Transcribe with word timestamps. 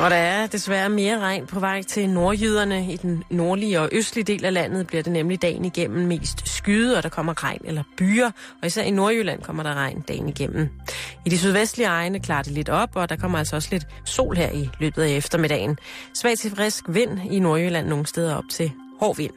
Og 0.00 0.10
der 0.10 0.16
er 0.16 0.46
desværre 0.46 0.88
mere 0.88 1.18
regn 1.18 1.46
på 1.46 1.60
vej 1.60 1.82
til 1.82 2.10
nordjyderne. 2.10 2.92
I 2.92 2.96
den 2.96 3.24
nordlige 3.30 3.80
og 3.80 3.88
østlige 3.92 4.24
del 4.24 4.44
af 4.44 4.52
landet 4.52 4.86
bliver 4.86 5.02
det 5.02 5.12
nemlig 5.12 5.42
dagen 5.42 5.64
igennem 5.64 6.06
mest 6.06 6.48
skyde, 6.48 6.96
og 6.96 7.02
der 7.02 7.08
kommer 7.08 7.44
regn 7.44 7.60
eller 7.64 7.82
byer. 7.96 8.30
Og 8.62 8.66
især 8.66 8.82
i 8.82 8.90
Nordjylland 8.90 9.42
kommer 9.42 9.62
der 9.62 9.74
regn 9.74 10.00
dagen 10.00 10.28
igennem. 10.28 10.68
I 11.26 11.28
de 11.30 11.38
sydvestlige 11.38 11.86
egne 11.86 12.20
klarer 12.20 12.42
det 12.42 12.52
lidt 12.52 12.68
op, 12.68 12.90
og 12.94 13.08
der 13.08 13.16
kommer 13.16 13.38
altså 13.38 13.56
også 13.56 13.68
lidt 13.72 13.86
sol 14.04 14.36
her 14.36 14.50
i 14.50 14.70
løbet 14.80 15.02
af 15.02 15.10
eftermiddagen. 15.10 15.78
Svag 16.14 16.38
til 16.38 16.50
frisk 16.50 16.84
vind 16.88 17.18
i 17.30 17.38
Nordjylland 17.38 17.88
nogle 17.88 18.06
steder 18.06 18.34
op 18.34 18.44
til 18.50 18.72
hård 19.00 19.16
vind. 19.16 19.32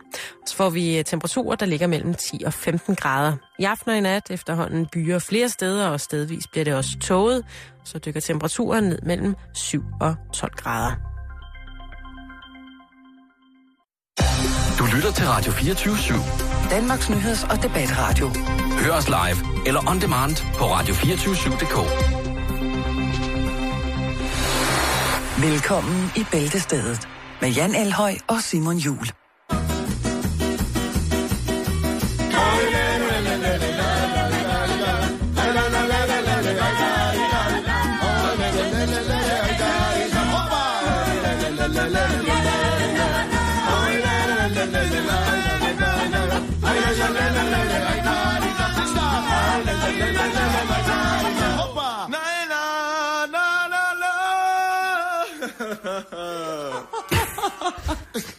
Så 0.47 0.55
får 0.55 0.69
vi 0.69 0.97
øh, 0.97 1.05
temperaturer, 1.05 1.55
der 1.55 1.65
ligger 1.65 1.87
mellem 1.87 2.13
10 2.13 2.43
og 2.45 2.53
15 2.53 2.95
grader. 2.95 3.33
I 3.59 3.63
aften 3.63 3.91
og 3.91 3.97
i 3.97 4.01
nat 4.01 4.31
efterhånden 4.31 4.87
byer 4.93 5.19
flere 5.19 5.49
steder, 5.49 5.87
og 5.87 5.99
stedvis 6.01 6.47
bliver 6.51 6.63
det 6.65 6.73
også 6.73 6.97
tåget. 7.01 7.45
Så 7.85 7.97
dykker 7.99 8.21
temperaturen 8.21 8.83
ned 8.83 8.99
mellem 9.03 9.35
7 9.53 9.83
og 10.01 10.15
12 10.33 10.53
grader. 10.55 10.95
Du 14.79 14.85
lytter 14.95 15.11
til 15.11 15.25
Radio 15.27 15.51
24 15.51 15.93
/7. 15.95 16.69
Danmarks 16.69 17.09
Nyheds- 17.09 17.51
og 17.51 17.63
Debatradio. 17.63 18.27
Hør 18.79 18.93
os 18.93 19.07
live 19.07 19.67
eller 19.67 19.89
on 19.89 20.01
demand 20.01 20.35
på 20.57 20.65
radio247.dk. 20.65 21.77
Velkommen 25.43 26.11
i 26.15 26.25
Bæltestedet 26.31 27.07
med 27.41 27.49
Jan 27.49 27.75
Elhøj 27.75 28.13
og 28.27 28.41
Simon 28.41 28.77
Jul. 28.77 29.20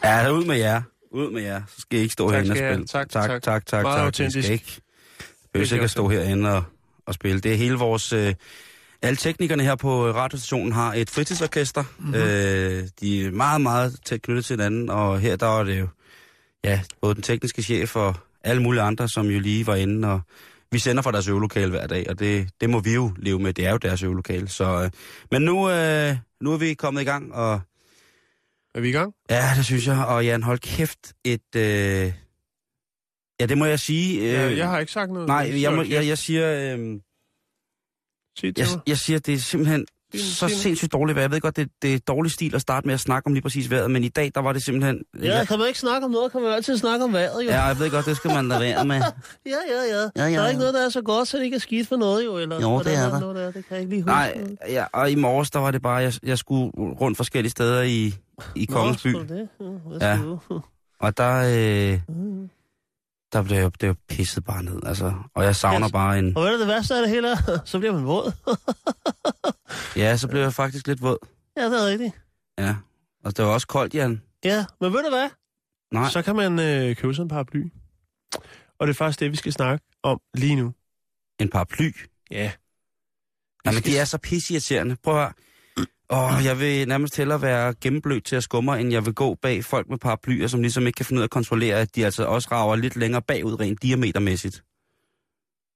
Ja, 0.03 0.31
ud 0.31 0.45
med 0.45 0.57
jer. 0.57 0.81
Ud 1.11 1.31
med 1.31 1.41
jer. 1.41 1.61
Så 1.67 1.81
skal 1.81 1.99
I 1.99 2.01
ikke 2.01 2.13
stå 2.13 2.31
Tak 2.31 2.33
herinde 2.33 2.51
og 2.51 2.55
I 2.55 2.59
spille. 2.59 2.87
Tak, 2.87 3.09
tak, 3.09 3.29
tak. 3.29 3.43
tak, 3.43 3.65
tak. 3.65 3.83
Meget 3.83 3.95
tak. 3.95 4.03
I 4.03 4.05
autentisk. 4.05 4.45
skal 4.45 4.53
ikke, 4.53 4.81
behøver 5.53 5.73
ikke 5.73 5.83
at 5.83 5.91
stå 5.91 6.07
herinde 6.07 6.51
og, 6.51 6.63
og 7.05 7.13
spille. 7.13 7.39
Det 7.39 7.51
er 7.51 7.55
hele 7.55 7.75
vores... 7.75 8.13
Øh, 8.13 8.33
alle 9.01 9.17
teknikerne 9.17 9.63
her 9.63 9.75
på 9.75 10.11
radiostationen 10.11 10.71
har 10.71 10.93
et 10.93 11.09
fritidsorkester. 11.09 11.83
Mhm. 11.97 12.07
Mm-hmm. 12.07 12.21
Øh, 12.21 12.83
de 12.99 13.25
er 13.25 13.31
meget, 13.31 13.61
meget 13.61 13.99
tæt 14.05 14.21
knyttet 14.21 14.45
til 14.45 14.53
hinanden, 14.53 14.89
og 14.89 15.19
her 15.19 15.35
der 15.35 15.59
er 15.59 15.63
det 15.63 15.79
jo 15.79 15.87
ja, 16.63 16.81
både 17.01 17.15
den 17.15 17.23
tekniske 17.23 17.63
chef 17.63 17.95
og 17.95 18.15
alle 18.43 18.61
mulige 18.61 18.81
andre, 18.81 19.09
som 19.09 19.27
jo 19.27 19.39
lige 19.39 19.67
var 19.67 19.75
inde, 19.75 20.07
og 20.07 20.21
vi 20.71 20.79
sender 20.79 21.03
fra 21.03 21.11
deres 21.11 21.27
øvelokale 21.27 21.71
hver 21.71 21.87
dag, 21.87 22.05
og 22.09 22.19
det, 22.19 22.49
det 22.61 22.69
må 22.69 22.79
vi 22.79 22.93
jo 22.93 23.11
leve 23.17 23.39
med. 23.39 23.53
Det 23.53 23.65
er 23.65 23.71
jo 23.71 23.77
deres 23.77 24.03
øvelokale. 24.03 24.49
Så, 24.49 24.83
øh, 24.83 24.89
men 25.31 25.41
nu, 25.41 25.69
øh, 25.69 26.15
nu 26.41 26.53
er 26.53 26.57
vi 26.57 26.73
kommet 26.73 27.01
i 27.01 27.05
gang, 27.05 27.33
og 27.33 27.61
Er 28.75 28.81
vi 28.81 28.89
i 28.89 28.91
gang? 28.91 29.13
Ja, 29.29 29.53
det 29.57 29.65
synes 29.65 29.87
jeg. 29.87 30.05
Og 30.05 30.25
Jan, 30.25 30.43
hold 30.43 30.59
kæft 30.59 31.13
et... 31.23 31.55
Øh... 31.55 32.13
Ja, 33.39 33.45
det 33.45 33.57
må 33.57 33.65
jeg 33.65 33.79
sige. 33.79 34.21
Øh... 34.21 34.33
Ja, 34.33 34.57
jeg 34.57 34.69
har 34.69 34.79
ikke 34.79 34.91
sagt 34.91 35.11
noget. 35.11 35.27
Nej, 35.27 35.61
jeg, 35.61 35.73
må, 35.73 35.83
jeg, 35.83 36.07
jeg 36.07 36.17
siger... 36.17 36.75
Øh... 36.77 36.99
Sig 38.37 38.57
det 38.57 38.59
Jeg, 38.59 38.67
jeg 38.87 38.97
siger, 38.97 39.19
det 39.19 39.33
er 39.33 39.37
simpelthen 39.37 39.85
Din- 40.13 40.21
så 40.21 40.47
din- 40.47 40.55
sindssygt 40.55 40.93
dårligt 40.93 41.15
vejr. 41.15 41.23
Jeg 41.23 41.31
ved 41.31 41.41
godt, 41.41 41.55
det, 41.55 41.69
det 41.81 41.93
er 41.93 41.99
dårlig 42.07 42.31
stil 42.31 42.55
at 42.55 42.61
starte 42.61 42.87
med 42.87 42.93
at 42.93 42.99
snakke 42.99 43.27
om 43.27 43.33
lige 43.33 43.41
præcis 43.43 43.69
vejret, 43.71 43.91
men 43.91 44.03
i 44.03 44.07
dag, 44.09 44.31
der 44.35 44.41
var 44.41 44.53
det 44.53 44.65
simpelthen... 44.65 45.01
Ja, 45.21 45.45
kan 45.45 45.59
man 45.59 45.67
ikke 45.67 45.79
snakke 45.79 46.05
om 46.05 46.11
noget, 46.11 46.31
kan 46.31 46.41
man 46.41 46.49
jo 46.49 46.55
altid 46.55 46.77
snakke 46.77 47.05
om 47.05 47.13
vejret, 47.13 47.43
jo. 47.45 47.49
ja, 47.49 47.63
jeg 47.63 47.79
ved 47.79 47.89
godt, 47.91 48.05
det 48.05 48.17
skal 48.17 48.31
man 48.31 48.47
lade 48.47 48.59
være 48.59 48.85
med. 48.85 48.95
ja, 49.01 49.01
ja. 49.45 49.55
ja. 49.97 49.97
Ja, 49.97 49.99
ja, 50.05 50.07
Der 50.15 50.23
er 50.23 50.27
ikke 50.27 50.41
ja. 50.43 50.57
noget, 50.57 50.73
der 50.73 50.85
er 50.85 50.89
så 50.89 51.01
godt, 51.01 51.27
så 51.27 51.37
det 51.37 51.43
ikke 51.43 51.55
er 51.55 51.59
skidt 51.59 51.87
for 51.87 51.95
noget, 51.95 52.25
jo. 52.25 52.37
Eller, 52.37 52.61
Jo, 52.61 52.79
det 52.79 52.95
er 52.97 53.09
der. 53.09 53.19
Noget, 53.19 53.35
der. 53.35 53.45
Det 53.45 53.53
kan 53.53 53.63
jeg 53.69 53.79
ikke 53.79 53.89
lige 53.89 54.01
huske. 54.01 54.11
Nej, 54.11 54.37
ja, 54.69 54.85
og 54.93 55.11
i 55.11 55.15
morges, 55.15 55.51
der 55.51 55.59
var 55.59 55.71
det 55.71 55.81
bare, 55.81 55.95
jeg, 55.95 56.13
jeg 56.23 56.37
skulle 56.37 56.71
rundt 56.77 57.17
forskellige 57.17 57.51
steder 57.51 57.81
i, 57.81 58.13
i 58.55 58.65
Nå, 58.69 58.75
Kongens 58.75 59.03
by, 59.03 59.11
du 59.13 59.19
det? 59.19 59.47
Ja, 60.01 60.09
Ja. 60.11 60.17
og 60.99 61.17
der, 61.17 61.93
øh, 61.93 61.99
der 63.33 63.43
blev 63.43 63.57
jeg, 63.57 63.81
det 63.81 63.89
var 63.89 63.95
pisset 64.09 64.43
bare 64.45 64.63
ned, 64.63 64.79
altså. 64.85 65.13
Og 65.35 65.43
jeg 65.43 65.55
savner 65.55 65.87
Yes. 65.87 65.91
bare 65.91 66.19
en... 66.19 66.37
Og 66.37 66.43
hvad 66.43 66.53
er 66.53 66.57
det 66.57 66.67
værste 66.67 66.95
af 66.95 67.01
det 67.01 67.09
hele? 67.09 67.27
så 67.65 67.79
bliver 67.79 67.93
man 67.93 68.05
våd. 68.05 68.31
Ja, 69.95 70.17
så 70.17 70.27
blev 70.27 70.41
jeg 70.41 70.53
faktisk 70.53 70.87
lidt 70.87 71.01
våd. 71.01 71.17
ja, 71.57 71.65
det 71.65 71.81
er 71.83 71.87
rigtigt. 71.87 72.13
Ja, 72.57 72.75
og 73.23 73.37
det 73.37 73.45
var 73.45 73.51
også 73.51 73.67
koldt, 73.67 73.93
Jan. 73.93 74.21
Ja, 74.43 74.65
men 74.81 74.93
ved 74.93 75.03
du 75.03 75.09
hvad? 75.09 75.29
Nej. 75.93 76.09
Så 76.09 76.21
kan 76.21 76.35
man 76.35 76.59
øh, 76.59 76.95
købe 76.95 77.13
sådan 77.13 77.25
en 77.25 77.29
paraply. 77.29 77.63
Og 78.79 78.87
det 78.87 78.93
er 78.93 78.97
faktisk 78.97 79.19
det, 79.19 79.31
vi 79.31 79.35
skal 79.37 79.53
snakke 79.53 79.85
om 80.03 80.21
lige 80.33 80.55
nu. 80.55 80.73
En 81.39 81.49
paraply. 81.49 81.91
Ja. 82.31 82.51
Jamen, 83.65 83.83
de 83.83 83.97
er 83.97 84.05
så 84.05 84.17
pisseirriterende. 84.17 84.95
Prøv 85.03 85.13
at 85.15 85.19
høre. 85.21 85.33
Åh, 86.13 86.45
jeg 86.45 86.59
vil 86.59 86.87
nærmest 86.87 87.17
hellere 87.17 87.41
være 87.41 87.73
gennemblødt 87.81 88.25
til 88.25 88.35
at 88.35 88.43
skumme, 88.43 88.79
end 88.79 88.91
jeg 88.91 89.05
vil 89.05 89.13
gå 89.13 89.35
bag 89.41 89.65
folk 89.65 89.89
med 89.89 89.97
paraplyer, 89.97 90.47
som 90.47 90.61
ligesom 90.61 90.87
ikke 90.87 90.97
kan 90.97 91.05
finde 91.05 91.19
ud 91.19 91.21
af 91.21 91.27
at 91.27 91.31
kontrollere, 91.31 91.75
at 91.75 91.95
de 91.95 92.05
altså 92.05 92.25
også 92.25 92.47
rager 92.51 92.75
lidt 92.75 92.95
længere 92.95 93.21
bagud 93.21 93.59
rent 93.59 93.81
diametermæssigt. 93.81 94.63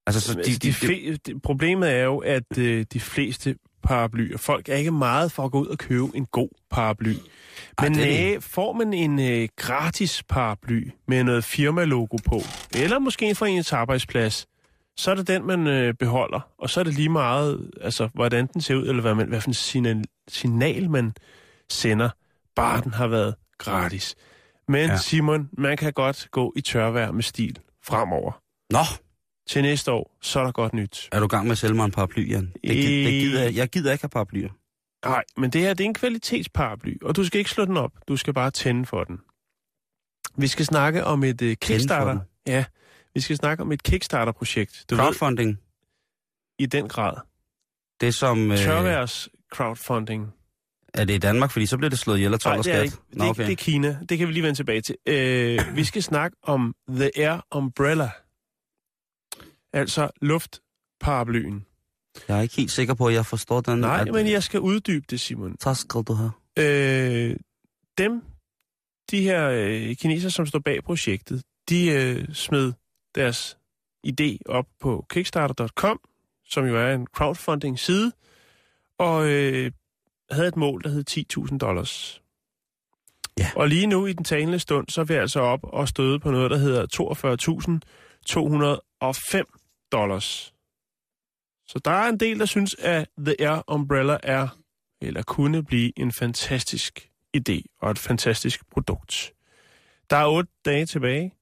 Altså, 0.07 0.21
så 0.21 0.33
de, 0.33 0.41
de, 0.43 0.71
de, 0.71 0.87
de, 0.87 1.17
de, 1.17 1.39
problemet 1.39 1.91
er 1.91 2.03
jo, 2.03 2.17
at 2.17 2.57
øh, 2.57 2.85
de 2.93 2.99
fleste 2.99 3.55
paraplyer, 3.83 4.37
folk 4.37 4.69
er 4.69 4.75
ikke 4.75 4.91
meget 4.91 5.31
for 5.31 5.45
at 5.45 5.51
gå 5.51 5.59
ud 5.59 5.67
og 5.67 5.77
købe 5.77 6.07
en 6.13 6.25
god 6.25 6.49
paraply. 6.71 7.13
Men 7.81 7.93
det 7.93 8.03
er 8.03 8.31
næh, 8.31 8.41
får 8.41 8.73
man 8.73 8.93
en 8.93 9.19
øh, 9.19 9.47
gratis 9.55 10.23
paraply 10.29 10.89
med 11.07 11.23
noget 11.23 11.43
firmalogo 11.43 12.17
på, 12.25 12.41
eller 12.75 12.99
måske 12.99 13.35
fra 13.35 13.47
ens 13.47 13.73
arbejdsplads, 13.73 14.47
så 14.97 15.11
er 15.11 15.15
det 15.15 15.27
den, 15.27 15.45
man 15.47 15.67
øh, 15.67 15.93
beholder. 15.93 16.39
Og 16.57 16.69
så 16.69 16.79
er 16.79 16.83
det 16.83 16.93
lige 16.93 17.09
meget, 17.09 17.71
altså, 17.81 18.09
hvordan 18.13 18.47
den 18.47 18.61
ser 18.61 18.75
ud, 18.75 18.87
eller 18.87 19.01
hvad, 19.01 19.15
man, 19.15 19.27
hvad 19.27 19.41
for 19.41 19.49
en 19.49 19.53
signal, 19.53 20.03
signal 20.27 20.89
man 20.89 21.13
sender, 21.71 22.09
bare 22.55 22.81
den 22.81 22.93
har 22.93 23.07
været 23.07 23.35
gratis. 23.57 24.15
Men 24.67 24.89
Ja. 24.89 24.97
Simon, 24.97 25.49
man 25.57 25.77
kan 25.77 25.93
godt 25.93 26.27
gå 26.31 26.53
i 26.55 26.61
tørvejr 26.61 27.11
med 27.11 27.23
stil 27.23 27.59
fremover. 27.85 28.41
Nå, 28.71 28.79
Til 29.49 29.61
næste 29.61 29.91
år, 29.91 30.17
så 30.21 30.39
er 30.39 30.43
der 30.43 30.51
godt 30.51 30.73
nyt. 30.73 31.09
er 31.11 31.19
du 31.19 31.27
gang 31.27 31.43
med 31.45 31.51
at 31.51 31.57
sælge 31.57 31.73
mig 31.75 31.85
en 31.85 31.91
paraply, 31.91 32.29
Jan? 32.31 32.53
Det, 32.63 32.71
gi- 32.71 33.03
det 33.03 33.11
gider 33.21 33.43
jeg, 33.43 33.55
jeg 33.55 33.67
gider 33.69 33.91
ikke 33.91 34.03
have 34.03 34.09
paraplyer. 34.09 34.49
Nej, 35.05 35.23
men 35.37 35.49
det 35.49 35.61
her 35.61 35.73
det 35.73 35.83
er 35.83 35.87
en 35.87 35.93
kvalitetsparaply, 35.93 36.97
og 37.01 37.15
du 37.15 37.23
skal 37.25 37.37
ikke 37.39 37.49
slå 37.51 37.65
den 37.65 37.77
op. 37.77 37.91
Du 38.07 38.17
skal 38.17 38.33
bare 38.33 38.51
tænde 38.51 38.85
for 38.85 39.03
den. 39.03 39.19
Vi 40.37 40.47
skal 40.47 40.65
snakke 40.65 41.03
om 41.05 41.23
et 41.23 41.41
uh, 41.41 41.53
Kickstarter. 41.61 42.19
Ja, 42.47 42.65
vi 43.17 43.21
skal 43.21 43.37
snakke 43.37 43.63
om 43.63 43.71
et 43.71 43.83
Kickstarter-projekt. 43.83 44.85
Du 44.89 44.95
ved, 44.95 45.03
Crowdfunding, 45.03 45.59
i 46.59 46.65
den 46.65 46.87
grad. 46.87 47.13
det 48.01 48.13
som... 48.15 48.51
Øh, 48.51 48.57
Tørværs 48.57 49.29
crowdfunding. 49.53 50.33
er 50.93 51.05
det 51.05 51.13
i 51.13 51.17
Danmark, 51.17 51.51
fordi 51.51 51.65
så 51.65 51.77
bliver 51.77 51.89
det 51.89 51.99
slået 51.99 52.17
ihjel 52.17 52.33
af 52.33 52.39
12 52.39 52.55
Nej, 52.55 52.61
det 52.61 52.73
er 52.73 52.81
ikke. 52.81 52.95
Det, 53.09 53.17
Nå, 53.17 53.25
okay. 53.25 53.45
det 53.45 53.51
er 53.51 53.55
Kina. 53.55 53.99
Det 54.09 54.17
kan 54.17 54.27
vi 54.27 54.33
lige 54.33 54.43
vende 54.43 54.57
tilbage 54.57 54.81
til. 54.81 54.95
Uh, 55.09 55.75
vi 55.75 55.83
skal 55.83 56.03
snakke 56.03 56.37
om 56.43 56.75
The 56.89 57.11
Air 57.15 57.45
Umbrella. 57.55 58.09
Altså 59.73 60.09
luftparaplyen. 60.21 61.65
Jeg 62.27 62.37
er 62.37 62.41
ikke 62.41 62.55
helt 62.55 62.71
sikker 62.71 62.93
på, 62.93 63.07
at 63.07 63.13
jeg 63.13 63.25
forstår 63.25 63.61
den. 63.61 63.79
Nej, 63.79 64.01
at, 64.07 64.13
men 64.13 64.27
jeg 64.27 64.43
skal 64.43 64.59
uddybe 64.59 65.05
det, 65.09 65.19
Simon. 65.19 65.55
Så 65.59 65.73
skal 65.73 66.01
du 66.01 66.13
have. 66.13 66.31
Øh, 66.57 67.35
dem, 67.97 68.21
de 69.11 69.21
her 69.21 69.49
øh, 69.49 69.95
kinesere, 69.95 70.31
som 70.31 70.45
står 70.45 70.59
bag 70.59 70.83
projektet, 70.83 71.43
de 71.69 71.89
øh, 71.91 72.33
smed 72.33 72.73
deres 73.17 73.57
idé 74.07 74.37
op 74.45 74.65
på 74.79 75.05
kickstarter.com, 75.09 75.99
som 76.45 76.65
jo 76.65 76.77
er 76.77 76.93
en 76.93 77.07
crowdfunding-side, 77.07 78.11
og 78.99 79.27
øh, 79.29 79.71
havde 80.31 80.47
et 80.47 80.55
mål, 80.55 80.83
der 80.83 80.89
hed 80.89 81.03
10.000 81.51 81.57
dollars. 81.57 82.21
Ja. 83.39 83.51
Og 83.55 83.67
lige 83.67 83.87
nu 83.87 84.05
i 84.05 84.13
den 84.13 84.23
talende 84.23 84.59
stund, 84.59 84.87
så 84.89 85.01
er 85.01 85.05
vi 85.05 85.13
altså 85.13 85.39
op 85.39 85.59
og 85.63 85.87
støde 85.87 86.19
på 86.19 86.31
noget, 86.31 86.51
der 86.51 86.57
hedder 86.57 86.85
42.205 89.43 89.89
dollars. 89.91 90.53
Så 91.67 91.79
der 91.85 91.91
er 91.91 92.09
en 92.09 92.19
del, 92.19 92.39
der 92.39 92.45
synes, 92.45 92.75
at 92.79 93.07
The 93.17 93.35
Air 93.39 93.63
Umbrella 93.67 94.17
er 94.23 94.47
eller 95.01 95.23
kunne 95.23 95.63
blive 95.63 95.99
en 95.99 96.11
fantastisk 96.11 97.09
idé 97.37 97.61
og 97.81 97.91
et 97.91 97.99
fantastisk 97.99 98.69
produkt. 98.71 99.33
Der 100.09 100.17
er 100.17 100.27
otte 100.27 100.51
dage 100.65 100.85
tilbage, 100.85 101.33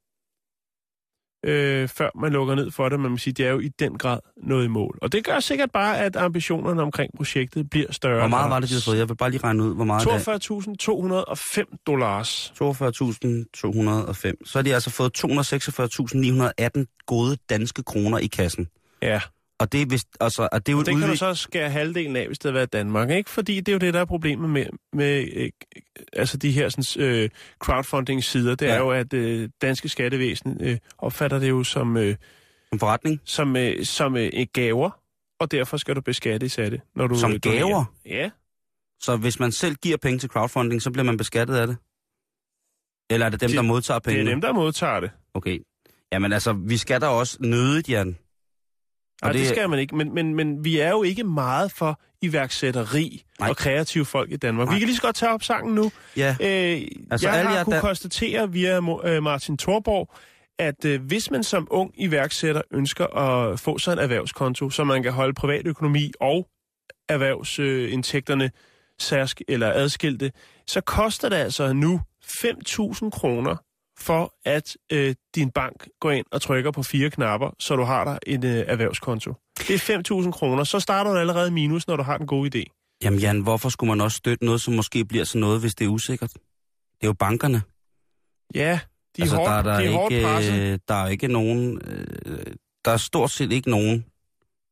øh, 1.46 1.88
før 1.88 2.10
man 2.22 2.32
lukker 2.32 2.56
ned 2.56 2.72
for 2.72 2.90
det. 2.90 3.00
Man 3.00 3.12
må 3.12 3.18
sige, 3.18 3.34
det 3.34 3.46
er 3.48 3.52
jo 3.52 3.60
i 3.60 3.68
den 3.68 3.98
grad 3.98 4.20
noget 4.38 4.66
i 4.66 4.68
mål. 4.68 5.00
Og 5.02 5.12
det 5.12 5.26
gør 5.26 5.40
sikkert 5.40 5.72
bare, 5.72 6.00
at 6.00 6.16
ambitionerne 6.16 6.82
omkring 6.82 7.12
projektet 7.18 7.70
bliver 7.70 7.92
større. 7.92 8.20
Hvor 8.20 8.28
meget 8.28 8.50
var 8.50 8.60
det, 8.60 8.70
de 8.70 8.74
havde 8.74 8.84
fået? 8.86 8.98
Jeg 8.98 9.10
vil 9.10 9.16
bare 9.16 9.32
lige 9.32 9.44
regne 9.44 9.64
ud, 9.64 9.76
hvor 9.76 9.86
meget 9.86 10.08
det 10.08 10.28
er. 10.28 11.64
42.205 11.68 11.84
dollars. 11.88 12.54
42.205. 12.62 14.32
Så 14.46 14.58
har 14.58 14.62
de 14.62 14.74
altså 14.74 14.90
fået 14.90 15.12
246.918 16.78 17.04
gode 17.06 17.38
danske 17.50 17.84
kroner 17.84 18.18
i 18.18 18.28
kassen. 18.28 18.68
Ja, 19.02 19.22
Og 19.60 19.72
det 19.72 19.82
er, 19.82 19.86
vist, 19.86 20.08
altså, 20.22 20.50
og 20.52 20.66
det 20.66 20.72
er 20.72 20.74
jo 20.74 20.78
Og 20.78 20.82
et 20.82 20.86
det 20.86 20.94
kan 20.94 21.02
du 21.02 21.06
udvik... 21.08 21.20
så 21.20 21.34
skære 21.34 21.70
halvdelen 21.70 22.16
af, 22.16 22.28
hvis 22.28 22.40
det 22.40 22.44
havde 22.50 22.54
været 22.56 22.74
Danmark, 22.74 23.10
ikke? 23.10 23.30
Fordi 23.30 23.56
det 23.60 23.68
er 23.68 23.74
jo 23.74 23.80
det, 23.80 23.94
der 23.94 24.00
er 24.00 24.06
problemet 24.06 24.50
med, 24.50 24.66
med 24.94 25.28
øh, 25.34 25.50
altså 26.14 26.38
de 26.38 26.52
her 26.52 26.70
sådan, 26.70 27.04
øh, 27.06 27.30
crowdfunding-sider. 27.60 28.56
Det 28.56 28.66
ja. 28.66 28.72
Er 28.74 28.78
jo, 28.78 28.90
at 28.92 29.14
øh, 29.14 29.50
danske 29.62 29.90
skattevæsen 29.90 30.58
øh, 30.62 30.78
opfatter 30.98 31.40
det 31.40 31.50
jo 31.50 31.64
som, 31.64 31.98
øh, 31.98 32.16
Som 32.70 32.80
forretning. 32.80 33.22
som, 33.26 33.56
øh, 33.56 33.86
som 33.86 34.18
øh, 34.18 34.32
gaver, 34.54 34.90
og 35.40 35.52
derfor 35.52 35.78
skal 35.78 35.96
du 35.96 36.02
beskattes 36.02 36.58
af 36.58 36.70
det. 36.72 36.82
Når 36.96 37.08
du, 37.08 37.16
Som 37.20 37.32
øh, 37.34 37.40
donerer. 37.44 37.60
gaver? 37.66 37.86
Ja. 38.06 38.30
Så 39.00 39.18
hvis 39.18 39.40
man 39.40 39.52
selv 39.52 39.76
giver 39.76 39.98
penge 39.98 40.20
til 40.20 40.30
crowdfunding, 40.30 40.82
så 40.82 40.92
bliver 40.92 41.04
man 41.06 41.18
beskattet 41.18 41.56
af 41.56 41.68
det? 41.68 41.78
Eller 43.10 43.26
er 43.26 43.30
det 43.30 43.42
dem, 43.42 43.50
Det- 43.50 43.56
der 43.58 43.62
modtager 43.64 44.00
Det 44.00 44.06
pengene? 44.06 44.30
er 44.30 44.34
dem, 44.34 44.42
der 44.42 44.54
modtager 44.54 45.00
det. 45.00 45.12
Okay. 45.34 45.60
Jamen 46.12 46.34
altså, 46.34 46.54
vi 46.54 46.78
da 47.00 47.08
også 47.08 47.38
nødigt, 47.40 47.90
Jan. 47.90 48.18
Nej, 49.22 49.32
det... 49.32 49.40
det- 49.42 49.48
skal 49.50 49.70
man 49.70 49.80
ikke. 49.80 49.96
Men, 49.96 50.14
men, 50.14 50.36
men 50.36 50.64
vi 50.66 50.80
er 50.80 50.90
jo 50.90 51.04
ikke 51.04 51.24
meget 51.24 51.72
for 51.72 52.00
iværksætteri 52.22 53.24
Nej. 53.40 53.50
og 53.50 53.58
kreative 53.58 54.06
folk 54.06 54.32
i 54.32 54.38
Danmark. 54.38 54.68
Nej. 54.68 54.76
Vi 54.76 54.80
kan 54.80 54.88
lige 54.88 54.96
så 54.96 55.02
godt 55.02 55.16
tage 55.16 55.32
op 55.32 55.44
sangen 55.44 55.76
nu. 55.76 55.92
Ja, 56.18 56.30
Øh, 56.42 56.82
Altså, 57.12 57.30
jeg 57.30 57.48
har 57.48 57.64
kunnet 57.64 57.76
der- 57.76 57.82
konstatere 57.82 58.52
via 58.52 58.80
øh, 59.06 59.24
Martin 59.24 59.58
Thorborg, 59.58 60.14
at 60.60 60.86
øh, 60.86 61.02
hvis 61.02 61.32
man 61.32 61.44
som 61.44 61.68
ung 61.72 61.92
iværksætter 61.98 62.62
ønsker 62.72 63.06
at 63.18 63.60
få 63.60 63.78
sig 63.78 63.94
en 63.94 64.00
erhvervskonto, 64.00 64.70
så 64.70 64.84
man 64.84 65.04
kan 65.04 65.12
holde 65.12 65.34
privatøkonomi 65.34 66.12
og 66.20 66.48
erhvervsindtægterne 67.10 68.52
særsk 69.00 69.42
eller 69.48 69.72
adskilte, 69.74 70.32
så 70.68 70.82
koster 70.82 71.30
det 71.30 71.36
altså 71.36 71.74
nu 71.74 72.02
5.000 72.26 73.10
kroner 73.10 73.56
for 73.98 74.34
at 74.46 74.78
øh, 74.92 75.16
din 75.36 75.52
bank 75.52 75.88
går 76.00 76.12
ind 76.12 76.26
og 76.32 76.42
trykker 76.42 76.72
på 76.72 76.84
fire 76.84 77.10
knapper, 77.10 77.50
så 77.60 77.76
du 77.76 77.84
har 77.84 78.04
der 78.06 78.18
en 78.28 78.46
øh, 78.46 78.64
erhvervskonto. 78.68 79.34
Det 79.58 79.90
er 79.90 80.24
5.000 80.26 80.32
kroner. 80.32 80.64
Så 80.64 80.80
starter 80.80 81.12
du 81.14 81.18
allerede 81.18 81.52
minus, 81.52 81.88
når 81.88 81.96
du 81.96 82.04
har 82.04 82.18
en 82.18 82.28
god 82.28 82.56
idé. 82.56 82.64
Jamen 83.04 83.20
Jan, 83.20 83.40
hvorfor 83.40 83.70
skulle 83.70 83.88
man 83.88 84.02
også 84.02 84.18
støtte 84.18 84.46
noget, 84.46 84.62
som 84.62 84.74
måske 84.74 85.06
bliver 85.06 85.24
sådan 85.24 85.42
noget, 85.42 85.60
hvis 85.60 85.76
det 85.76 85.86
er 85.86 85.90
usikkert? 85.90 86.34
Det 86.34 87.04
er 87.04 87.08
jo 87.08 87.14
bankerne. 87.14 87.62
Ja, 88.56 88.80
de 89.18 89.22
er 89.22 89.24
altså, 89.24 89.36
hårdt, 89.36 89.50
der, 89.50 89.56
er 89.56 89.62
der, 89.62 89.78
de 89.80 89.86
er 89.86 89.92
hårdt 89.92 90.14
ikke, 90.14 90.26
presset. 90.26 90.60
øh, 90.60 90.80
der 90.88 90.96
er 90.96 91.08
ikke 91.08 91.28
nogen... 91.28 91.82
Øh, 91.86 92.46
der 92.86 92.92
er 92.92 92.98
stort 92.98 93.32
set 93.32 93.52
ikke 93.52 93.70
nogen 93.70 94.06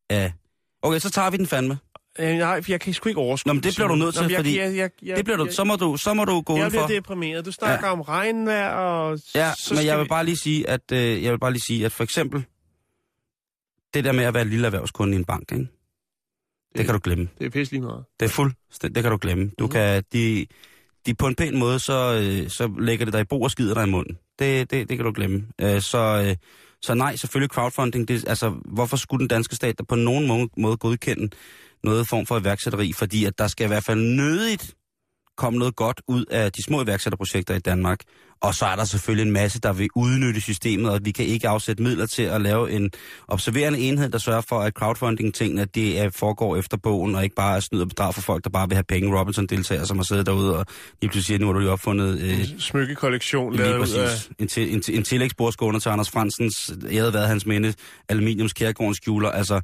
af... 0.10 0.34
Okay, 0.82 1.00
så 1.00 1.10
tager 1.10 1.30
vi 1.30 1.38
den 1.38 1.48
fandme. 1.48 1.78
Øh, 2.20 2.38
nej, 2.38 2.62
for 2.62 2.72
jeg 2.72 2.82
kan 2.82 2.94
sgu 2.94 3.10
ikke 3.10 3.22
overskue 3.22 3.50
Nå, 3.50 3.54
men 3.54 3.64
det 3.64 3.76
bliver 3.76 3.88
du 3.88 3.96
nødt 3.96 4.16
til, 4.16 4.24
Nå, 4.24 4.30
jeg, 4.30 4.38
fordi 4.38 4.60
jeg, 4.60 4.76
jeg, 4.76 4.90
jeg, 5.02 5.18
Det 5.18 5.26
bliver 5.26 5.38
du, 5.38 5.46
jeg, 5.46 5.54
så, 5.54 5.64
må 5.64 5.76
du, 5.76 5.98
så 5.98 6.14
må 6.14 6.26
du 6.26 6.42
gå 6.42 6.54
jeg 6.58 6.62
udenfor. 6.62 6.88
bliver 6.88 7.00
deprimeret. 7.00 7.46
Du 7.46 7.52
snakker 7.52 7.88
ja. 7.88 7.92
om 7.94 8.02
regnvejr, 8.02 8.70
og 8.70 9.20
Ja, 9.36 9.52
så 9.58 9.74
men 9.74 9.86
jeg 9.86 9.98
vi... 9.98 10.02
vil 10.02 10.10
bare 10.10 10.26
lige 10.26 10.38
sige, 10.38 10.70
at 10.70 10.92
øh, 10.92 11.24
jeg 11.24 11.32
vil 11.32 11.40
bare 11.40 11.52
lige 11.52 11.64
sige, 11.68 11.86
at 11.86 11.92
for 11.92 12.04
eksempel 12.04 12.44
det 13.94 14.04
der 14.04 14.12
med 14.12 14.24
at 14.24 14.34
være 14.34 14.46
lille 14.46 14.66
erhvervskunde 14.66 15.14
i 15.14 15.16
en 15.20 15.26
bank, 15.26 15.52
ikke? 15.52 15.64
Det, 15.64 15.70
Det- 16.78 16.86
kan 16.86 16.94
du 16.94 17.00
glemme. 17.04 17.28
Det 17.40 17.46
er 17.46 17.50
pisse 17.50 17.74
lige 17.74 17.82
meget. 17.82 18.04
Det 18.20 18.26
er 18.26 18.30
fuldstændig, 18.30 18.96
det 18.96 19.04
kan 19.04 19.12
du 19.12 19.18
glemme. 19.22 19.52
Du 19.60 19.64
Mhm. 19.64 19.72
kan, 19.72 20.04
de, 20.14 20.46
de 21.06 21.14
på 21.14 21.28
en 21.28 21.36
pæn 21.36 21.58
måde, 21.60 21.80
så, 21.80 22.22
øh, 22.24 22.50
så 22.50 22.72
lægger 22.80 23.06
det 23.06 23.14
dig 23.14 23.22
i 23.22 23.24
bord 23.24 23.44
og 23.44 23.52
skider 23.52 23.74
dig 23.74 23.84
i 23.88 23.90
munden. 23.90 24.18
Det, 24.40 24.72
det, 24.72 24.90
det 24.90 24.98
kan 24.98 25.06
du 25.06 25.12
glemme. 25.16 25.48
Øh, 25.62 25.82
så, 25.82 26.24
øh, 26.28 26.36
så 26.82 26.94
nej, 26.94 27.16
selvfølgelig 27.16 27.50
crowdfunding. 27.52 28.08
Det, 28.08 28.28
altså, 28.28 28.50
hvorfor 28.66 28.98
skulle 28.98 29.20
den 29.20 29.28
danske 29.28 29.56
stat 29.56 29.78
der 29.78 29.84
på 29.84 29.96
nogen 29.96 30.28
måde, 30.28 30.50
måde 30.58 30.78
godkende 30.78 31.30
noget 31.84 32.08
form 32.08 32.26
for 32.26 32.40
iværksætteri? 32.40 32.94
Fordi 32.94 33.26
at 33.26 33.34
der 33.38 33.48
skal 33.48 33.64
i 33.66 33.68
hvert 33.68 33.84
fald 33.84 34.00
nødigt 34.00 34.74
komme 35.38 35.60
noget 35.60 35.76
godt 35.76 36.02
ud 36.08 36.26
af 36.26 36.52
de 36.52 36.64
små 36.64 36.84
iværksætterprojekter 36.84 37.56
i 37.56 37.60
Danmark. 37.60 38.00
Og 38.42 38.56
så 38.56 38.66
er 38.66 38.76
der 38.76 38.84
selvfølgelig 38.86 39.26
en 39.28 39.32
masse, 39.34 39.60
der 39.60 39.74
vil 39.74 39.90
udnytte 39.96 40.42
systemet, 40.42 40.92
og 40.92 41.00
vi 41.04 41.12
kan 41.12 41.26
ikke 41.26 41.48
afsætte 41.48 41.84
midler 41.84 42.06
til 42.06 42.24
at 42.24 42.42
lave 42.42 42.72
en 42.72 42.92
observerende 43.28 43.80
enhed, 43.80 44.10
der 44.10 44.18
sørger 44.18 44.42
for, 44.42 44.60
at 44.60 44.74
crowdfunding-tingene 44.74 45.66
det 45.66 46.00
er, 46.00 46.10
foregår 46.10 46.58
efter 46.58 46.78
bogen, 46.78 47.16
og 47.16 47.24
ikke 47.24 47.36
bare 47.36 47.56
er 47.56 47.60
snyd 47.60 47.82
og 47.82 47.88
bedrag 47.88 48.14
for 48.14 48.22
folk, 48.22 48.44
der 48.44 48.50
bare 48.50 48.68
vil 48.70 48.76
have 48.76 48.84
penge. 48.84 49.20
Robinson-deltager, 49.20 49.86
som 49.86 49.98
har 49.98 50.04
siddet 50.04 50.26
derude, 50.26 50.58
og 50.58 50.66
lige 51.02 51.10
pludselig 51.12 51.26
siger, 51.26 51.40
nu 51.40 51.46
har 51.46 51.54
du 51.54 51.60
lige 51.60 51.72
opfundet 51.72 52.22
øh, 52.22 52.60
Smykkekollektion 52.60 53.54
Lige 53.54 53.64
lavet 53.64 53.78
ud 53.78 53.94
af... 53.98 54.08
præcis. 54.10 54.30
En, 54.40 54.48
til, 54.48 54.74
en, 54.74 54.82
til- 54.82 54.98
en 54.98 55.04
tillægsbordskåner 55.04 55.80
til 55.80 55.90
Anders 55.90 56.10
Fransens, 56.10 56.74
jeg 56.92 57.02
havde 57.02 57.14
været 57.14 57.28
hans 57.28 57.46
minde, 57.46 57.74
aluminiums 58.10 58.54
kærgårdens 58.54 58.98
skjuler. 58.98 59.30
Altså, 59.30 59.62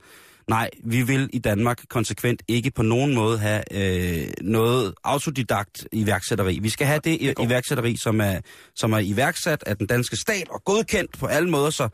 nej, 0.49 0.69
vi 0.83 1.01
vil 1.01 1.29
i 1.33 1.39
Danmark 1.39 1.81
konsekvent 1.89 2.43
ikke 2.47 2.71
på 2.71 2.81
nogen 2.83 3.15
måde 3.15 3.37
have 3.39 3.63
øh, 3.71 4.27
noget 4.41 4.93
autodidakt 5.03 5.87
iværksætteri. 5.91 6.59
Vi 6.61 6.69
skal 6.69 6.87
have 6.87 6.99
det 7.03 7.11
i- 7.21 7.33
iværksætteri, 7.45 7.95
som 7.97 8.21
er, 8.21 8.39
som 8.75 8.93
er 8.93 8.99
iværksat 8.99 9.63
af 9.67 9.77
den 9.77 9.87
danske 9.87 10.15
stat 10.15 10.49
og 10.49 10.63
godkendt 10.63 11.19
på 11.19 11.25
alle 11.25 11.49
måder, 11.49 11.69
så 11.69 11.89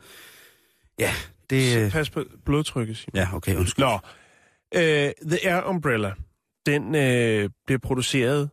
ja, 0.98 1.10
det... 1.50 1.76
Øh, 1.78 1.90
Pas 1.90 2.10
på 2.10 2.24
blodtrykket, 2.44 2.96
Simon. 2.96 3.16
ja, 3.16 3.28
okay, 3.34 3.56
undskyld. 3.56 3.84
Nå, 3.84 3.98
øh, 4.74 5.10
The 5.30 5.48
Air 5.50 5.62
Umbrella, 5.68 6.12
den 6.66 6.94
øh, 6.94 7.50
bliver 7.66 7.78
produceret. 7.82 8.50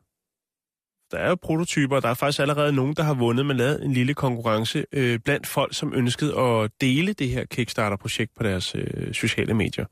Der 1.13 1.19
er 1.19 1.29
jo 1.29 1.35
prototyper, 1.35 1.95
og 1.95 2.01
der 2.01 2.09
er 2.09 2.13
faktisk 2.13 2.39
allerede 2.39 2.73
nogen, 2.73 2.95
der 2.95 3.03
har 3.03 3.13
vundet. 3.13 3.45
Man 3.45 3.57
lavede 3.57 3.85
en 3.85 3.93
lille 3.93 4.13
konkurrence 4.13 4.85
øh, 4.91 5.19
blandt 5.19 5.47
folk, 5.47 5.73
som 5.75 5.93
ønskede 5.93 6.39
at 6.39 6.71
dele 6.81 7.13
det 7.13 7.29
her 7.29 7.45
Kickstarter-projekt 7.45 8.31
på 8.35 8.43
deres 8.43 8.75
øh, 8.75 9.13
sociale 9.13 9.53
medier. 9.53 9.85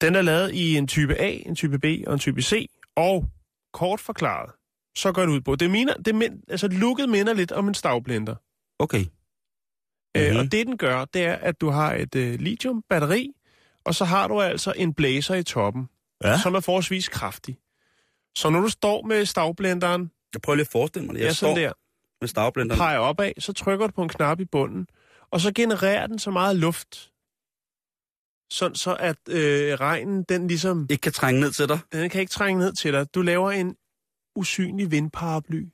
Den 0.00 0.14
er 0.14 0.22
lavet 0.22 0.52
i 0.54 0.76
en 0.76 0.86
type 0.86 1.20
A, 1.20 1.30
en 1.46 1.54
type 1.54 1.78
B 1.78 1.84
og 2.06 2.12
en 2.12 2.18
type 2.18 2.42
C, 2.42 2.66
og 2.96 3.24
kort 3.72 4.00
forklaret, 4.00 4.50
så 4.96 5.12
går 5.12 5.22
det 5.22 5.28
ud 5.32 5.40
på. 5.40 5.56
Det 5.56 5.70
minder, 5.70 5.94
det 5.94 6.14
mind, 6.14 6.42
altså 6.48 6.68
looket 6.68 7.08
minder 7.08 7.34
lidt 7.34 7.52
om 7.52 7.68
en 7.68 7.74
stavblender. 7.74 8.34
Okay. 8.78 8.98
Mm-hmm. 8.98 9.10
Øh, 10.22 10.30
Mhm. 10.30 10.38
og 10.38 10.52
det, 10.52 10.66
den 10.66 10.76
gør, 10.78 11.04
det 11.04 11.22
er, 11.24 11.34
at 11.34 11.60
du 11.60 11.70
har 11.70 11.94
et 11.94 12.14
øh, 12.14 12.40
lithium-batteri, 12.40 13.30
og 13.84 13.94
så 13.94 14.04
har 14.04 14.28
du 14.28 14.40
altså 14.40 14.72
en 14.76 14.94
blæser 14.94 15.34
i 15.34 15.42
toppen, 15.42 15.88
Ja. 16.24 16.38
som 16.38 16.54
er 16.54 16.60
forholdsvis 16.60 17.08
kraftig. 17.08 17.58
Så 18.36 18.50
når 18.50 18.60
du 18.60 18.68
står 18.68 19.02
med 19.02 19.24
stavblenderen, 19.26 20.10
Jeg 20.34 20.42
prøver 20.42 20.54
lige 20.56 20.64
at 20.66 20.72
forestille 20.72 21.06
mig 21.06 21.14
det. 21.14 21.20
ja, 21.20 21.26
Jeg 21.26 21.36
sådan 21.36 21.54
står 21.56 21.62
der, 21.62 21.72
med 22.20 22.28
stavblenderen. 22.28 22.78
peger 22.78 22.98
opad, 22.98 23.32
så 23.38 23.52
trykker 23.52 23.86
du 23.86 23.92
på 23.92 24.02
en 24.02 24.08
knap 24.08 24.40
i 24.40 24.44
bunden, 24.44 24.86
og 25.30 25.40
så 25.40 25.52
genererer 25.54 26.06
den 26.06 26.18
så 26.18 26.30
meget 26.30 26.56
luft, 26.56 27.10
sådan 28.50 28.74
så 28.76 28.94
at 28.94 29.16
øh, 29.28 29.74
regnen, 29.80 30.22
den 30.22 30.48
ligesom, 30.48 30.86
Ikke 30.90 31.00
kan 31.00 31.12
trænge 31.12 31.40
ned 31.40 31.50
til 31.52 31.68
dig. 31.68 31.78
den 31.92 32.10
kan 32.10 32.20
ikke 32.20 32.30
trænge 32.30 32.58
ned 32.60 32.72
til 32.72 32.92
dig. 32.92 33.14
Du 33.14 33.22
laver 33.22 33.50
en 33.50 33.76
usynlig 34.36 34.90
vindparaply. 34.90 35.64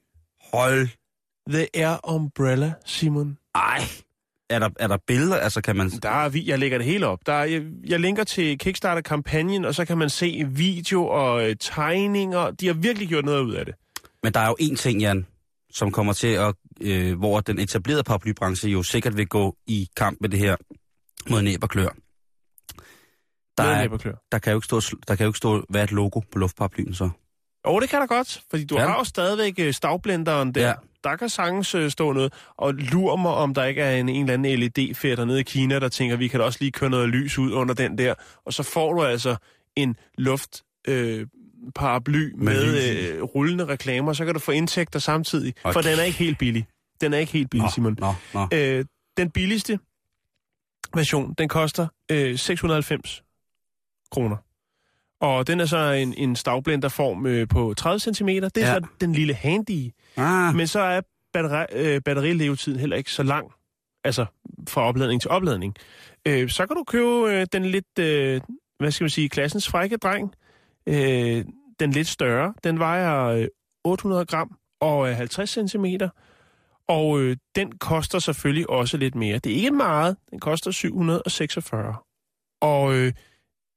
Hold. 0.52 0.88
The 1.50 1.66
Air 1.76 2.10
Umbrella, 2.10 2.72
Simon. 2.84 3.38
Ej. 3.54 3.80
Er 4.50 4.58
der, 4.58 4.68
er 4.80 4.86
der 4.86 4.96
billeder? 5.06 5.36
Altså, 5.36 5.60
kan 5.60 5.76
man... 5.76 5.90
Der 5.90 6.08
er, 6.10 6.28
vi- 6.28 6.46
jeg 6.48 6.58
lægger 6.58 6.78
det 6.78 6.86
hele 6.86 7.06
op. 7.06 7.18
Der 7.26 7.32
er, 7.32 7.44
jeg, 7.44 7.62
jeg 7.86 8.00
linker 8.00 8.24
til 8.24 8.58
Kickstarter-kampagnen, 8.58 9.64
og 9.64 9.74
så 9.74 9.84
kan 9.84 9.98
man 9.98 10.10
se 10.10 10.44
video 10.50 11.06
og 11.06 11.48
øh, 11.50 11.56
tegninger. 11.60 12.50
De 12.50 12.66
har 12.66 12.74
virkelig 12.74 13.08
gjort 13.08 13.24
noget 13.24 13.42
ud 13.42 13.54
af 13.54 13.64
det. 13.66 13.74
Men 14.22 14.34
der 14.34 14.40
er 14.40 14.46
jo 14.48 14.56
en 14.58 14.76
ting, 14.76 15.00
Jan, 15.00 15.26
som 15.70 15.92
kommer 15.92 16.12
til 16.12 16.28
at... 16.28 16.54
Øh, 16.80 17.18
hvor 17.18 17.40
den 17.40 17.58
etablerede 17.58 18.02
paraplybranche 18.02 18.68
jo 18.70 18.82
sikkert 18.82 19.16
vil 19.16 19.26
gå 19.28 19.56
i 19.66 19.88
kamp 19.96 20.18
med 20.20 20.28
det 20.28 20.38
her 20.38 20.56
mod 21.30 21.42
næb 21.42 21.62
og 21.62 21.68
klør. 21.68 21.88
Der, 23.58 23.64
er, 23.64 24.16
der, 24.32 24.38
kan 24.38 24.50
jo 24.52 24.58
ikke 24.58 24.64
stå, 24.64 24.80
der 25.08 25.16
kan 25.16 25.24
jo 25.24 25.30
ikke 25.30 25.36
stå, 25.36 25.64
hvad 25.68 25.84
et 25.84 25.92
logo 25.92 26.20
på 26.20 26.38
luftparaplyen 26.38 26.94
så? 26.94 27.10
Og 27.64 27.80
det 27.80 27.90
kan 27.90 28.00
der 28.00 28.06
godt, 28.06 28.42
fordi 28.50 28.64
du 28.64 28.74
Ja. 28.78 28.86
har 28.86 28.98
jo 28.98 29.04
stadigvæk 29.04 29.54
øh, 29.58 29.74
stavblenderen 29.74 30.54
der. 30.54 30.66
Ja. 30.68 30.74
Der 31.04 31.16
kan 31.16 31.28
sagtens 31.28 31.74
øh, 31.74 31.90
stå 31.90 32.12
noget. 32.12 32.32
Og 32.56 32.74
lur 32.74 33.16
mig, 33.16 33.30
om 33.32 33.54
der 33.54 33.64
ikke 33.64 33.82
er 33.82 33.96
en, 33.96 34.08
en 34.08 34.30
eller 34.30 34.34
anden 34.34 34.58
LED-fætter 34.60 35.24
nede 35.24 35.40
i 35.40 35.42
Kina, 35.42 35.78
der 35.78 35.88
tænker, 35.88 36.16
vi 36.16 36.28
kan 36.28 36.40
da 36.40 36.46
også 36.46 36.58
lige 36.60 36.72
køre 36.72 36.90
noget 36.90 37.08
lys 37.08 37.38
ud 37.38 37.52
under 37.52 37.74
den 37.74 37.98
der. 37.98 38.14
Og 38.46 38.52
så 38.52 38.62
får 38.62 38.92
du 38.92 39.02
altså 39.04 39.36
en 39.76 39.96
luft... 40.18 40.62
Øh, 40.88 41.26
paraply 41.74 42.32
Med 42.36 42.66
med, 42.66 43.14
øh, 43.16 43.22
rullende 43.22 43.64
reklamer, 43.64 44.12
så 44.12 44.24
kan 44.24 44.34
du 44.34 44.40
få 44.40 44.52
indtægter 44.52 44.98
samtidig. 44.98 45.54
Okay. 45.64 45.72
For 45.72 45.80
den 45.80 45.98
er 45.98 46.02
ikke 46.02 46.18
helt 46.18 46.38
billig. 46.38 46.66
Den 47.00 47.14
er 47.14 47.18
ikke 47.18 47.32
helt 47.32 47.50
billig, 47.50 47.72
Simon. 47.72 47.96
Nå, 48.00 48.14
nå. 48.34 48.48
Øh, 48.52 48.84
den 49.16 49.30
billigste 49.30 49.78
version, 50.94 51.34
den 51.38 51.48
koster 51.48 51.86
øh, 52.10 52.38
690 52.38 53.22
kroner. 54.10 54.36
Og 55.20 55.46
den 55.46 55.60
er 55.60 55.66
så 55.66 55.92
en, 55.92 56.14
en 56.14 56.36
stavblenderform 56.36 57.26
øh, 57.26 57.48
på 57.48 57.74
30 57.76 58.00
cm. 58.00 58.28
Det 58.28 58.56
er 58.56 58.60
ja. 58.60 58.74
så 58.74 58.86
den 59.00 59.12
lille 59.12 59.34
handy. 59.34 59.90
Ah, 60.16 60.54
Men 60.54 60.66
så 60.66 60.80
er 60.80 61.00
batteri, 61.32 61.66
øh, 61.72 62.00
batterilevetiden 62.00 62.80
heller 62.80 62.96
ikke 62.96 63.12
så 63.12 63.22
lang. 63.22 63.52
Altså 64.04 64.26
fra 64.68 64.82
opladning 64.82 65.20
til 65.20 65.30
opladning. 65.30 65.74
Øh, 66.26 66.48
så 66.48 66.66
kan 66.66 66.76
du 66.76 66.84
købe 66.84 67.32
øh, 67.32 67.46
den 67.52 67.64
lidt, 67.64 67.98
øh, 67.98 68.40
hvad 68.78 68.90
skal 68.90 69.04
man 69.04 69.10
sige, 69.10 69.28
klassens 69.28 69.68
frække 69.68 69.96
dreng. 69.96 70.34
Øh, 70.88 71.44
den 71.80 71.90
lidt 71.90 72.08
større. 72.08 72.54
Den 72.64 72.78
vejer 72.78 73.24
øh, 73.24 73.46
800 73.84 74.26
gram 74.26 74.56
og 74.80 75.08
er 75.08 75.12
50 75.12 75.50
cm. 75.70 75.84
Og 76.88 77.20
øh, 77.20 77.36
den 77.56 77.72
koster 77.72 78.18
selvfølgelig 78.18 78.70
også 78.70 78.96
lidt 78.96 79.14
mere. 79.14 79.38
Det 79.38 79.52
er 79.52 79.56
ikke 79.56 79.70
meget. 79.70 80.16
Den 80.30 80.40
koster 80.40 80.70
746. 80.70 81.94
Og 82.60 82.94
øh, 82.94 83.12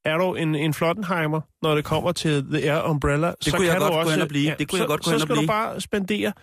er 0.06 0.18
du 0.18 0.36
en, 0.36 0.56
en 0.56 0.74
Flottenheimer, 0.74 1.42
når 1.62 1.76
det 1.76 1.86
kommer 1.86 2.12
til 2.12 2.44
The 2.44 2.72
Air 2.72 2.90
Umbrella, 2.90 3.34
så 3.42 3.52
kunne 3.52 3.66
jeg 3.66 3.72
kan 3.72 3.82
godt 3.82 3.92
du 3.92 3.96
gå 3.96 4.00
også, 4.00 4.22
og 4.22 4.28
blive. 4.28 4.56
Det 4.60 4.70
kunne 4.70 4.78
så, 4.78 4.84
jeg 4.84 4.88
godt 4.88 5.04
gå 5.04 5.12
så 5.12 5.20
skal 5.20 5.36
du 5.36 5.48
bare 5.48 5.82
spendere 5.82 6.34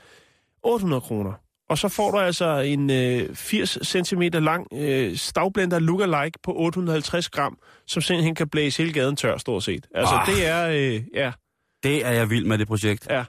800 0.62 1.00
kroner. 1.00 1.32
Og 1.68 1.78
så 1.78 1.88
får 1.88 2.10
du 2.10 2.18
altså 2.18 2.58
en 2.58 2.90
øh, 2.90 3.34
80 3.34 3.78
cm 3.86 4.22
lang 4.22 4.66
øh, 4.74 5.16
stavblender 5.16 5.78
lookalike 5.78 6.38
på 6.42 6.52
850 6.56 7.28
gram, 7.30 7.58
som 7.86 8.02
simpelthen 8.02 8.34
kan 8.34 8.48
blæse 8.48 8.82
hele 8.82 8.92
gaden 8.92 9.16
tør, 9.16 9.36
stort 9.36 9.64
set. 9.64 9.86
Altså, 9.94 10.14
Ah. 10.14 10.26
det 10.26 10.46
er... 10.46 10.68
Øh, 10.68 11.02
ja, 11.14 11.32
Det 11.82 12.06
er 12.06 12.10
jeg 12.10 12.30
vild 12.30 12.44
med, 12.44 12.58
det 12.58 12.66
projekt. 12.66 13.06
Ja. 13.10 13.24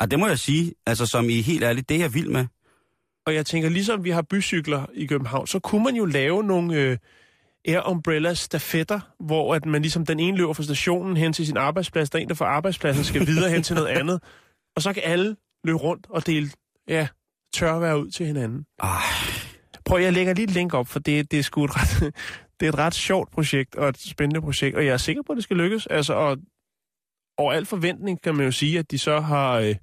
Og 0.00 0.10
det 0.10 0.18
må 0.18 0.26
jeg 0.26 0.38
sige, 0.38 0.72
altså 0.86 1.06
som 1.06 1.28
I 1.30 1.40
helt 1.40 1.64
ærligt, 1.64 1.88
det 1.88 1.94
er 1.94 1.98
jeg 2.00 2.14
vild 2.14 2.28
med. 2.28 2.46
og 3.26 3.34
jeg 3.34 3.46
tænker, 3.46 3.68
ligesom 3.68 4.04
vi 4.04 4.10
har 4.10 4.22
bycykler 4.22 4.86
i 4.94 5.06
København, 5.06 5.46
så 5.46 5.58
kunne 5.58 5.84
man 5.84 5.96
jo 5.96 6.04
lave 6.04 6.42
nogle 6.44 6.74
øh, 6.76 6.96
air 7.68 7.88
umbrella 7.90 8.34
stafetter, 8.34 9.00
hvor 9.20 9.54
at 9.54 9.66
man 9.66 9.82
ligesom 9.82 10.06
den 10.06 10.20
ene 10.20 10.36
løber 10.36 10.52
fra 10.52 10.62
stationen 10.62 11.16
hen 11.16 11.32
til 11.32 11.46
sin 11.46 11.56
arbejdsplads, 11.56 12.10
der 12.10 12.18
er 12.18 12.22
en, 12.22 12.28
der 12.28 12.34
fra 12.34 12.44
arbejdspladsen 12.44 13.04
skal 13.04 13.26
videre 13.26 13.50
hen 13.50 13.62
til 13.62 13.74
noget 13.76 13.88
andet, 13.98 14.20
og 14.76 14.82
så 14.82 14.92
kan 14.92 15.02
alle 15.06 15.36
løbe 15.64 15.78
rundt 15.78 16.06
og 16.10 16.26
dele 16.26 16.50
ja, 16.88 17.08
tørvejr 17.54 17.94
ud 17.94 18.10
til 18.10 18.26
hinanden. 18.26 18.64
Ah, 18.78 19.00
Prøv, 19.84 20.00
jeg 20.00 20.12
lægger 20.12 20.34
lige 20.34 20.44
et 20.44 20.50
link 20.50 20.74
op, 20.74 20.88
for 20.88 20.98
det, 20.98 21.30
det 21.30 21.38
er 21.38 21.42
sgu 21.42 21.64
et 21.64 21.70
ret, 21.76 22.14
det 22.60 22.66
er 22.66 22.72
et 22.72 22.78
ret 22.78 22.94
sjovt 22.94 23.30
projekt 23.30 23.74
og 23.74 23.88
et 23.88 23.98
spændende 24.00 24.40
projekt, 24.40 24.76
og 24.76 24.86
jeg 24.86 24.92
er 24.92 24.96
sikker 24.96 25.22
på, 25.22 25.32
at 25.32 25.36
det 25.36 25.44
skal 25.44 25.56
lykkes. 25.56 25.86
Altså, 25.86 26.14
og 26.14 26.38
over 27.38 27.52
al 27.52 27.66
forventning 27.66 28.22
kan 28.22 28.34
man 28.36 28.44
jo 28.44 28.52
sige, 28.52 28.78
at 28.78 28.90
de 28.90 28.98
så 28.98 29.20
har 29.20 29.52
øh, 29.52 29.74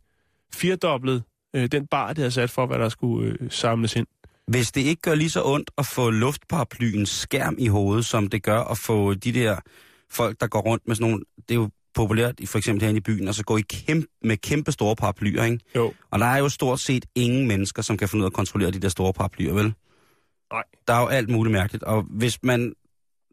firedoblet 0.53 1.23
øh, 1.55 1.67
den 1.71 1.87
bar, 1.87 2.13
de 2.13 2.21
har 2.21 2.29
sat 2.29 2.49
for, 2.49 2.65
hvad 2.65 2.79
der 2.79 2.89
skulle 2.89 3.37
øh, 3.41 3.51
samles 3.51 3.95
ind. 3.95 4.07
hvis 4.47 4.71
det 4.71 4.81
ikke 4.81 5.01
gør 5.01 5.15
lige 5.15 5.29
så 5.29 5.41
ondt 5.45 5.71
at 5.77 5.85
få 5.85 6.09
luftparaplyens 6.09 7.09
skærm 7.09 7.55
i 7.59 7.67
hovedet, 7.67 8.05
som 8.05 8.27
det 8.27 8.43
gør 8.43 8.59
at 8.59 8.77
få 8.77 9.13
de 9.13 9.31
der 9.31 9.57
folk, 10.09 10.41
der 10.41 10.47
går 10.47 10.61
rundt 10.61 10.87
med 10.87 10.95
sådan 10.95 11.09
nogle... 11.11 11.23
Det 11.49 11.51
er 11.51 11.59
jo 11.59 11.69
populært, 11.95 12.39
i- 12.39 12.45
for 12.45 12.57
eksempel 12.57 12.81
herinde 12.81 12.97
i 12.97 13.01
byen, 13.01 13.27
og 13.27 13.35
så 13.35 13.43
gå 13.43 13.57
i 13.57 13.61
kæmpe, 13.69 14.07
med 14.23 14.37
kæmpe 14.37 14.71
store 14.71 14.95
paraplyer, 14.95 15.43
ikke? 15.43 15.59
Jo. 15.75 15.93
Og 16.11 16.19
der 16.19 16.25
er 16.25 16.37
jo 16.37 16.49
stort 16.49 16.79
set 16.79 17.05
ingen 17.15 17.47
mennesker, 17.47 17.81
som 17.81 17.97
kan 17.97 18.09
finde 18.09 18.21
ud 18.21 18.25
af 18.25 18.29
at 18.29 18.33
kontrollere 18.33 18.71
de 18.71 18.79
der 18.79 18.89
store 18.89 19.13
paraplyer, 19.13 19.53
vel? 19.53 19.73
Nej. 20.53 20.63
Der 20.87 20.93
er 20.93 21.01
jo 21.01 21.07
alt 21.07 21.29
muligt 21.29 21.51
mærkeligt, 21.51 21.83
og 21.83 22.01
hvis 22.09 22.39
man, 22.43 22.73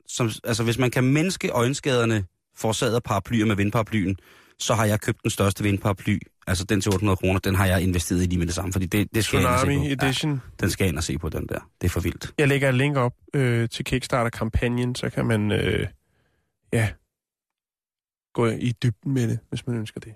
som, 0.09 0.31
altså, 0.45 0.63
hvis 0.65 0.79
man 0.79 0.91
kan 0.91 1.05
mindske 1.05 1.49
øjenskaderne 1.51 2.25
forårsaget 2.57 2.95
af 2.95 3.03
paraplyer 3.03 3.47
med 3.47 3.57
vindparaplyen, 3.57 4.17
så 4.61 4.75
har 4.75 4.85
jeg 4.85 5.01
købt 5.01 5.23
den 5.23 5.31
største 5.31 5.63
vindparaply, 5.65 6.19
altså 6.47 6.65
den 6.65 6.81
til 6.81 6.93
800 6.93 7.17
kroner, 7.17 7.39
den 7.41 7.55
har 7.55 7.67
jeg 7.67 7.83
investeret 7.83 8.23
i 8.23 8.27
lige 8.27 8.39
med 8.39 8.47
det 8.47 8.55
samme, 8.55 8.73
fordi 8.73 8.87
det, 8.87 9.15
det 9.15 9.25
skal 9.25 9.37
jeg 9.37 9.43
ind 9.45 9.53
og 9.55 9.59
se 9.61 9.67
Tsunami 9.67 9.97
på. 9.97 10.05
Edition. 10.07 10.33
Ja, 10.33 10.39
den 10.61 10.71
skal 10.71 10.85
jeg 10.85 10.89
ind 10.89 10.97
og 10.99 11.05
se 11.05 11.19
på, 11.19 11.29
den 11.29 11.47
der. 11.49 11.59
Det 11.81 11.87
er 11.87 11.91
for 11.91 12.01
vildt. 12.01 12.33
Jeg 12.39 12.49
lægger 12.49 12.69
et 12.69 12.75
link 12.75 12.97
op 12.97 13.13
øh, 13.35 13.69
til 13.69 13.85
Kickstarter-kampagnen, 13.85 14.95
så 14.95 15.11
kan 15.11 15.27
man 15.27 15.53
øh, 15.53 15.87
ja, 16.73 16.89
gå 18.35 18.47
i 18.47 18.73
dybden 18.83 19.13
med 19.15 19.29
det, 19.29 19.39
hvis 19.49 19.67
man 19.67 19.77
ønsker 19.77 20.01
det. 20.01 20.15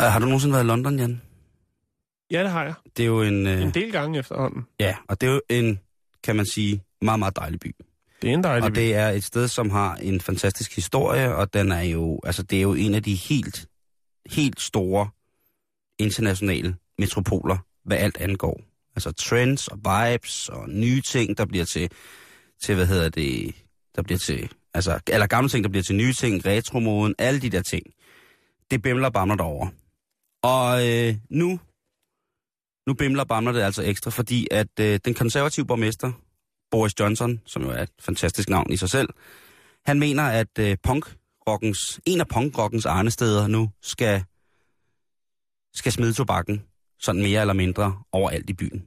Har 0.00 0.18
du 0.18 0.24
nogensinde 0.26 0.52
været 0.52 0.64
i 0.64 0.66
London, 0.66 0.98
Jan? 0.98 1.20
Ja, 2.30 2.42
det 2.42 2.50
har 2.50 2.64
jeg. 2.64 2.74
Det 2.96 3.02
er 3.02 3.06
jo 3.06 3.22
en... 3.22 3.46
Uh, 3.46 3.52
En 3.62 3.70
del 3.70 3.92
gange 3.92 4.18
efterhånden. 4.18 4.66
ja, 4.80 4.96
og 5.08 5.20
det 5.20 5.28
er 5.28 5.32
jo 5.32 5.40
en, 5.50 5.80
kan 6.22 6.36
man 6.36 6.46
sige, 6.46 6.82
meget, 7.02 7.18
meget 7.18 7.36
dejlig 7.36 7.60
by. 7.60 7.74
Det 8.22 8.30
er 8.30 8.34
en 8.34 8.44
dejlig 8.44 8.64
Og 8.64 8.74
det 8.74 8.94
er 8.94 9.08
et 9.08 9.24
sted, 9.24 9.48
som 9.48 9.70
har 9.70 9.94
en 9.94 10.20
fantastisk 10.20 10.74
historie, 10.76 11.34
og 11.34 11.54
den 11.54 11.72
er 11.72 11.82
jo, 11.82 12.20
altså 12.24 12.42
det 12.42 12.58
er 12.58 12.62
jo 12.62 12.74
en 12.74 12.94
af 12.94 13.02
de 13.02 13.14
helt, 13.14 13.66
helt 14.30 14.60
store 14.60 15.08
internationale 15.98 16.76
metropoler, 16.98 17.58
hvad 17.84 17.96
alt 17.96 18.16
angår. 18.16 18.60
Altså 18.96 19.12
trends 19.12 19.68
og 19.68 19.78
vibes 19.78 20.48
og 20.48 20.68
nye 20.68 21.00
ting, 21.00 21.38
der 21.38 21.44
bliver 21.46 21.64
til, 21.64 21.90
til 22.62 22.74
hvad 22.74 22.86
hedder 22.86 23.08
det, 23.08 23.54
der 23.96 24.02
bliver 24.02 24.18
til, 24.18 24.52
altså, 24.74 25.00
eller 25.06 25.26
gamle 25.26 25.48
ting, 25.48 25.64
der 25.64 25.70
bliver 25.70 25.82
til 25.82 25.96
nye 25.96 26.12
ting, 26.12 26.46
retromoden, 26.46 27.14
alle 27.18 27.40
de 27.40 27.50
der 27.50 27.62
ting. 27.62 27.86
Det 28.70 28.82
bimler 28.82 29.06
og 29.06 29.12
bamler 29.12 29.36
derovre. 29.36 29.70
Og 30.42 30.88
øh, 30.88 31.14
nu, 31.30 31.60
nu 32.86 32.94
bimler 32.94 33.22
og 33.22 33.28
bamler 33.28 33.52
det 33.52 33.62
altså 33.62 33.82
ekstra, 33.82 34.10
fordi 34.10 34.48
at 34.50 34.80
øh, 34.80 35.00
den 35.04 35.14
konservative 35.14 35.66
borgmester, 35.66 36.12
Boris 36.70 37.00
Johnson, 37.00 37.40
som 37.46 37.62
jo 37.62 37.70
er 37.70 37.82
et 37.82 37.90
fantastisk 38.00 38.48
navn 38.48 38.72
i 38.72 38.76
sig 38.76 38.90
selv, 38.90 39.08
han 39.86 39.98
mener, 39.98 40.22
at 40.22 40.58
øh, 40.58 40.76
punkrockens, 40.82 42.00
en 42.06 42.20
af 42.20 42.28
punkrockens 42.28 42.86
arnesteder 42.86 43.46
nu 43.46 43.70
skal, 43.82 44.24
skal 45.74 45.92
smide 45.92 46.12
tobakken, 46.12 46.62
sådan 47.00 47.22
mere 47.22 47.40
eller 47.40 47.54
mindre, 47.54 47.98
overalt 48.12 48.50
i 48.50 48.52
byen. 48.52 48.86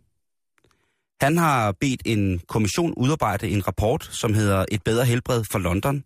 Han 1.21 1.37
har 1.37 1.71
bedt 1.71 2.01
en 2.05 2.41
kommission 2.47 2.93
udarbejde 2.93 3.49
en 3.49 3.67
rapport, 3.67 4.09
som 4.11 4.33
hedder 4.33 4.65
Et 4.71 4.83
bedre 4.83 5.05
helbred 5.05 5.43
for 5.51 5.59
London, 5.59 6.03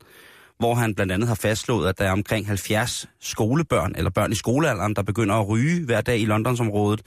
hvor 0.60 0.76
han 0.76 0.96
blandt 0.96 1.12
andet 1.12 1.28
har 1.28 1.36
fastslået, 1.36 1.90
at 1.90 1.98
der 1.98 2.06
er 2.06 2.12
omkring 2.12 2.48
70 2.48 3.08
skolebørn, 3.20 3.94
eller 3.98 4.10
børn 4.12 4.32
i 4.32 4.36
skolealderen, 4.36 4.96
der 4.96 5.04
begynder 5.04 5.36
at 5.36 5.48
ryge 5.48 5.86
hver 5.86 6.02
dag 6.02 6.20
i 6.20 6.26
Londonsområdet, 6.26 7.02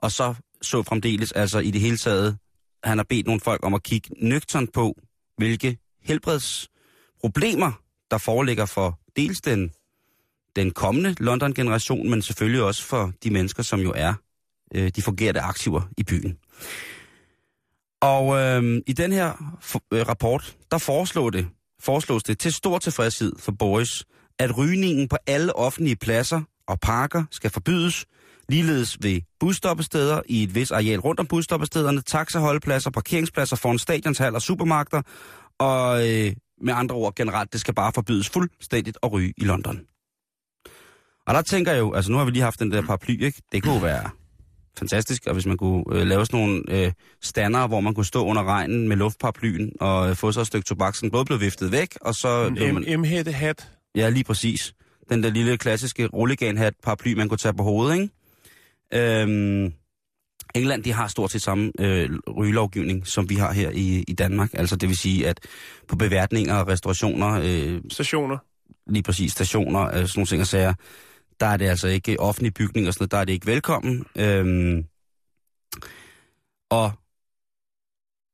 og 0.00 0.12
så 0.12 0.34
så 0.62 0.82
fremdeles 0.82 1.32
altså 1.32 1.58
i 1.58 1.70
det 1.70 1.80
hele 1.80 1.96
taget 1.96 2.38
han 2.84 2.98
har 2.98 3.04
bedt 3.08 3.26
nogle 3.26 3.40
folk 3.40 3.66
om 3.66 3.74
at 3.74 3.82
kigge 3.82 4.08
nøgternt 4.16 4.72
på, 4.72 4.94
hvilke 5.36 5.78
helbredsproblemer, 6.02 7.72
der 8.10 8.18
foreligger 8.18 8.66
for 8.66 8.98
dels 9.16 9.40
den, 9.40 9.70
den 10.56 10.70
kommende 10.70 11.14
London-generation, 11.18 12.10
men 12.10 12.22
selvfølgelig 12.22 12.62
også 12.62 12.82
for 12.82 13.12
de 13.24 13.30
mennesker, 13.30 13.62
som 13.62 13.80
jo 13.80 13.92
er 13.96 14.14
øh, 14.74 14.90
de 14.96 15.02
fungerende 15.02 15.40
aktiver 15.40 15.82
i 15.98 16.04
byen. 16.04 16.36
Og 18.00 18.36
øh, 18.38 18.82
i 18.86 18.92
den 18.92 19.12
her 19.12 19.56
for, 19.60 19.82
øh, 19.92 20.08
rapport, 20.08 20.56
der 20.70 20.78
foreslår 20.78 21.30
det, 21.30 21.48
foreslås 21.80 22.22
det 22.22 22.38
til 22.38 22.52
stor 22.52 22.78
tilfredshed 22.78 23.32
for 23.38 23.52
Boris, 23.52 24.04
at 24.38 24.58
rygningen 24.58 25.08
på 25.08 25.16
alle 25.26 25.56
offentlige 25.56 25.96
pladser 25.96 26.40
og 26.66 26.80
parker 26.80 27.24
skal 27.30 27.50
forbydes, 27.50 28.06
Ligeledes 28.48 28.98
ved 29.02 29.20
busstoppesteder 29.40 30.22
i 30.26 30.42
et 30.42 30.54
vis 30.54 30.70
areal 30.70 31.00
rundt 31.00 31.20
om 31.20 31.26
busstoppestederne, 31.26 32.00
taxaholdpladser, 32.00 32.90
parkeringspladser 32.90 33.56
foran 33.56 33.78
stadionshal 33.78 34.34
og 34.34 34.42
supermarkeder, 34.42 35.02
og 35.58 36.08
øh, 36.08 36.32
med 36.60 36.74
andre 36.74 36.96
ord 36.96 37.14
generelt, 37.14 37.52
det 37.52 37.60
skal 37.60 37.74
bare 37.74 37.92
forbydes 37.94 38.28
fuldstændigt 38.28 38.98
at 39.02 39.12
ryge 39.12 39.34
i 39.36 39.44
London. 39.44 39.80
Og 41.26 41.34
der 41.34 41.42
tænker 41.42 41.72
jeg 41.72 41.80
jo, 41.80 41.92
altså 41.92 42.12
nu 42.12 42.18
har 42.18 42.24
vi 42.24 42.30
lige 42.30 42.42
haft 42.42 42.60
den 42.60 42.70
der 42.70 42.82
paraply, 42.82 43.22
ikke? 43.22 43.42
Det 43.52 43.62
kunne 43.62 43.82
være 43.82 44.10
fantastisk, 44.78 45.26
og 45.26 45.32
hvis 45.32 45.46
man 45.46 45.56
kunne 45.56 45.84
øh, 45.92 46.06
lave 46.06 46.26
sådan 46.26 46.40
nogle 46.40 46.62
øh, 46.68 46.92
stander, 47.22 47.66
hvor 47.66 47.80
man 47.80 47.94
kunne 47.94 48.06
stå 48.06 48.24
under 48.24 48.44
regnen 48.44 48.88
med 48.88 48.96
luftparaplyen 48.96 49.72
og 49.80 50.10
øh, 50.10 50.16
få 50.16 50.32
så 50.32 50.40
et 50.40 50.46
stykke 50.46 50.64
tobak, 50.64 50.94
som 50.94 51.10
både 51.10 51.24
blev 51.24 51.40
viftet 51.40 51.72
væk, 51.72 51.88
og 52.00 52.14
så... 52.14 52.54
En 52.86 53.00
M-hætte 53.00 53.32
hat. 53.32 53.68
Ja, 53.94 54.08
lige 54.08 54.24
præcis. 54.24 54.74
Den 55.08 55.22
der 55.22 55.30
lille 55.30 55.58
klassiske 55.58 56.06
rulleganhat 56.06 56.74
paraply, 56.82 57.14
man 57.14 57.28
kunne 57.28 57.38
tage 57.38 57.54
på 57.54 57.62
hovedet, 57.62 57.94
ikke? 57.94 58.10
Øhm, 58.94 59.72
England, 60.54 60.82
de 60.82 60.92
har 60.92 61.08
stort 61.08 61.30
set 61.30 61.42
samme 61.42 61.72
øh, 61.78 62.10
rygelovgivning, 62.36 63.06
som 63.06 63.30
vi 63.30 63.34
har 63.34 63.52
her 63.52 63.70
i, 63.74 64.04
i 64.08 64.12
Danmark. 64.12 64.50
Altså 64.54 64.76
det 64.76 64.88
vil 64.88 64.96
sige, 64.96 65.28
at 65.28 65.40
på 65.88 65.96
beværtninger 65.96 66.54
og 66.54 66.68
restaurationer, 66.68 67.40
øh, 67.44 67.80
Stationer. 67.90 68.38
lige 68.86 69.02
præcis 69.02 69.32
stationer, 69.32 69.86
øh, 69.86 69.92
sådan 69.92 70.08
nogle 70.16 70.26
ting 70.26 70.40
og 70.40 70.46
sager, 70.46 70.74
der 71.40 71.46
er 71.46 71.56
det 71.56 71.68
altså 71.68 71.88
ikke 71.88 72.20
offentlige 72.20 72.52
bygninger 72.52 72.88
og 72.88 72.94
sådan 72.94 73.02
noget, 73.02 73.10
der 73.10 73.18
er 73.18 73.24
det 73.24 73.32
ikke 73.32 73.46
velkommen. 73.46 74.04
Øhm, 74.16 74.84
og 76.70 76.92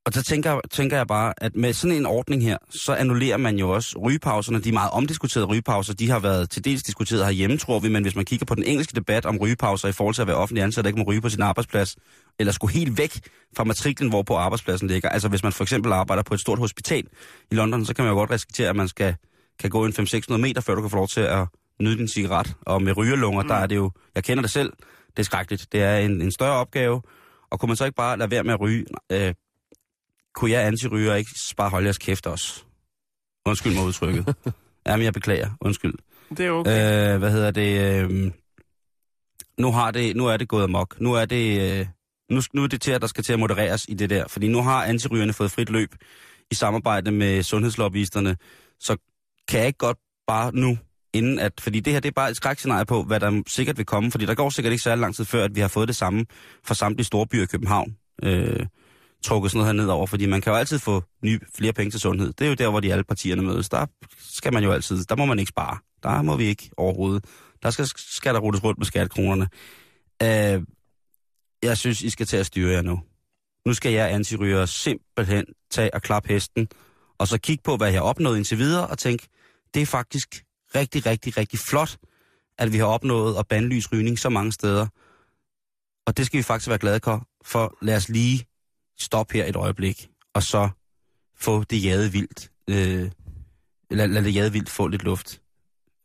og 0.08 0.14
så 0.14 0.22
tænker, 0.22 0.60
tænker 0.70 0.96
jeg 0.96 1.06
bare, 1.06 1.34
at 1.36 1.56
med 1.56 1.72
sådan 1.72 1.96
en 1.96 2.06
ordning 2.06 2.42
her, 2.42 2.56
så 2.70 2.94
annullerer 2.94 3.36
man 3.36 3.56
jo 3.56 3.70
også 3.70 3.98
rygepauserne. 3.98 4.60
De 4.60 4.72
meget 4.72 4.90
omdiskuterede 4.90 5.46
rygepauser, 5.46 5.94
de 5.94 6.10
har 6.10 6.18
været 6.18 6.50
til 6.50 6.64
dels 6.64 6.82
diskuteret 6.82 7.24
herhjemme, 7.24 7.56
tror 7.56 7.78
vi, 7.78 7.88
men 7.88 8.02
hvis 8.02 8.16
man 8.16 8.24
kigger 8.24 8.46
på 8.46 8.54
den 8.54 8.64
engelske 8.64 8.94
debat 8.94 9.26
om 9.26 9.38
rygepauser 9.38 9.88
i 9.88 9.92
forhold 9.92 10.14
til 10.14 10.22
at 10.22 10.28
være 10.28 10.36
offentlig 10.36 10.62
ansat, 10.62 10.84
der 10.84 10.88
ikke 10.88 10.98
må 10.98 11.04
ryge 11.04 11.20
på 11.20 11.28
sin 11.28 11.42
arbejdsplads, 11.42 11.96
eller 12.38 12.52
skulle 12.52 12.74
helt 12.74 12.98
væk 12.98 13.20
fra 13.56 13.64
matriklen, 13.64 14.08
hvor 14.08 14.22
på 14.22 14.36
arbejdspladsen 14.36 14.88
ligger. 14.88 15.08
Altså 15.08 15.28
hvis 15.28 15.42
man 15.42 15.52
for 15.52 15.64
eksempel 15.64 15.92
arbejder 15.92 16.22
på 16.22 16.34
et 16.34 16.40
stort 16.40 16.58
hospital 16.58 17.04
i 17.50 17.54
London, 17.54 17.84
så 17.84 17.94
kan 17.94 18.04
man 18.04 18.12
jo 18.12 18.18
godt 18.18 18.30
risikere, 18.30 18.68
at 18.68 18.76
man 18.76 18.88
skal, 18.88 19.14
kan 19.60 19.70
gå 19.70 19.84
en 19.84 19.92
5-600 19.92 20.36
meter, 20.36 20.60
før 20.60 20.74
du 20.74 20.80
kan 20.80 20.90
få 20.90 20.96
lov 20.96 21.08
til 21.08 21.20
at 21.20 21.46
nyde 21.80 21.98
din 21.98 22.08
cigaret. 22.08 22.56
Og 22.60 22.82
med 22.82 22.96
rygerlunger, 22.96 23.42
mm. 23.42 23.48
der 23.48 23.54
er 23.54 23.66
det 23.66 23.76
jo, 23.76 23.90
jeg 24.14 24.24
kender 24.24 24.42
det 24.42 24.50
selv, 24.50 24.72
det 25.10 25.18
er 25.18 25.22
skrækkeligt. 25.22 25.72
Det 25.72 25.82
er 25.82 25.96
en, 25.96 26.22
en 26.22 26.32
større 26.32 26.52
opgave, 26.52 27.02
og 27.50 27.60
kunne 27.60 27.68
man 27.68 27.76
så 27.76 27.84
ikke 27.84 27.96
bare 27.96 28.18
lade 28.18 28.30
være 28.30 28.44
med 28.44 28.52
at 28.52 28.60
ryge? 28.60 28.84
Øh, 29.12 29.34
kunne 30.34 30.50
jeg 30.50 30.66
antiryger 30.66 31.14
ikke 31.14 31.30
bare 31.56 31.70
holde 31.70 31.86
jeres 31.86 31.98
kæft 31.98 32.26
også? 32.26 32.64
Undskyld 33.46 33.74
mig 33.74 33.84
udtrykket. 33.84 34.34
Jamen, 34.86 35.04
jeg 35.04 35.12
beklager. 35.12 35.50
Undskyld. 35.60 35.94
Det 36.30 36.46
er 36.46 36.50
okay. 36.50 37.14
Øh, 37.14 37.18
hvad 37.18 37.30
hedder 37.30 37.50
det? 37.50 38.02
Øh, 38.02 38.32
nu, 39.58 39.72
har 39.72 39.90
det, 39.90 40.16
nu 40.16 40.26
er 40.26 40.36
det 40.36 40.48
gået 40.48 40.64
amok. 40.64 41.00
Nu 41.00 41.12
er 41.14 41.24
det, 41.24 41.78
øh, 41.80 41.86
nu, 42.30 42.40
nu 42.54 42.62
er 42.62 42.66
det 42.66 42.80
til, 42.80 42.92
at 42.92 43.00
der 43.00 43.06
skal 43.06 43.24
til 43.24 43.32
at 43.32 43.38
modereres 43.38 43.86
i 43.88 43.94
det 43.94 44.10
der. 44.10 44.28
Fordi 44.28 44.48
nu 44.48 44.62
har 44.62 44.84
antirygerne 44.84 45.32
fået 45.32 45.50
frit 45.50 45.70
løb 45.70 45.94
i 46.50 46.54
samarbejde 46.54 47.10
med 47.10 47.42
sundhedslobbyisterne. 47.42 48.36
Så 48.80 48.96
kan 49.48 49.58
jeg 49.58 49.66
ikke 49.66 49.78
godt 49.78 49.98
bare 50.26 50.54
nu, 50.54 50.78
inden 51.12 51.38
at... 51.38 51.52
Fordi 51.60 51.80
det 51.80 51.92
her, 51.92 52.00
det 52.00 52.08
er 52.08 52.12
bare 52.12 52.30
et 52.30 52.36
skrækscenarie 52.36 52.86
på, 52.86 53.02
hvad 53.02 53.20
der 53.20 53.42
sikkert 53.46 53.78
vil 53.78 53.86
komme. 53.86 54.10
Fordi 54.10 54.26
der 54.26 54.34
går 54.34 54.50
sikkert 54.50 54.72
ikke 54.72 54.82
særlig 54.82 55.00
lang 55.00 55.14
tid 55.14 55.24
før, 55.24 55.44
at 55.44 55.54
vi 55.54 55.60
har 55.60 55.68
fået 55.68 55.88
det 55.88 55.96
samme 55.96 56.26
for 56.64 56.74
samtlige 56.74 57.04
store 57.06 57.26
byer 57.26 57.42
i 57.42 57.46
København. 57.46 57.96
Øh, 58.22 58.66
trukket 59.24 59.50
sådan 59.50 59.58
noget 59.58 59.74
her 59.74 59.82
nedover, 59.82 60.06
fordi 60.06 60.26
man 60.26 60.40
kan 60.40 60.52
jo 60.52 60.58
altid 60.58 60.78
få 60.78 61.02
nye, 61.24 61.40
flere 61.54 61.72
penge 61.72 61.90
til 61.90 62.00
sundhed. 62.00 62.32
Det 62.32 62.44
er 62.44 62.48
jo 62.48 62.54
der, 62.54 62.70
hvor 62.70 62.80
de 62.80 62.92
alle 62.92 63.04
partierne 63.04 63.42
mødes. 63.42 63.68
Der 63.68 63.86
skal 64.18 64.52
man 64.52 64.64
jo 64.64 64.72
altid, 64.72 65.04
der 65.04 65.16
må 65.16 65.24
man 65.24 65.38
ikke 65.38 65.48
spare. 65.48 65.78
Der 66.02 66.22
må 66.22 66.36
vi 66.36 66.44
ikke 66.44 66.70
overhovedet. 66.76 67.24
Der 67.62 67.70
skal, 67.70 67.86
skal 67.96 68.34
der 68.34 68.40
rutes 68.40 68.64
rundt 68.64 68.78
med 68.78 68.86
skattekronerne. 68.86 69.48
Øh, 70.22 70.62
jeg 71.62 71.78
synes, 71.78 72.02
I 72.02 72.10
skal 72.10 72.26
til 72.26 72.36
at 72.36 72.46
styre 72.46 72.72
jer 72.72 72.82
nu. 72.82 73.00
Nu 73.66 73.74
skal 73.74 73.92
jeg 73.92 74.12
antiryger 74.12 74.66
simpelthen 74.66 75.44
tage 75.70 75.94
og 75.94 76.02
klappe 76.02 76.28
hesten, 76.28 76.68
og 77.18 77.28
så 77.28 77.38
kigge 77.38 77.62
på, 77.64 77.76
hvad 77.76 77.88
jeg 77.88 78.00
har 78.00 78.04
opnået 78.04 78.36
indtil 78.36 78.58
videre, 78.58 78.86
og 78.86 78.98
tænke, 78.98 79.28
det 79.74 79.82
er 79.82 79.86
faktisk 79.86 80.44
rigtig, 80.74 81.06
rigtig, 81.06 81.36
rigtig 81.36 81.58
flot, 81.58 81.96
at 82.58 82.72
vi 82.72 82.78
har 82.78 82.86
opnået 82.86 83.38
at 83.38 83.46
bandlyse 83.48 83.88
rygning 83.92 84.18
så 84.18 84.28
mange 84.28 84.52
steder. 84.52 84.86
Og 86.06 86.16
det 86.16 86.26
skal 86.26 86.38
vi 86.38 86.42
faktisk 86.42 86.68
være 86.68 86.78
glade 86.78 87.00
for, 87.04 87.28
for 87.44 87.76
lad 87.82 87.96
os 87.96 88.08
lige 88.08 88.46
stoppe 88.98 89.34
her 89.34 89.44
et 89.44 89.56
øjeblik, 89.56 90.08
og 90.34 90.42
så 90.42 90.68
få 91.36 91.64
det 91.64 91.84
jade 91.84 92.12
vildt. 92.12 92.50
Øh, 92.70 93.10
lad, 93.90 94.08
lad 94.08 94.22
det 94.22 94.34
jade 94.34 94.52
vildt 94.52 94.70
få 94.70 94.86
lidt 94.86 95.02
luft. 95.02 95.40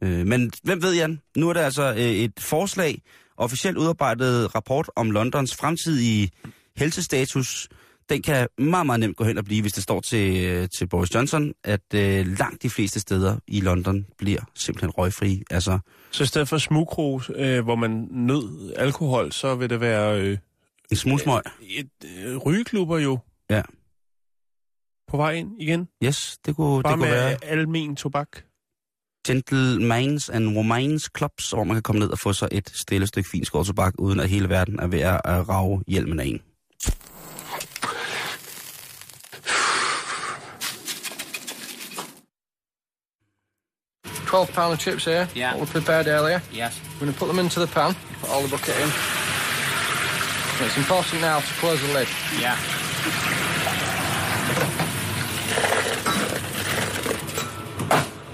Øh, 0.03 0.27
men 0.27 0.51
hvem 0.63 0.81
ved, 0.81 0.95
Jan? 0.95 1.21
Nu 1.37 1.49
er 1.49 1.53
der 1.53 1.65
altså 1.65 1.93
øh, 1.93 1.97
et 1.97 2.39
forslag, 2.39 3.01
officielt 3.37 3.77
udarbejdet 3.77 4.55
rapport 4.55 4.89
om 4.95 5.11
Londons 5.11 5.55
fremtidige 5.55 6.31
helsestatus. 6.77 7.69
Den 8.13 8.21
kan 8.21 8.47
meget, 8.57 8.85
meget 8.85 8.99
nemt 8.99 9.17
gå 9.17 9.23
hen 9.23 9.37
og 9.37 9.45
blive, 9.45 9.61
hvis 9.61 9.73
det 9.73 9.83
står 9.83 9.99
til, 10.01 10.45
øh, 10.45 10.67
til 10.77 10.87
Boris 10.87 11.15
Johnson, 11.15 11.53
at 11.63 11.81
øh, 11.95 12.27
langt 12.39 12.63
de 12.63 12.69
fleste 12.69 12.99
steder 12.99 13.37
i 13.47 13.61
London 13.61 14.05
bliver 14.17 14.39
simpelthen 14.55 14.89
røgfri. 14.89 15.43
Altså, 15.51 15.79
Så 16.11 16.23
i 16.23 16.25
stedet 16.25 16.47
for 16.47 16.57
smugkrus, 16.57 17.31
øh, 17.35 17.63
hvor 17.63 17.75
man 17.75 18.07
nød 18.11 18.73
alkohol, 18.75 19.31
så 19.31 19.55
vil 19.55 19.69
det 19.69 19.79
være 19.81 20.21
øh, 20.21 20.37
en 20.91 20.97
smulsmøg. 20.97 21.41
et, 21.61 21.89
øh, 22.25 22.37
rygeklubber 22.37 22.97
jo. 22.99 23.19
Ja. 23.49 23.61
På 25.07 25.17
vej 25.17 25.31
ind 25.33 25.61
igen. 25.61 25.87
Yes, 26.03 26.37
det 26.45 26.55
kunne, 26.55 26.83
Bare 26.83 26.91
det 26.93 26.99
kunne 26.99 27.09
med 27.11 27.17
være 27.19 27.37
almen 27.43 27.95
tobak. 27.95 28.27
gentlemen's 29.29 30.29
and 30.35 30.57
romance 30.57 31.09
clubs, 31.17 31.49
hvor 31.51 31.63
man 31.63 31.75
kan 31.75 31.83
komme 31.83 31.99
ned 31.99 32.09
og 32.09 32.19
få 32.19 32.33
sig 32.33 32.47
et 32.51 32.69
stille 32.73 33.07
stykke 33.07 33.29
fin 33.29 33.45
skovtobak, 33.45 33.93
uden 33.99 34.19
at 34.19 34.29
hele 34.29 34.49
verden 34.49 34.79
er 34.79 34.87
ved 34.87 34.99
at 34.99 35.21
rage 35.49 35.83
hjelmen 35.87 36.19
af 36.19 36.25
en. 36.25 36.41
Twelve 44.33 44.51
pound 44.51 44.73
of 44.73 44.79
chips 44.79 45.05
here. 45.05 45.27
Yeah. 45.35 45.51
What 45.53 45.59
we 45.59 45.67
prepared 45.67 46.07
earlier. 46.07 46.41
Yes. 46.51 46.81
I'm 46.93 46.99
going 46.99 47.13
to 47.13 47.19
put 47.19 47.27
them 47.27 47.37
into 47.37 47.59
the 47.59 47.67
pan. 47.67 47.93
Put 48.19 48.31
all 48.31 48.41
the 48.41 48.49
bucket 48.49 48.75
in. 48.83 48.89
And 50.57 50.65
it's 50.67 50.77
important 50.83 51.21
now 51.21 51.37
to 51.39 51.53
close 51.61 51.79
the 51.85 51.93
lid. 51.93 52.07
Yeah. 52.41 52.57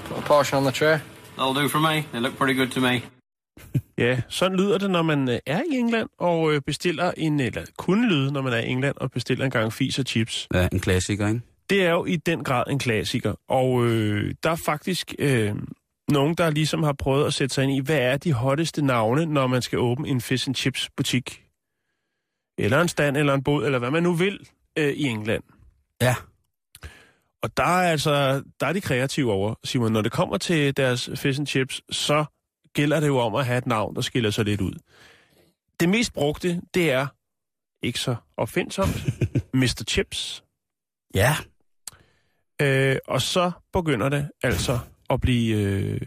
Put 0.07 0.17
a 0.17 0.21
portion 0.21 0.57
on 0.57 0.63
the 0.63 0.71
tray. 0.71 1.01
That'll 1.35 1.53
do 1.53 1.67
for 1.67 1.79
me. 1.79 2.05
They 2.13 2.21
look 2.21 2.37
pretty 2.37 2.53
good 2.53 2.71
to 2.71 2.79
me. 2.79 3.01
Ja, 3.97 4.21
sådan 4.29 4.57
lyder 4.57 4.77
det, 4.77 4.91
når 4.91 5.01
man 5.01 5.29
øh, 5.29 5.39
er 5.45 5.61
i 5.71 5.75
England 5.75 6.09
og 6.19 6.53
øh, 6.53 6.61
bestiller 6.61 7.11
en, 7.17 7.39
eller 7.39 7.65
kunne 7.77 8.09
lyde, 8.09 8.31
når 8.31 8.41
man 8.41 8.53
er 8.53 8.57
i 8.57 8.67
England 8.67 8.95
og 8.97 9.11
bestiller 9.11 9.45
en 9.45 9.51
gang 9.51 9.73
fis 9.73 9.99
og 9.99 10.05
chips. 10.05 10.47
Ja, 10.53 10.67
en 10.71 10.79
klassiker, 10.79 11.27
ikke? 11.27 11.41
Det 11.69 11.85
er 11.85 11.91
jo 11.91 12.05
i 12.05 12.15
den 12.15 12.43
grad 12.43 12.63
en 12.69 12.79
klassiker, 12.79 13.33
og 13.49 13.85
øh, 13.85 14.33
der 14.43 14.51
er 14.51 14.55
faktisk 14.65 15.15
øh, 15.19 15.55
nogen, 16.11 16.35
der 16.35 16.49
ligesom 16.49 16.83
har 16.83 16.93
prøvet 16.93 17.27
at 17.27 17.33
sætte 17.33 17.55
sig 17.55 17.63
ind 17.63 17.73
i, 17.73 17.79
hvad 17.79 17.97
er 17.97 18.17
de 18.17 18.33
hotteste 18.33 18.81
navne, 18.81 19.25
når 19.25 19.47
man 19.47 19.61
skal 19.61 19.79
åbne 19.79 20.07
en 20.07 20.21
fish 20.21 20.49
and 20.49 20.55
chips 20.55 20.89
butik? 20.97 21.43
Eller 22.57 22.81
en 22.81 22.87
stand, 22.87 23.17
eller 23.17 23.33
en 23.33 23.43
båd, 23.43 23.65
eller 23.65 23.79
hvad 23.79 23.91
man 23.91 24.03
nu 24.03 24.13
vil 24.13 24.49
øh, 24.77 24.93
i 24.93 25.03
England. 25.03 25.43
Ja. 26.01 26.15
Og 27.41 27.57
der 27.57 27.63
er 27.63 27.91
altså, 27.91 28.43
der 28.59 28.67
er 28.67 28.73
de 28.73 28.81
kreative 28.81 29.31
over, 29.31 29.55
Simon. 29.63 29.91
Når 29.91 30.01
det 30.01 30.11
kommer 30.11 30.37
til 30.37 30.77
deres 30.77 31.09
fish 31.15 31.39
and 31.39 31.47
chips, 31.47 31.81
så 31.91 32.25
gælder 32.73 32.99
det 32.99 33.07
jo 33.07 33.17
om 33.17 33.35
at 33.35 33.45
have 33.45 33.57
et 33.57 33.67
navn, 33.67 33.95
der 33.95 34.01
skiller 34.01 34.29
sig 34.29 34.45
lidt 34.45 34.61
ud. 34.61 34.73
Det 35.79 35.89
mest 35.89 36.13
brugte, 36.13 36.61
det 36.73 36.91
er, 36.91 37.07
ikke 37.83 37.99
så 37.99 38.15
opfindsomt, 38.37 39.05
Mr. 39.53 39.83
Chips. 39.87 40.43
Ja, 41.15 41.35
Øh, 42.61 42.97
og 43.07 43.21
så 43.21 43.51
begynder 43.73 44.09
det 44.09 44.29
altså 44.43 44.79
at 45.09 45.21
blive 45.21 45.57
øh, 45.57 46.01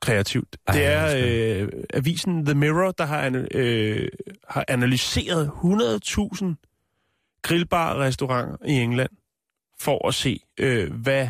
kreativt. 0.00 0.56
Ej, 0.66 0.74
det 0.74 0.84
er 0.86 1.16
øh, 1.62 1.68
avisen 1.94 2.44
The 2.44 2.54
Mirror, 2.54 2.90
der 2.90 3.04
har, 3.04 3.30
ana- 3.30 3.46
øh, 3.58 4.08
har 4.48 4.64
analyseret 4.68 5.46
100.000 5.48 6.44
grillbar-restauranter 7.42 8.56
i 8.66 8.72
England 8.72 9.10
for 9.80 10.08
at 10.08 10.14
se, 10.14 10.40
øh, 10.58 10.92
hvad, 10.92 11.28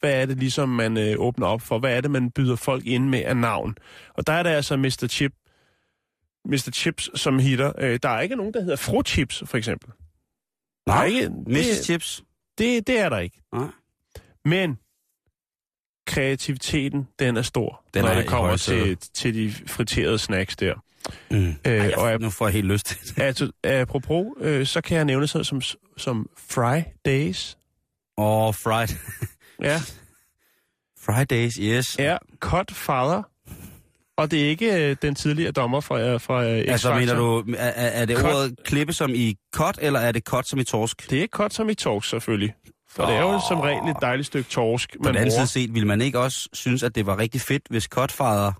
hvad 0.00 0.22
er 0.22 0.26
det 0.26 0.36
ligesom, 0.38 0.68
man 0.68 0.96
øh, 0.96 1.14
åbner 1.18 1.46
op 1.46 1.62
for? 1.62 1.78
Hvad 1.78 1.96
er 1.96 2.00
det, 2.00 2.10
man 2.10 2.30
byder 2.30 2.56
folk 2.56 2.86
ind 2.86 3.08
med 3.08 3.22
af 3.22 3.36
navn? 3.36 3.76
Og 4.14 4.26
der 4.26 4.32
er 4.32 4.42
det 4.42 4.50
altså 4.50 4.76
Mr. 4.76 5.06
Chip, 5.10 5.32
Mr. 6.44 6.70
Chips, 6.74 7.20
som 7.20 7.38
hitter. 7.38 7.72
Øh, 7.78 7.98
der 8.02 8.08
er 8.08 8.20
ikke 8.20 8.36
nogen, 8.36 8.54
der 8.54 8.60
hedder 8.60 8.76
Fru 8.76 9.02
Chips, 9.02 9.42
for 9.46 9.58
eksempel. 9.58 9.90
Der 10.86 10.92
Nej, 10.92 11.04
ikke, 11.04 11.30
det, 11.46 11.84
Chips. 11.84 12.24
det, 12.58 12.86
det 12.86 12.98
er 13.00 13.08
der 13.08 13.18
ikke. 13.18 13.42
Nej. 13.52 13.66
Men 14.44 14.78
kreativiteten, 16.10 17.08
den 17.18 17.36
er 17.36 17.42
stor, 17.42 17.82
Den 17.94 18.02
når 18.02 18.10
er 18.10 18.14
det 18.14 18.26
kommer 18.26 18.56
til, 18.56 18.96
til 19.14 19.34
de 19.34 19.52
friterede 19.66 20.18
snacks 20.18 20.56
der. 20.56 20.74
Mm. 21.30 21.48
Øh, 21.48 21.54
Ej, 21.64 21.92
og 21.96 22.10
jeg, 22.10 22.18
nu 22.18 22.30
får 22.30 22.46
jeg 22.46 22.52
helt 22.52 22.66
lyst 22.66 22.86
til 22.86 22.98
det. 23.00 23.22
altså, 23.22 23.50
apropos, 23.64 24.26
øh, 24.40 24.66
så 24.66 24.80
kan 24.80 24.96
jeg 24.96 25.04
nævne 25.04 25.26
sådan 25.26 25.44
som, 25.44 25.60
som 25.96 26.28
Fridays. 26.50 27.58
Åh, 28.18 28.46
oh, 28.46 28.54
fried. 28.54 28.88
Ja, 29.62 29.80
Fridays, 31.00 31.54
yes. 31.54 31.96
er 31.98 32.18
cut 32.38 32.70
father. 32.70 33.22
Og 34.16 34.30
det 34.30 34.44
er 34.44 34.48
ikke 34.48 34.90
øh, 34.90 34.96
den 35.02 35.14
tidligere 35.14 35.52
dommer 35.52 35.80
fra, 35.80 36.16
fra 36.16 36.44
øh, 36.44 36.64
Altså, 36.68 36.94
mener 36.94 37.14
du, 37.14 37.44
er, 37.56 37.66
er 37.66 37.86
er 37.86 38.04
det 38.04 38.16
Cut. 38.16 38.34
ordet 38.34 38.54
klippe 38.64 38.92
som 38.92 39.10
i 39.14 39.36
cut, 39.54 39.78
eller 39.82 40.00
er 40.00 40.12
det 40.12 40.24
cut 40.24 40.48
som 40.48 40.58
i 40.58 40.64
torsk? 40.64 41.10
Det 41.10 41.22
er 41.22 41.26
cut 41.26 41.54
som 41.54 41.68
i 41.68 41.74
torsk, 41.74 42.08
selvfølgelig. 42.08 42.54
For 42.90 43.06
det 43.06 43.14
er 43.14 43.20
jo 43.20 43.40
som 43.48 43.60
regel 43.60 43.90
et 43.90 43.96
dejligt 44.00 44.26
stykke 44.26 44.50
torsk, 44.50 44.90
På 44.92 45.02
man 45.02 45.14
den 45.14 45.20
anden 45.20 45.34
side 45.34 45.46
set, 45.46 45.74
ville 45.74 45.88
man 45.88 46.00
ikke 46.00 46.18
også 46.18 46.48
synes, 46.52 46.82
at 46.82 46.94
det 46.94 47.06
var 47.06 47.18
rigtig 47.18 47.40
fedt, 47.40 47.62
hvis 47.70 47.84
Cutfather 47.84 48.52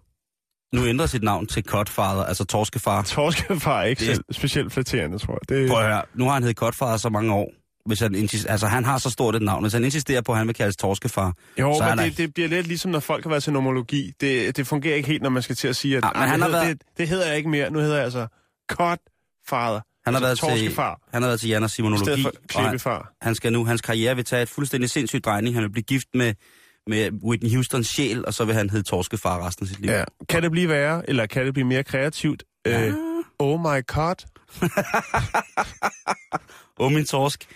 nu 0.76 0.86
ændrer 0.86 1.06
sit 1.06 1.22
navn 1.22 1.46
til 1.46 1.62
Cutfather, 1.64 2.22
altså 2.24 2.44
torskefar. 2.44 3.02
Torskefar 3.02 3.80
er 3.80 3.84
ikke 3.84 4.00
Det 4.00 4.06
selv 4.14 4.24
specielt 4.32 4.72
flatterende, 4.72 5.18
tror 5.18 5.38
jeg. 5.42 5.48
Det, 5.58 5.70
Prøv 5.70 5.80
at 5.82 5.86
høre, 5.88 6.02
nu 6.14 6.24
har 6.24 6.32
han 6.32 6.42
heddet 6.42 6.56
Cutfather 6.58 6.96
så 6.96 7.08
mange 7.08 7.34
år. 7.34 7.52
Hvis 7.86 8.00
han, 8.00 8.14
insist, 8.14 8.46
altså, 8.48 8.66
han 8.66 8.84
har 8.84 8.98
så 8.98 9.10
stort 9.10 9.36
et 9.36 9.42
navn. 9.42 9.64
Hvis 9.64 9.72
han 9.72 9.84
insisterer 9.84 10.20
på, 10.22 10.32
at 10.32 10.38
han 10.38 10.46
vil 10.46 10.54
kaldes 10.54 10.76
torskefar, 10.76 11.32
Jo, 11.58 11.74
så 11.78 11.84
men 11.88 11.98
der- 11.98 12.04
det, 12.04 12.16
det 12.18 12.34
bliver 12.34 12.48
lidt 12.48 12.66
ligesom, 12.66 12.90
når 12.90 13.00
folk 13.00 13.24
har 13.24 13.30
været 13.30 13.42
til 13.42 13.52
nomologi. 13.52 14.12
Det, 14.20 14.56
det 14.56 14.66
fungerer 14.66 14.94
ikke 14.94 15.08
helt, 15.08 15.22
når 15.22 15.30
man 15.30 15.42
skal 15.42 15.56
til 15.56 15.68
at 15.68 15.76
sige, 15.76 15.96
at 15.96 16.04
Ja, 16.04 16.08
men 16.14 16.22
"Ej, 16.22 16.26
han 16.28 16.40
det, 16.40 16.42
har 16.42 16.48
hedder, 16.50 16.64
været- 16.64 16.78
det, 16.88 16.98
det 16.98 17.08
hedder 17.08 17.26
jeg 17.26 17.36
ikke 17.36 17.48
mere. 17.48 17.70
Nu 17.70 17.78
hedder 17.78 17.94
jeg 17.96 18.04
altså 18.04 18.26
Godfather. 18.68 19.80
Han 20.14 20.14
har, 20.14 20.20
været 20.20 20.30
altså, 20.30 20.46
til, 20.46 20.54
torskefar, 20.54 21.00
han 21.12 21.22
har 21.22 21.28
været 21.28 21.40
til 21.40 21.48
Jan 21.48 21.62
og 21.62 21.70
Simonologi. 21.70 22.22
for 22.22 22.30
og 22.54 22.70
han, 22.70 23.02
han 23.22 23.34
skal 23.34 23.52
nu, 23.52 23.64
hans 23.64 23.80
karriere 23.80 24.16
vil 24.16 24.24
tage 24.24 24.42
et 24.42 24.48
fuldstændig 24.48 24.90
sindssygt 24.90 25.24
drejning. 25.24 25.54
Han 25.54 25.62
vil 25.62 25.70
blive 25.70 25.82
gift 25.84 26.08
med, 26.14 26.34
med 26.86 27.10
Whitney 27.24 27.54
Houstons 27.54 27.86
sjæl, 27.86 28.26
og 28.26 28.34
så 28.34 28.44
vil 28.44 28.54
han 28.54 28.70
hedde 28.70 28.84
torskefar 28.84 29.46
resten 29.46 29.64
af 29.64 29.68
sit 29.68 29.80
liv. 29.80 29.90
Ja. 29.90 30.04
Kan 30.28 30.42
det 30.42 30.50
blive 30.50 30.68
værre, 30.68 31.10
eller 31.10 31.26
kan 31.26 31.46
det 31.46 31.54
blive 31.54 31.66
mere 31.66 31.84
kreativt? 31.84 32.44
Ja. 32.66 32.86
Øh, 32.86 32.94
oh 33.38 33.60
my 33.60 33.86
god. 33.86 34.14
Oh, 36.80 36.92
min 36.92 37.04
torsk. 37.04 37.46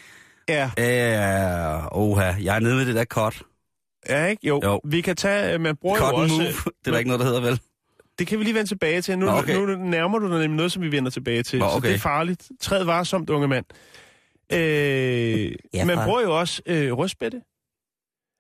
Ja. 0.49 0.71
Ja, 0.79 1.79
oha, 1.93 2.33
jeg 2.43 2.57
er 2.57 2.61
nede 2.61 2.77
med 2.77 2.87
det 2.87 2.95
der 2.95 3.05
cut. 3.05 3.43
Ja, 4.09 4.27
ikke? 4.27 4.49
Jo. 4.49 4.61
Jo. 4.65 4.81
Vi 4.85 5.01
kan 5.01 5.17
tage, 5.17 5.59
man 5.59 5.77
bruger 5.77 5.99
Cut 5.99 6.13
jo 6.13 6.17
også... 6.17 6.35
move. 6.35 6.47
Det 6.81 6.87
er 6.87 6.91
der 6.91 6.99
ikke 6.99 7.09
noget, 7.09 7.21
der 7.21 7.27
hedder, 7.27 7.41
vel? 7.41 7.61
Det 8.19 8.27
kan 8.27 8.39
vi 8.39 8.45
lige 8.45 8.55
vende 8.55 8.71
tilbage 8.71 9.03
til. 9.03 9.19
Nu, 9.19 9.27
Nå, 9.27 9.33
okay. 9.33 9.55
nu 9.55 9.67
nærmer 9.77 10.19
du 10.19 10.29
dig 10.31 10.39
nemlig 10.39 10.57
noget, 10.57 10.73
som 10.73 10.83
vi 10.83 10.93
vender 10.93 11.11
tilbage 11.11 11.43
til. 11.43 11.59
Nå, 11.59 11.69
Så 11.71 11.77
okay. 11.77 11.89
det 11.89 11.95
er 11.95 11.99
farligt. 11.99 12.51
Træd 12.61 12.85
varsomt, 12.85 13.31
unge 13.31 13.49
mand. 13.49 13.65
Øh, 14.53 15.53
Ja, 15.75 15.85
man 15.85 15.99
bruger 16.05 16.21
jo 16.23 16.39
også 16.41 16.63
øh, 16.67 16.93
røstbætte. 16.93 17.41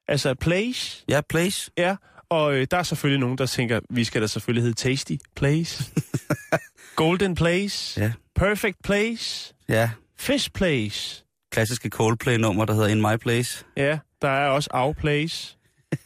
Altså 0.08 0.34
place. 0.34 1.04
Ja, 1.08 1.20
place. 1.28 1.70
Ja, 1.78 1.96
og 2.28 2.54
øh, 2.54 2.66
der 2.70 2.76
er 2.76 2.82
selvfølgelig 2.82 3.20
nogen, 3.20 3.38
der 3.38 3.46
tænker, 3.46 3.80
vi 3.90 4.04
skal 4.04 4.22
da 4.22 4.26
selvfølgelig 4.26 4.62
hedde 4.62 4.76
Tasty 4.76 5.12
Place. 5.36 5.92
Golden 6.96 7.34
Place. 7.34 8.00
Ja. 8.00 8.12
Perfect 8.34 8.76
Place. 8.84 9.54
Ja, 9.68 9.90
Fish 10.18 10.50
Place. 10.50 11.24
klassiske 11.52 11.88
Coldplay-nummer, 11.88 12.64
der 12.64 12.72
hedder 12.74 12.88
In 12.88 13.00
My 13.00 13.16
Place. 13.16 13.64
Ja, 13.76 13.98
der 14.22 14.28
er 14.28 14.48
også 14.48 14.70
Our 14.74 14.92
Place. 14.92 15.56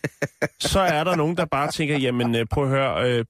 Så 0.61 0.81
er 0.81 1.05
der 1.05 1.17
nogen, 1.17 1.37
der 1.37 1.45
bare 1.45 1.71
tænker, 1.73 1.99
jamen 1.99 2.35
øh, 2.35 2.47
prøv 2.47 2.65
at 2.65 2.71
høre, 2.71 3.11
øh, 3.13 3.25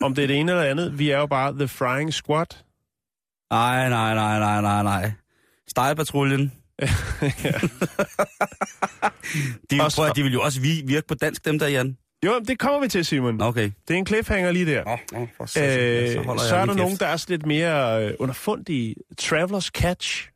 om 0.00 0.14
det 0.14 0.22
er 0.24 0.26
det 0.26 0.36
ene 0.40 0.52
eller 0.52 0.64
andet. 0.64 0.98
Vi 0.98 1.10
er 1.10 1.18
jo 1.18 1.26
bare 1.26 1.52
The 1.52 1.68
Frying 1.68 2.14
Squad. 2.14 2.46
Nej, 3.52 3.88
nej, 3.88 4.14
nej, 4.14 4.38
nej, 4.38 4.60
nej, 4.60 4.82
nej. 4.82 5.12
Stejlpatruljen. 5.68 6.52
de, 9.70 9.78
så- 9.90 9.92
prøv, 9.96 10.10
de 10.16 10.22
vil 10.22 10.32
jo 10.32 10.42
også 10.42 10.60
vi- 10.60 10.82
virke 10.86 11.06
på 11.06 11.14
dansk, 11.14 11.44
dem 11.44 11.58
der, 11.58 11.68
Jan. 11.68 11.96
Jo, 12.26 12.40
det 12.48 12.58
kommer 12.58 12.80
vi 12.80 12.88
til, 12.88 13.04
Simon. 13.04 13.40
Okay. 13.40 13.70
Det 13.88 13.94
er 13.94 13.98
en 13.98 14.06
cliffhanger 14.06 14.52
lige 14.52 14.66
der. 14.66 14.84
Nå, 14.84 14.98
nå, 15.18 15.28
for. 15.36 15.44
Øh, 16.18 16.24
holder 16.26 16.42
så 16.42 16.54
jeg 16.54 16.62
er 16.62 16.66
der 16.66 16.74
nogen, 16.74 16.96
der 16.96 17.06
er 17.06 17.24
lidt 17.28 17.46
mere 17.46 18.04
øh, 18.08 18.14
underfundige. 18.18 18.94
Travelers 19.18 19.64
Catch. 19.64 20.28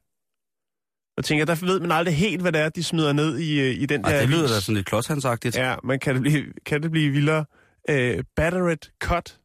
Jeg 1.16 1.24
tænker, 1.24 1.44
der 1.44 1.54
ved 1.66 1.80
man 1.80 1.92
aldrig 1.92 2.16
helt, 2.16 2.42
hvad 2.42 2.52
det 2.52 2.60
er, 2.60 2.68
de 2.68 2.84
smider 2.84 3.12
ned 3.12 3.38
i, 3.38 3.60
øh, 3.60 3.74
i 3.82 3.86
den 3.86 4.04
Ej, 4.04 4.12
der 4.12 4.20
det 4.20 4.28
lyder 4.28 4.48
da 4.48 4.60
sådan 4.60 4.74
lidt 4.74 4.86
klodshandsagtigt. 4.86 5.56
Ja, 5.56 5.74
men 5.84 5.98
kan 5.98 6.14
det 6.14 6.22
blive, 6.22 6.44
kan 6.66 6.82
det 6.82 6.90
blive 6.90 7.10
vildere? 7.10 7.44
Øh, 7.88 8.24
battered 8.36 8.92
cut, 9.04 9.38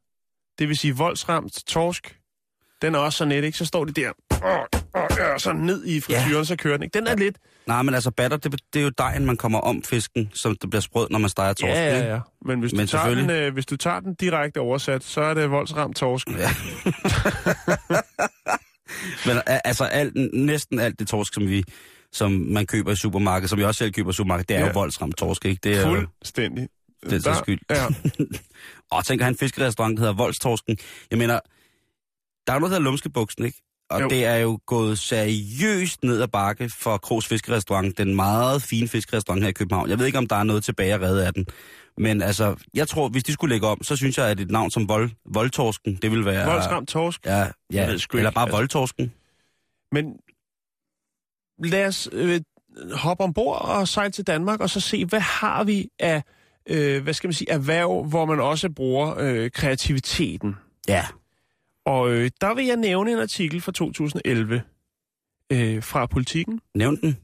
det 0.60 0.67
vil 0.67 0.77
sige 0.77 0.95
voldsramt 0.97 1.63
torsk. 1.67 2.17
Den 2.82 2.95
er 2.95 2.99
også 2.99 3.17
så 3.17 3.25
net, 3.25 3.43
ikke? 3.43 3.58
Så 3.58 3.65
står 3.65 3.86
de 3.86 3.91
der, 3.91 4.12
åh, 4.43 5.01
åh, 5.01 5.17
ja, 5.17 5.38
så 5.38 5.54
ned 5.54 5.86
i 5.86 6.01
frityren, 6.01 6.32
ja. 6.32 6.43
så 6.43 6.56
kører 6.56 6.77
den, 6.77 6.84
ikke? 6.84 6.99
Den 6.99 7.08
er 7.08 7.15
lidt... 7.15 7.38
Nej, 7.67 7.82
men 7.82 7.93
altså 7.93 8.12
batter, 8.12 8.38
det, 8.38 8.62
det 8.73 8.80
er 8.80 8.84
jo 8.84 8.89
dejen, 8.97 9.25
man 9.25 9.38
kommer 9.38 9.60
om 9.60 9.84
fisken, 9.84 10.30
som 10.34 10.56
det 10.56 10.69
bliver 10.69 10.82
sprød, 10.82 11.08
når 11.10 11.19
man 11.19 11.30
steger 11.30 11.54
torsk. 11.54 11.73
ja, 11.73 11.97
ja, 11.97 12.13
ja. 12.13 12.19
Men 12.45 12.60
hvis, 12.60 12.73
Men 12.73 12.86
du 12.86 12.91
tager 12.91 13.15
den, 13.15 13.30
øh, 13.30 13.54
hvis 13.54 13.65
du 13.65 13.77
tager 13.77 13.99
den 13.99 14.13
direkte 14.13 14.60
oversat, 14.60 15.04
så 15.04 15.21
er 15.21 15.34
det 15.34 15.51
voldsramt 15.51 15.97
torsk. 15.97 16.27
Ja. 16.30 16.34
Men 19.25 19.41
altså 19.45 19.84
alt, 19.84 20.13
næsten 20.34 20.80
alt 20.80 20.99
det 20.99 21.08
torsk, 21.08 21.34
som 21.34 21.47
vi 21.47 21.63
som 22.13 22.32
man 22.32 22.65
køber 22.65 22.91
i 22.91 22.95
supermarkedet, 22.95 23.49
som 23.49 23.60
jeg 23.60 23.67
også 23.67 23.77
selv 23.77 23.91
køber 23.91 24.10
i 24.10 24.13
supermarkedet, 24.13 24.49
det 24.49 24.56
er 24.56 24.60
ja. 24.60 24.65
Ja. 24.65 24.71
jo 24.71 24.80
voldsramt 24.80 25.17
torsk, 25.17 25.45
ikke? 25.45 25.60
Det 25.63 25.77
er 25.77 25.84
Fuldstændig. 25.84 26.67
Det 27.03 27.13
er 27.13 27.19
så 27.19 27.33
skyld. 27.33 27.59
Ja. 27.69 27.85
Og 28.91 29.05
tænk 29.05 29.21
at 29.21 29.25
have 29.25 29.31
en 29.31 29.37
fiskerestaurant, 29.37 29.97
der 29.97 30.01
hedder 30.01 30.15
Voldstorsken. 30.15 30.77
Jeg 31.11 31.17
mener, 31.17 31.39
der 32.47 32.53
er 32.53 32.59
noget, 32.59 32.71
der 32.71 32.77
hedder 32.77 32.89
Lumskebuksen, 32.89 33.45
ikke? 33.45 33.61
Og 33.89 34.01
jo. 34.01 34.09
Det 34.09 34.25
er 34.25 34.35
jo 34.35 34.59
gået 34.65 34.99
seriøst 34.99 36.03
ned 36.03 36.21
ad 36.21 36.27
bakke 36.27 36.69
for 36.69 36.97
Krogs 36.97 37.27
Fiskerestaurant, 37.27 37.97
den 37.97 38.15
meget 38.15 38.61
fine 38.61 38.87
fiskerestaurant 38.87 39.43
her 39.43 39.49
i 39.49 39.53
København. 39.53 39.89
Jeg 39.89 39.99
ved 39.99 40.05
ikke, 40.05 40.17
om 40.17 40.27
der 40.27 40.35
er 40.35 40.43
noget 40.43 40.63
tilbage 40.63 40.93
at 40.93 41.01
redde 41.01 41.27
af 41.27 41.33
den. 41.33 41.45
Men 41.97 42.21
altså, 42.21 42.55
jeg 42.73 42.87
tror, 42.87 43.09
hvis 43.09 43.23
de 43.23 43.33
skulle 43.33 43.55
lægge 43.55 43.67
om, 43.67 43.83
så 43.83 43.95
synes 43.95 44.17
jeg, 44.17 44.27
at 44.27 44.39
et 44.39 44.51
navn 44.51 44.71
som 44.71 44.89
Vold, 44.89 45.09
Voldtorsken, 45.25 45.95
det 45.95 46.11
vil 46.11 46.25
være... 46.25 46.51
Voldsramt 46.51 46.89
torsk. 46.89 47.25
Ja, 47.25 47.37
ja. 47.37 47.83
eller 47.83 47.93
ikke, 47.93 48.31
bare 48.31 48.43
altså. 48.43 48.57
Voldtorsken. 48.57 49.13
Men 49.91 50.05
lad 51.63 51.87
os 51.87 52.09
øh, 52.11 52.41
hoppe 52.93 53.23
ombord 53.23 53.61
og 53.61 53.87
sejle 53.87 54.11
til 54.11 54.27
Danmark, 54.27 54.59
og 54.59 54.69
så 54.69 54.79
se, 54.79 55.05
hvad 55.05 55.19
har 55.19 55.63
vi 55.63 55.87
af, 55.99 56.23
øh, 56.69 57.04
hvad 57.04 57.13
skal 57.13 57.28
man 57.28 57.34
sige, 57.34 57.52
erhverv, 57.52 58.04
hvor 58.04 58.26
man 58.26 58.39
også 58.39 58.69
bruger 58.69 59.15
øh, 59.19 59.52
kreativiteten. 59.52 60.56
Ja. 60.88 61.06
Og 61.86 62.12
øh, 62.12 62.32
der 62.41 62.54
vil 62.54 62.65
jeg 62.65 62.78
nævne 62.78 63.12
en 63.12 63.19
artikel 63.19 63.62
fra 63.62 63.71
2011 63.71 64.62
øh, 65.52 65.84
fra 65.84 66.06
Politiken. 66.06 66.62
Nævn 66.76 67.02
den. 67.02 67.17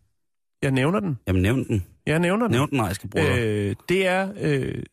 Jeg 0.62 0.72
nævner 0.72 1.00
den. 1.00 1.20
Jamen, 1.28 1.42
nævn 1.42 1.68
den. 1.68 1.86
Jeg 2.06 2.20
nævner 2.20 2.48
den. 2.48 2.52
Nævn 2.52 2.70
den, 2.70 2.78
nej, 2.78 2.88
jeg 2.88 2.96
skal 2.96 3.10
bruge 3.10 3.26
det. 3.26 3.70
Øh, 3.70 3.76
det 3.90 4.08
er 4.08 4.34
øh, 4.40 4.84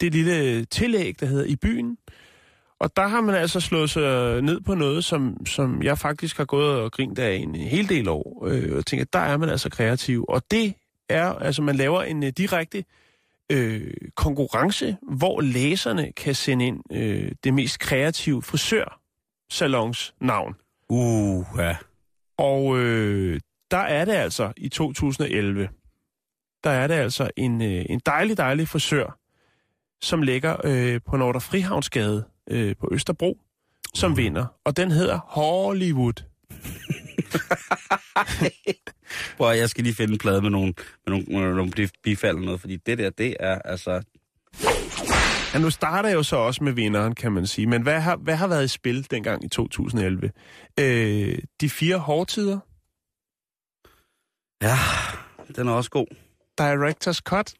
det 0.00 0.12
lille 0.12 0.64
tillæg, 0.64 1.20
der 1.20 1.26
hedder 1.26 1.44
I 1.44 1.56
byen. 1.56 1.98
Og 2.80 2.96
der 2.96 3.06
har 3.06 3.20
man 3.20 3.34
altså 3.34 3.60
slået 3.60 3.90
sig 3.90 4.42
ned 4.42 4.60
på 4.60 4.74
noget, 4.74 5.04
som, 5.04 5.46
som 5.46 5.82
jeg 5.82 5.98
faktisk 5.98 6.36
har 6.36 6.44
gået 6.44 6.80
og 6.80 6.92
grint 6.92 7.18
af 7.18 7.34
en 7.34 7.54
hel 7.54 7.88
del 7.88 8.08
år. 8.08 8.46
Øh, 8.46 8.76
og 8.76 8.86
tænker, 8.86 9.06
der 9.12 9.18
er 9.18 9.36
man 9.36 9.48
altså 9.48 9.70
kreativ. 9.70 10.24
Og 10.28 10.42
det 10.50 10.74
er, 11.08 11.32
altså 11.32 11.62
man 11.62 11.76
laver 11.76 12.02
en 12.02 12.22
uh, 12.22 12.28
direkte 12.28 12.84
øh, 13.52 13.94
konkurrence, 14.14 14.96
hvor 15.02 15.40
læserne 15.40 16.12
kan 16.12 16.34
sende 16.34 16.66
ind 16.66 16.92
øh, 16.92 17.32
det 17.44 17.54
mest 17.54 17.78
kreative 17.78 18.42
frisørsalons 18.42 20.14
navn. 20.20 20.54
Uh, 20.88 21.46
ja. 21.58 21.76
Og 22.38 22.78
øh, 22.78 23.40
der 23.70 23.76
er 23.76 24.04
det 24.04 24.12
altså 24.12 24.52
i 24.56 24.68
2011, 24.68 25.68
der 26.64 26.70
er 26.70 26.86
det 26.86 26.94
altså 26.94 27.30
en, 27.36 27.62
øh, 27.62 27.84
en 27.88 28.00
dejlig, 28.06 28.36
dejlig 28.36 28.68
frisør, 28.68 29.18
som 30.02 30.22
ligger 30.22 30.56
øh, 30.64 31.00
på 31.06 31.16
Nordre 31.16 31.40
Frihavnsgade 31.40 32.24
øh, 32.50 32.76
på 32.76 32.88
Østerbro, 32.92 33.38
som 33.94 34.16
vinder. 34.16 34.46
Og 34.64 34.76
den 34.76 34.90
hedder 34.90 35.18
Hollywood. 35.18 36.22
Prøv, 39.36 39.56
jeg 39.56 39.70
skal 39.70 39.84
lige 39.84 39.94
finde 39.94 40.12
en 40.12 40.18
plade 40.18 40.42
med 40.42 40.50
nogle, 40.50 40.66
med 41.06 41.06
nogle, 41.06 41.24
med 41.28 41.54
nogle 41.54 41.72
bif- 41.78 42.00
bifald 42.02 42.38
noget, 42.38 42.60
fordi 42.60 42.76
det 42.76 42.98
der, 42.98 43.10
det 43.10 43.36
er 43.40 43.58
altså... 43.64 44.02
Ja, 45.54 45.58
nu 45.58 45.70
starter 45.70 46.08
jeg 46.08 46.16
jo 46.16 46.22
så 46.22 46.36
også 46.36 46.64
med 46.64 46.72
vinderen, 46.72 47.14
kan 47.14 47.32
man 47.32 47.46
sige. 47.46 47.66
Men 47.66 47.82
hvad 47.82 48.00
har, 48.00 48.16
hvad 48.16 48.36
har 48.36 48.46
været 48.46 48.64
i 48.64 48.68
spil 48.68 49.10
dengang 49.10 49.44
i 49.44 49.48
2011? 49.48 50.30
Øh, 50.80 51.38
de 51.60 51.70
fire 51.70 51.98
hårdtider, 51.98 52.58
Ja, 54.62 54.76
den 55.56 55.68
er 55.68 55.72
også 55.72 55.90
god. 55.90 56.06
Directors 56.58 57.16
Cut, 57.16 57.54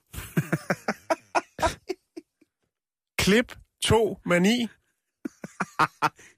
Klip 3.18 3.56
2 3.84 4.18
Mani, 4.26 4.68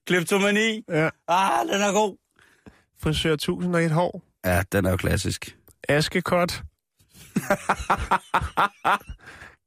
Kleptomani. 0.07 0.85
ja. 0.89 1.11
Ah, 1.29 1.67
den 1.67 1.81
er 1.83 1.93
god. 1.93 2.17
Frisør 3.01 3.33
1001 3.33 3.91
hår, 3.91 4.23
Ja, 4.45 4.63
den 4.73 4.87
er 4.87 4.91
jo 4.91 4.97
klassisk. 4.97 5.57
Askekot. 5.89 6.63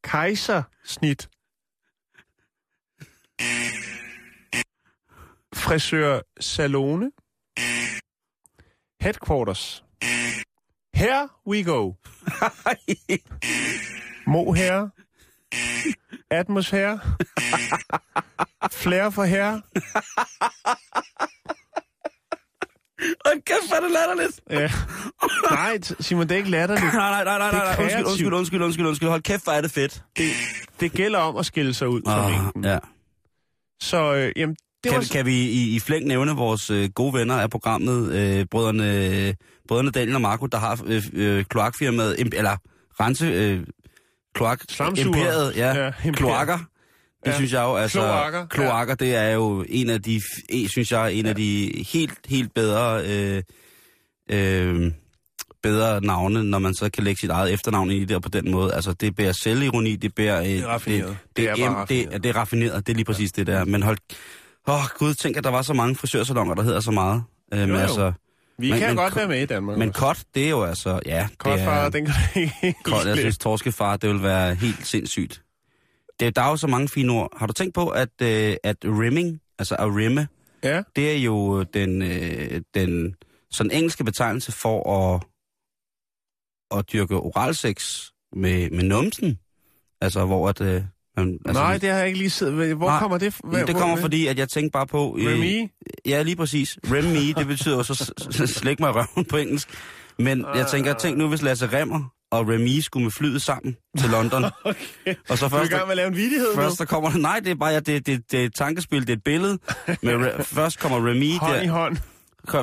Kejsersnit. 0.04 1.30
Frisør 5.56 6.20
Salone. 6.40 7.12
Headquarters. 9.02 9.84
Here 10.94 11.30
we 11.48 11.64
go. 11.64 11.96
Mohair. 14.28 14.90
Atmosfære. 16.32 17.00
Flair 18.82 19.10
for 19.10 19.24
herre. 19.24 19.62
Og 23.26 23.32
kæft, 23.46 23.68
hvor 23.68 23.76
er 23.76 23.82
det 23.82 23.92
latterligt. 23.92 24.40
Ja. 24.50 24.72
Nej, 25.52 25.80
Simon, 26.00 26.24
det 26.28 26.32
er 26.32 26.38
ikke 26.38 26.50
latterligt. 26.50 26.94
Nej, 26.94 27.24
nej, 27.24 27.38
nej, 27.38 27.52
nej, 27.52 27.52
nej, 27.52 27.84
undskyld, 27.84 28.06
undskyld, 28.06 28.34
undskyld, 28.34 28.62
undskyld, 28.62 28.86
undskyld. 28.88 29.10
Hold 29.10 29.22
kæft, 29.22 29.44
hvor 29.44 29.54
er 29.54 29.62
det 29.62 29.72
fedt. 29.72 30.04
Det, 30.18 30.30
det 30.80 30.92
gælder 30.92 31.20
om 31.20 31.38
at 31.38 31.46
skille 31.46 31.74
sig 31.74 31.88
ud 31.90 32.02
fra 32.06 32.26
Ah, 32.26 32.32
mængden. 32.32 32.64
ja. 32.66 32.78
Så 33.82 34.14
øh, 34.14 34.32
jamen, 34.36 34.56
det 34.84 34.92
Kan, 34.92 34.98
var... 35.00 35.08
kan 35.12 35.26
vi 35.26 35.34
i, 35.36 35.76
i 35.76 35.80
flæng 35.80 36.06
nævne 36.06 36.32
vores 36.32 36.70
øh, 36.70 36.90
gode 36.90 37.14
venner 37.14 37.36
af 37.36 37.50
programmet, 37.50 38.14
øh, 38.14 38.46
brødrene, 38.52 38.96
øh, 39.28 39.34
brødrene 39.68 39.92
Daniel 39.92 40.16
og 40.16 40.22
Marco, 40.22 40.46
der 40.46 40.58
har 40.58 40.80
øh, 40.86 41.04
øh, 41.14 41.46
kloakfirmaet, 41.46 42.16
eller 42.34 42.58
rense, 43.00 43.26
øh, 43.26 43.60
kloak, 44.36 44.62
Slamsuger. 44.70 45.08
imperiet, 45.08 45.54
ja, 45.56 45.68
Ja, 45.68 45.80
ja 45.86 45.88
imperiet. 45.88 46.16
kloakker. 46.18 46.60
Det 47.24 47.28
Ja. 47.28 47.32
ja. 47.32 47.36
synes 47.38 47.54
jeg 47.54 47.62
jo, 47.62 47.76
altså... 47.76 48.00
Kloakker, 48.00 48.46
Kloakker, 48.46 48.96
det 48.96 49.16
er 49.16 49.30
jo 49.30 49.66
en 49.70 49.90
af 49.90 50.02
de, 50.02 50.22
synes 50.72 50.92
jeg, 50.92 51.14
en 51.14 51.26
af 51.26 51.36
de 51.36 51.72
helt, 51.94 52.14
helt 52.30 52.54
bedre, 52.54 53.04
øh, 53.06 53.44
øh, 54.32 54.92
bedre 55.64 56.02
navne, 56.02 56.44
når 56.44 56.60
man 56.60 56.74
så 56.74 56.90
kan 56.90 57.04
lægge 57.04 57.20
sit 57.20 57.30
eget 57.30 57.54
efternavn 57.54 57.92
i 57.92 58.06
det, 58.06 58.16
og 58.16 58.22
på 58.22 58.30
den 58.30 58.52
måde. 58.52 58.74
Altså, 58.74 58.94
det 58.94 59.16
bærer 59.16 59.32
selvironi, 59.32 59.96
det 59.96 60.16
bærer... 60.16 60.40
Øh, 60.42 60.46
Det 60.48 60.60
er 60.60 60.68
raffineret. 60.68 61.08
Det, 61.10 61.18
Det 61.38 61.38
det, 61.38 61.50
er, 61.50 61.56
det, 61.56 61.66
raffineret. 61.76 62.24
det 62.24 62.30
er 62.30 62.36
raffineret, 62.36 62.88
det 62.88 62.94
er 62.94 62.96
lige 62.96 63.06
præcis 63.06 63.32
det 63.32 63.48
der. 63.48 63.66
Men 63.66 63.84
hold... 63.84 63.98
Åh, 64.68 64.76
oh, 64.76 64.82
gud, 64.98 65.14
tænk, 65.14 65.38
at 65.38 65.44
der 65.44 65.50
var 65.50 65.62
så 65.62 65.74
mange 65.74 65.96
frisørsalonger, 65.96 66.56
der 66.56 66.64
hedder 66.64 66.80
så 66.80 66.92
meget. 66.92 67.24
Øhm, 67.54 67.70
jo. 67.72 67.78
altså, 67.78 68.12
Vi 68.58 68.70
Men- 68.70 68.80
kan 68.80 68.88
men 68.88 68.98
godt 68.98 69.16
være 69.16 69.28
med 69.28 69.42
i 69.42 69.46
Danmark. 69.46 69.78
men 69.78 69.90
også. 69.90 70.00
kot, 70.00 70.18
det 70.36 70.46
er 70.46 70.50
jo 70.50 70.64
altså... 70.64 71.00
Ja, 71.06 71.28
Godt, 71.38 71.60
det 71.60 71.68
er... 71.68 71.90
den 71.90 72.06
kan 72.06 72.16
ikke 72.64 72.76
Kot, 72.84 73.06
jeg 73.06 73.18
synes, 73.18 73.38
torskefar, 73.38 73.98
det 73.98 74.10
vil 74.10 74.24
være 74.24 74.56
helt 74.56 74.88
sindssygt. 74.88 75.42
Det, 76.22 76.36
der 76.36 76.42
er 76.42 76.50
jo 76.50 76.58
så 76.58 76.68
mange 76.68 76.88
fine 76.90 77.14
ord. 77.14 77.38
Har 77.38 77.48
du 77.48 77.54
tænkt 77.54 77.74
på, 77.76 77.88
at, 77.88 78.10
øh, 78.22 78.56
at 78.64 78.78
rimming, 78.84 79.42
altså 79.60 79.76
at 79.76 79.96
rimme, 79.96 80.28
Ja, 80.64 80.82
det 80.96 81.12
er 81.12 81.18
jo 81.18 81.64
den, 81.64 82.02
øh, 82.02 82.62
den 82.74 83.16
sådan 83.52 83.72
engelske 83.72 84.04
betegnelse 84.04 84.52
for 84.52 84.94
at, 84.98 85.24
at 86.78 86.92
dyrke 86.94 87.16
oralsex 87.16 88.06
med, 88.34 88.70
med 88.70 88.84
numsen. 88.84 89.40
Altså, 90.02 90.26
hvor 90.26 90.50
at... 90.50 90.62
Øh, 90.62 90.84
man, 91.18 91.40
altså, 91.46 91.64
nej, 91.64 91.78
det 91.78 91.90
har 91.90 91.98
jeg 91.98 92.08
ikke 92.08 92.20
lige 92.20 92.30
siddet... 92.30 92.76
Hvor 92.76 92.88
Nej, 92.88 93.00
kommer 93.00 93.18
det 93.18 93.34
fra? 93.34 93.66
det 93.66 93.76
kommer 93.76 93.98
fordi, 93.98 94.28
at 94.28 94.40
jeg 94.40 94.50
tænkte 94.50 94.72
bare 94.72 94.88
på... 94.88 95.18
øh, 95.20 95.28
Remy? 95.28 95.72
Ja, 96.06 96.22
lige 96.22 96.36
præcis. 96.36 96.80
Rem 96.84 97.04
me, 97.04 97.34
det 97.34 97.48
betyder 97.48 97.84
så 97.84 98.48
slæk 98.48 98.80
mig 98.80 98.96
røven 98.96 99.26
på 99.26 99.38
engelsk. 99.38 99.70
Men 100.20 100.46
jeg 100.56 100.68
tænker, 100.68 100.94
tænk 100.94 101.18
nu, 101.18 101.28
hvis 101.28 101.42
Lasse 101.42 101.68
Remmer 101.68 102.14
og 102.32 102.48
Remy 102.48 102.80
skulle 102.80 103.04
med 103.04 103.12
flyet 103.12 103.42
sammen 103.42 103.78
til 104.00 104.10
London. 104.10 104.44
okay. 104.64 105.16
Og 105.30 105.38
så 105.38 105.48
Du 105.50 105.56
er 105.56 105.60
først, 105.60 105.72
i 105.72 105.74
gang 105.74 105.86
med 105.88 105.92
at 105.92 105.98
lave 105.98 106.08
en 106.08 106.16
vidighed 106.16 106.56
først 106.56 106.80
der 106.80 106.86
kommer... 106.86 107.18
Nej, 107.18 107.40
det 107.40 107.52
er 107.52 107.56
bare 107.56 107.70
ja, 107.70 107.80
det, 107.80 108.06
det, 108.06 108.32
det 108.32 108.42
er 108.42 108.46
et 108.46 108.56
tankespil, 108.56 109.02
det 109.02 109.10
er 109.10 109.14
et 109.14 109.24
billede. 109.24 109.60
Men 110.02 110.26
re, 110.26 110.44
først 110.58 110.80
kommer 110.80 110.98
Remy... 111.10 111.38
Hånd 111.38 111.64
i 111.64 111.66
Der, 111.66 111.72
hånd. 111.72 111.98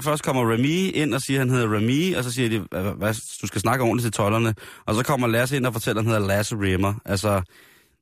først 0.03 0.23
kommer 0.23 0.53
Remy 0.53 0.95
ind 0.95 1.15
og 1.15 1.21
siger, 1.21 1.41
at 1.41 1.47
han 1.47 1.55
hedder 1.55 1.77
Remy, 1.77 2.17
og 2.17 2.25
så 2.25 2.33
siger 2.33 2.49
de, 2.49 2.59
hvad, 2.97 3.15
du 3.43 3.47
skal 3.47 3.61
snakke 3.61 3.85
ordentligt 3.85 4.05
til 4.05 4.13
tollerne. 4.13 4.55
Og 4.87 4.95
så 4.95 5.03
kommer 5.03 5.27
Lasse 5.27 5.57
ind 5.57 5.67
og 5.67 5.73
fortæller, 5.73 6.01
at 6.01 6.07
han 6.07 6.15
hedder 6.15 6.29
Lasse 6.29 6.57
Rimmer. 6.57 6.95
Altså, 7.05 7.43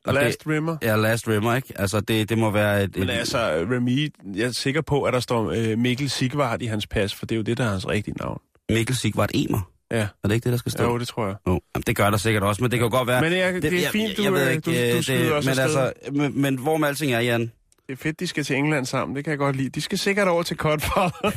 og 0.06 0.14
Last 0.14 0.46
Rimmer. 0.46 0.76
Ja, 0.82 0.96
Last 0.96 1.28
Rimmer, 1.28 1.54
ikke? 1.54 1.72
Altså, 1.76 2.00
det, 2.00 2.28
det 2.28 2.38
må 2.38 2.50
være 2.50 2.84
et... 2.84 2.96
Men 2.96 3.08
et 3.08 3.12
altså, 3.12 3.38
Remy, 3.70 4.08
jeg 4.34 4.46
er 4.46 4.52
sikker 4.52 4.80
på, 4.80 5.02
at 5.02 5.12
der 5.12 5.20
står 5.20 5.50
øh, 5.50 5.78
Mikkel 5.78 6.10
Sigvart 6.10 6.62
i 6.62 6.66
hans 6.66 6.86
pas, 6.86 7.14
for 7.14 7.26
det 7.26 7.34
er 7.34 7.36
jo 7.36 7.42
det, 7.42 7.58
der 7.58 7.64
er 7.64 7.70
hans 7.70 7.88
rigtige 7.88 8.14
navn. 8.20 8.40
Mikkel 8.70 8.96
Sigvart 8.96 9.30
Emer. 9.34 9.70
Ja. 9.90 9.96
Er 10.24 10.28
det 10.28 10.34
ikke 10.34 10.44
det, 10.44 10.52
der 10.52 10.58
skal 10.58 10.72
stå? 10.72 10.84
Jo, 10.84 10.98
det 10.98 11.08
tror 11.08 11.26
jeg. 11.26 11.36
Jo, 11.46 11.60
jamen, 11.74 11.82
det 11.86 11.96
gør 11.96 12.10
der 12.10 12.16
sikkert 12.16 12.42
også, 12.42 12.62
men 12.62 12.70
det 12.70 12.78
kan 12.78 12.88
jo 12.88 12.96
godt 12.96 13.08
være... 13.08 13.20
Men 13.20 13.32
jeg, 13.32 13.62
det, 13.62 13.86
er 13.86 13.90
fint, 13.90 14.16
du, 14.16 14.22
jeg, 14.22 14.32
jeg 14.32 14.32
ved 14.32 14.46
øh, 14.46 14.52
ikke, 14.52 14.92
du, 14.92 14.96
du 14.96 15.02
skyder 15.02 15.18
det, 15.18 15.32
også 15.32 15.50
men, 15.50 15.58
altså, 15.58 15.92
men, 16.12 16.42
men 16.42 16.58
hvor 16.58 16.76
med 16.76 16.88
alting 16.88 17.12
er, 17.12 17.20
Jan? 17.20 17.52
Det 17.86 17.92
er 17.92 17.96
fedt, 17.96 18.20
de 18.20 18.26
skal 18.26 18.44
til 18.44 18.56
England 18.56 18.86
sammen. 18.86 19.16
Det 19.16 19.24
kan 19.24 19.30
jeg 19.30 19.38
godt 19.38 19.56
lide. 19.56 19.68
De 19.68 19.80
skal 19.80 19.98
sikkert 19.98 20.28
over 20.28 20.42
til 20.42 20.56
Cutfather. 20.56 21.30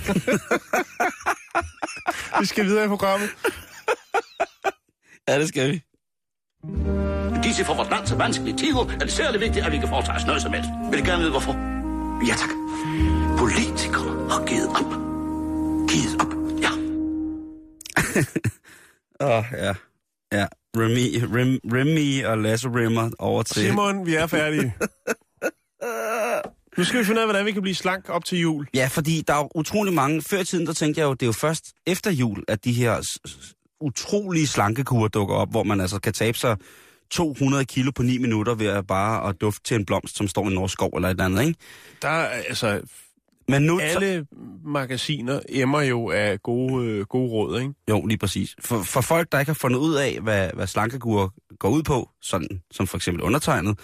vi 2.42 2.46
skal 2.46 2.66
videre 2.66 2.86
i 2.86 2.88
programmet. 2.88 3.30
Ja, 5.28 5.40
det 5.40 5.48
skal 5.48 5.72
vi. 5.72 5.82
Disse 7.44 7.66
for 7.66 7.74
vores 7.74 7.90
land 7.90 8.08
så 8.08 8.16
vanskelige 8.16 8.58
tider 8.58 8.90
er 8.94 9.00
det 9.00 9.12
særlig 9.12 9.42
vigtigt, 9.42 9.66
at 9.66 9.72
vi 9.72 9.78
kan 9.78 9.88
foretage 9.88 10.16
os 10.16 10.26
noget 10.26 10.42
som 10.42 10.54
helst. 10.54 10.70
Vil 10.92 11.00
I 11.00 11.04
gerne 11.04 11.20
vide, 11.20 11.32
hvorfor? 11.32 11.54
Ja, 12.28 12.34
tak. 12.34 12.50
Politikerne 13.38 14.32
har 14.32 14.46
givet 14.46 14.70
op. 14.70 14.92
Givet 15.90 16.22
op. 16.22 16.39
Åh, 19.22 19.38
oh, 19.38 19.44
ja. 19.52 19.74
Ja, 20.32 20.48
Remy, 20.78 21.36
Rem, 21.38 21.60
Remy 21.74 22.26
og 22.26 22.38
Lasse 22.38 22.70
Rimmer 22.70 23.10
over 23.20 23.44
til... 23.44 23.62
Simon, 23.62 24.06
vi 24.06 24.16
er 24.16 24.28
færdige. 24.28 24.76
Nu 26.78 26.84
skal 26.84 27.00
vi 27.00 27.06
finde 27.06 27.20
ud 27.20 27.22
af, 27.22 27.28
hvordan 27.28 27.46
vi 27.46 27.52
kan 27.52 27.62
blive 27.62 27.76
slank 27.76 28.10
op 28.10 28.26
til 28.26 28.40
jul. 28.40 28.68
Ja, 28.74 28.90
fordi 28.92 29.24
der 29.28 29.34
er 29.34 29.38
jo 29.38 29.50
utrolig 29.56 29.94
mange... 29.94 30.22
Før 30.22 30.40
i 30.40 30.44
tiden, 30.44 30.68
der 30.68 30.74
tænkte 30.74 31.02
jeg 31.02 31.06
jo, 31.06 31.14
det 31.14 31.22
er 31.22 31.26
jo 31.28 31.32
først 31.32 31.66
efter 31.88 32.12
jul, 32.12 32.44
at 32.48 32.66
de 32.66 32.72
her 32.72 33.18
utrolige 33.82 34.48
slankekurer 34.48 35.08
dukker 35.08 35.36
op, 35.36 35.52
hvor 35.52 35.64
man 35.64 35.82
altså 35.82 36.00
kan 36.00 36.14
tabe 36.14 36.38
sig 36.38 36.58
200 37.12 37.66
kilo 37.66 37.92
på 37.92 38.04
9 38.04 38.18
minutter 38.18 38.56
ved 38.56 38.68
at 38.68 38.88
bare 38.88 39.30
at 39.30 39.42
dufte 39.42 39.64
til 39.64 39.76
en 39.76 39.86
blomst, 39.86 40.18
som 40.18 40.28
står 40.28 40.44
i 40.44 40.48
en 40.48 40.54
norsk 40.54 40.74
skov 40.74 40.90
eller 40.96 41.10
et 41.10 41.14
eller 41.14 41.26
andet, 41.26 41.48
ikke? 41.48 41.60
Der 42.02 42.10
er 42.10 42.28
altså... 42.28 42.82
Men 43.50 43.62
nu... 43.62 43.80
Alle 43.80 44.26
magasiner 44.66 45.40
emmer 45.50 45.82
jo 45.82 46.10
af 46.10 46.42
gode, 46.42 46.86
øh, 46.86 47.06
gode 47.06 47.30
råd, 47.32 47.60
ikke? 47.60 47.74
Jo, 47.90 48.06
lige 48.06 48.18
præcis. 48.18 48.56
For, 48.60 48.84
for 48.84 49.02
folk, 49.02 49.32
der 49.32 49.40
ikke 49.40 49.50
har 49.50 49.58
fundet 49.62 49.80
ud 49.80 49.96
af, 49.96 50.20
hvad, 50.22 50.50
hvad 50.54 50.68
slankekur 50.68 51.34
går 51.60 51.70
ud 51.70 51.84
på, 51.84 52.10
sådan 52.22 52.62
som 52.72 52.88
for 52.88 52.98
eksempel 52.98 53.24
undertegnet, 53.24 53.80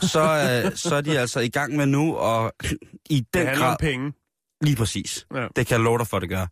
så, 0.00 0.22
øh, 0.66 0.72
så 0.88 0.94
er 0.94 1.00
de 1.00 1.18
altså 1.18 1.40
i 1.40 1.48
gang 1.48 1.76
med 1.76 1.86
nu, 1.86 2.14
og 2.16 2.52
i 3.10 3.20
Det 3.20 3.34
den 3.34 3.46
handler 3.46 3.64
grad... 3.64 3.70
om 3.70 3.76
penge. 3.80 4.12
Lige 4.60 4.76
præcis. 4.76 5.26
Ja. 5.34 5.46
Det 5.56 5.66
kan 5.66 5.76
jeg 5.76 5.80
love 5.84 5.98
dig 5.98 6.06
for, 6.06 6.18
det 6.18 6.28
gør. 6.28 6.46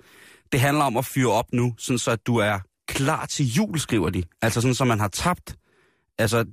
Det 0.53 0.61
handler 0.61 0.85
om 0.85 0.97
at 0.97 1.05
fyre 1.05 1.33
op 1.33 1.53
nu, 1.53 1.75
sådan 1.79 1.99
så 1.99 2.11
at 2.11 2.27
du 2.27 2.37
er 2.37 2.59
klar 2.89 3.27
til 3.27 3.47
jul, 3.47 3.79
skriver 3.79 4.11
de. 4.11 4.23
Altså 4.43 4.61
sådan, 4.61 4.75
så 4.75 4.85
man 4.85 5.01
har 5.01 5.09
tabt, 5.09 5.57
altså, 6.19 6.45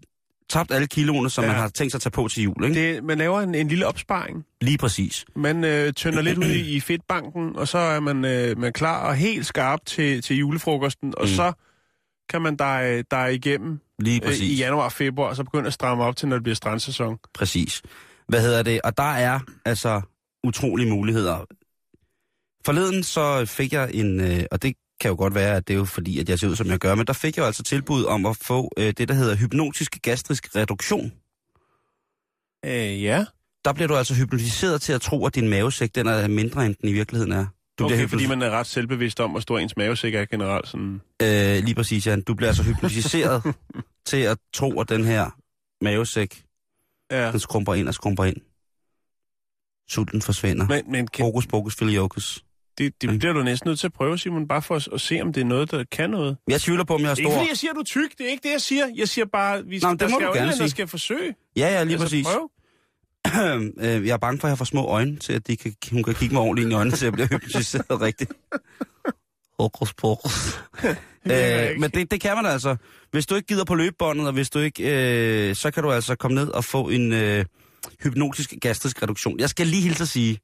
tabt 0.51 0.71
alle 0.71 0.87
kiloene, 0.87 1.29
som 1.29 1.43
Ja. 1.43 1.47
man 1.49 1.59
har 1.59 1.67
tænkt 1.69 1.91
sig 1.91 1.97
at 1.97 2.01
tage 2.01 2.11
på 2.11 2.27
til 2.27 2.43
jul. 2.43 2.63
Ikke? 2.63 2.93
Det... 2.95 3.03
Man 3.03 3.17
laver 3.17 3.41
en, 3.41 3.55
en 3.55 3.67
lille 3.67 3.87
opsparing. 3.87 4.45
Lige 4.61 4.77
præcis. 4.77 5.25
Man 5.35 5.63
øh, 5.63 5.93
tønder 5.93 6.21
lidt 6.21 6.37
ud 6.37 6.45
i, 6.45 6.75
i 6.75 6.79
fedtbanken, 6.79 7.55
og 7.55 7.67
så 7.67 7.77
er 7.77 7.99
man, 7.99 8.25
øh, 8.25 8.57
man 8.57 8.73
klar 8.73 9.07
og 9.07 9.15
helt 9.15 9.45
skarp 9.45 9.79
til, 9.85 10.21
til 10.21 10.35
julefrokosten, 10.37 11.13
og 11.17 11.23
Mm. 11.23 11.27
så 11.35 11.53
kan 12.29 12.41
man 12.41 12.55
der, 12.55 13.01
der 13.11 13.25
igennem 13.27 13.79
Lige 13.99 14.21
øh, 14.23 14.27
præcis. 14.27 14.41
i 14.51 14.55
januar 14.55 14.83
og 14.85 14.91
februar, 14.91 15.29
og 15.29 15.35
så 15.35 15.43
begynde 15.43 15.67
at 15.67 15.73
stramme 15.73 16.03
op 16.03 16.15
til, 16.15 16.27
når 16.27 16.35
det 16.35 16.43
bliver 16.43 16.55
strandsæson. 16.55 17.17
Præcis. 17.33 17.81
Hvad 18.27 18.41
hedder 18.41 18.63
det? 18.63 18.81
Og 18.83 18.97
der 18.97 19.11
er 19.13 19.39
altså 19.65 20.01
utrolige 20.43 20.89
muligheder. 20.89 21.45
Forleden 22.65 23.03
så 23.03 23.45
fik 23.45 23.73
jeg 23.73 23.89
en, 23.93 24.19
øh, 24.21 24.43
og 24.51 24.61
det 24.61 24.75
kan 25.01 25.09
jo 25.09 25.15
godt 25.17 25.35
være, 25.35 25.55
at 25.55 25.67
det 25.67 25.73
er 25.73 25.77
jo 25.77 25.85
fordi, 25.85 26.19
at 26.19 26.29
jeg 26.29 26.39
ser 26.39 26.47
ud, 26.47 26.55
som 26.55 26.67
jeg 26.67 26.79
gør, 26.79 26.95
men 26.95 27.07
der 27.07 27.13
fik 27.13 27.37
jeg 27.37 27.41
jo 27.41 27.47
altså 27.47 27.63
tilbud 27.63 28.05
om 28.05 28.25
at 28.25 28.37
få 28.37 28.71
øh, 28.77 28.93
det, 28.97 29.07
der 29.07 29.13
hedder 29.13 29.35
hypnotisk 29.35 30.01
gastrisk 30.01 30.55
reduktion. 30.55 31.11
Øh, 32.65 33.03
ja. 33.03 33.25
Der 33.65 33.73
bliver 33.73 33.87
du 33.87 33.95
altså 33.95 34.15
hypnotiseret 34.15 34.81
til 34.81 34.93
at 34.93 35.01
tro, 35.01 35.25
at 35.25 35.35
din 35.35 35.49
mavesæk 35.49 35.95
den 35.95 36.07
er 36.07 36.27
mindre, 36.27 36.65
end 36.65 36.75
den 36.81 36.89
i 36.89 36.93
virkeligheden 36.93 37.31
er. 37.31 37.45
Du 37.79 37.85
okay, 37.85 38.07
fordi 38.07 38.27
man 38.27 38.41
er 38.41 38.49
ret 38.49 38.67
selvbevidst 38.67 39.19
om, 39.19 39.31
hvor 39.31 39.39
stor 39.39 39.59
ens 39.59 39.77
mavesæk 39.77 40.13
er 40.15 40.25
generelt. 40.25 40.67
Sådan. 40.67 41.01
Øh, 41.21 41.63
lige 41.63 41.75
præcis, 41.75 42.07
Jan. 42.07 42.21
Du 42.21 42.33
bliver 42.33 42.49
altså 42.49 42.63
hypnotiseret 42.63 43.43
til 44.09 44.17
at 44.17 44.37
tro, 44.53 44.79
at 44.81 44.89
den 44.89 45.03
her 45.05 45.29
mavesæk, 45.83 46.43
Ja. 47.11 47.31
den 47.31 47.39
skrumper 47.39 47.73
ind 47.73 47.87
og 47.87 47.93
skrumper 47.93 48.23
ind. 48.23 48.37
Sulten 49.89 50.21
forsvinder. 50.21 50.67
Men, 50.67 50.91
Men, 50.91 51.07
kan, 51.07 51.23
Fokus, 51.23 51.47
fokus, 51.49 51.75
filiokus. 51.75 52.43
Det, 52.77 53.01
det 53.01 53.19
bliver 53.19 53.33
du 53.33 53.43
næsten 53.43 53.67
nødt 53.67 53.79
til 53.79 53.87
at 53.87 53.93
prøve, 53.93 54.17
Simon, 54.17 54.47
bare 54.47 54.61
for 54.61 54.75
at, 54.75 54.87
at 54.93 55.01
se, 55.01 55.21
om 55.21 55.33
det 55.33 55.41
er 55.41 55.45
noget, 55.45 55.71
der 55.71 55.83
kan 55.91 56.09
noget. 56.09 56.37
Jeg 56.47 56.61
tvivler 56.61 56.83
på, 56.83 56.93
om 56.93 57.01
jeg 57.01 57.07
har 57.07 57.15
er 57.15 57.19
ikke 57.19 57.29
stor... 57.29 57.37
fordi, 57.37 57.49
jeg 57.49 57.57
siger, 57.57 57.73
du 57.73 57.79
er 57.79 57.83
tyk. 57.83 58.17
Det 58.17 58.25
er 58.25 58.29
ikke 58.29 58.43
det, 58.43 58.51
jeg 58.51 58.61
siger. 58.61 58.85
Jeg 58.95 59.07
siger 59.07 59.25
bare, 59.25 59.65
vi, 59.65 59.79
Nå, 59.79 59.93
der 59.93 60.07
skal 60.07 60.23
jo 60.23 60.33
gerne 60.33 60.53
en 60.53 60.59
der 60.59 60.67
skal 60.67 60.87
forsøge. 60.87 61.35
Ja, 61.55 61.67
ja, 61.67 61.83
lige 61.83 61.93
altså, 61.93 62.05
præcis. 62.05 62.25
Prøv. 62.25 62.51
Øh, 63.79 64.07
jeg 64.07 64.13
er 64.13 64.17
bange 64.17 64.39
for, 64.39 64.47
at 64.47 64.49
jeg 64.49 64.57
får 64.57 64.65
små 64.65 64.85
øjne, 64.85 65.17
til 65.17 65.33
at 65.33 65.47
de 65.47 65.55
kan, 65.57 65.75
hun 65.91 66.03
kan 66.03 66.13
kigge 66.13 66.35
mig 66.35 66.43
ordentligt 66.43 66.65
ind 66.65 66.73
i 66.73 66.75
øjnene, 66.75 66.93
at 66.93 67.03
jeg 67.03 67.13
bliver 67.13 67.27
hypnotiseret 67.31 68.01
rigtigt. 68.01 68.31
Hokus 69.59 69.93
pokus. 69.93 70.59
øh, 70.83 71.69
ikke. 71.69 71.75
men 71.79 71.91
det, 71.91 72.11
det 72.11 72.21
kan 72.21 72.35
man 72.35 72.45
altså. 72.45 72.75
Hvis 73.11 73.25
du 73.25 73.35
ikke 73.35 73.47
gider 73.47 73.65
på 73.65 73.75
løbebåndet, 73.75 74.27
og 74.27 74.33
hvis 74.33 74.49
du 74.49 74.59
ikke, 74.59 75.49
øh, 75.49 75.55
så 75.55 75.71
kan 75.71 75.83
du 75.83 75.91
altså 75.91 76.15
komme 76.15 76.35
ned 76.35 76.47
og 76.47 76.65
få 76.65 76.89
en 76.89 77.13
øh, 77.13 77.45
hypnotisk 78.03 78.53
gastrisk 78.61 79.03
reduktion. 79.03 79.39
Jeg 79.39 79.49
skal 79.49 79.67
lige 79.67 79.81
hilse 79.81 80.01
at 80.03 80.07
sige, 80.07 80.39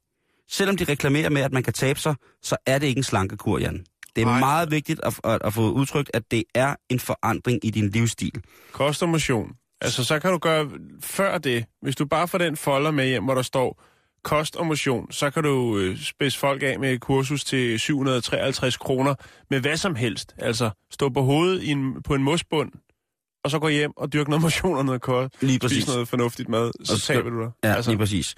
selvom 0.50 0.76
de 0.76 0.84
reklamerer 0.84 1.28
med, 1.30 1.42
at 1.42 1.52
man 1.52 1.62
kan 1.62 1.72
tabe 1.72 2.00
sig, 2.00 2.14
så 2.42 2.56
er 2.66 2.78
det 2.78 2.86
ikke 2.86 2.98
en 2.98 3.04
slankekur, 3.04 3.58
Jan. 3.58 3.84
Det 4.16 4.22
er 4.22 4.26
Nej. 4.26 4.40
meget 4.40 4.70
vigtigt 4.70 5.00
at, 5.02 5.20
at, 5.24 5.38
at 5.44 5.54
få 5.54 5.70
udtrykt, 5.70 6.10
at 6.14 6.22
det 6.30 6.44
er 6.54 6.74
en 6.88 7.00
forandring 7.00 7.64
i 7.64 7.70
din 7.70 7.88
livsstil. 7.88 8.32
Kost 8.72 9.02
og 9.02 9.08
motion. 9.08 9.52
Altså, 9.80 10.04
så 10.04 10.18
kan 10.18 10.30
du 10.30 10.38
gøre 10.38 10.70
før 11.02 11.38
det. 11.38 11.64
Hvis 11.82 11.96
du 11.96 12.06
bare 12.06 12.28
får 12.28 12.38
den 12.38 12.56
folder 12.56 12.90
med 12.90 13.06
hjem, 13.08 13.24
hvor 13.24 13.34
der 13.34 13.42
står 13.42 13.82
kost 14.24 14.56
og 14.56 14.66
motion, 14.66 15.12
så 15.12 15.30
kan 15.30 15.42
du 15.42 15.78
øh, 15.78 15.98
spidse 15.98 16.38
folk 16.38 16.62
af 16.62 16.78
med 16.78 16.92
et 16.92 17.00
kursus 17.00 17.44
til 17.44 17.80
753 17.80 18.76
kroner 18.76 19.14
med 19.50 19.60
hvad 19.60 19.76
som 19.76 19.94
helst. 19.94 20.34
Altså, 20.38 20.70
stå 20.90 21.08
på 21.08 21.22
hovedet 21.22 21.62
i 21.62 21.70
en, 21.70 22.02
på 22.02 22.14
en 22.14 22.22
mosbund, 22.22 22.72
og 23.44 23.50
så 23.50 23.58
gå 23.58 23.68
hjem 23.68 23.92
og 23.96 24.12
dyrke 24.12 24.30
noget 24.30 24.42
motion 24.42 24.76
og 24.78 24.84
noget 24.84 25.00
kost. 25.00 25.34
Lige 25.42 25.58
præcis. 25.58 25.76
Spise 25.82 25.88
noget 25.92 26.08
fornuftigt 26.08 26.48
mad, 26.48 26.70
så 26.84 26.98
så- 26.98 27.06
taber 27.06 27.30
du 27.30 27.40
dig. 27.42 27.50
Ja, 27.64 27.74
altså. 27.74 27.90
lige 27.90 27.98
præcis. 27.98 28.34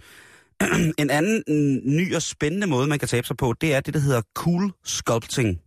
en 1.03 1.11
anden 1.11 1.43
ny 1.85 2.15
og 2.15 2.23
spændende 2.23 2.67
måde, 2.67 2.87
man 2.87 2.99
kan 2.99 3.09
tabe 3.09 3.27
sig 3.27 3.37
på, 3.37 3.55
det 3.61 3.75
er 3.75 3.81
det, 3.81 3.95
der 3.95 4.01
hedder 4.01 4.23
cool 4.35 4.73
sculpting. 4.85 5.61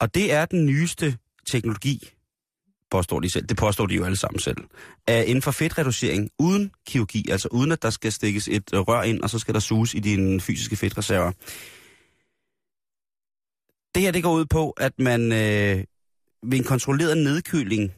Og 0.00 0.14
det 0.14 0.32
er 0.32 0.44
den 0.44 0.66
nyeste 0.66 1.16
teknologi, 1.50 2.10
påstår 2.90 3.20
de 3.20 3.32
selv, 3.32 3.46
det 3.46 3.56
påstår 3.56 3.86
de 3.86 3.94
jo 3.94 4.04
alle 4.04 4.16
sammen 4.16 4.40
selv, 4.40 4.56
er 5.06 5.22
inden 5.22 5.42
for 5.42 5.50
fedtreducering 5.50 6.30
uden 6.38 6.70
kirurgi, 6.86 7.30
altså 7.30 7.48
uden 7.52 7.72
at 7.72 7.82
der 7.82 7.90
skal 7.90 8.12
stikkes 8.12 8.48
et 8.48 8.70
rør 8.72 9.02
ind, 9.02 9.20
og 9.20 9.30
så 9.30 9.38
skal 9.38 9.54
der 9.54 9.60
suges 9.60 9.94
i 9.94 9.98
dine 9.98 10.40
fysiske 10.40 10.76
fedtreserver. 10.76 11.32
Det 13.94 14.02
her, 14.02 14.10
det 14.10 14.22
går 14.22 14.32
ud 14.32 14.44
på, 14.44 14.70
at 14.70 14.92
man 14.98 15.32
øh, 15.32 15.84
ved 16.42 16.58
en 16.58 16.64
kontrolleret 16.64 17.16
nedkøling 17.18 17.92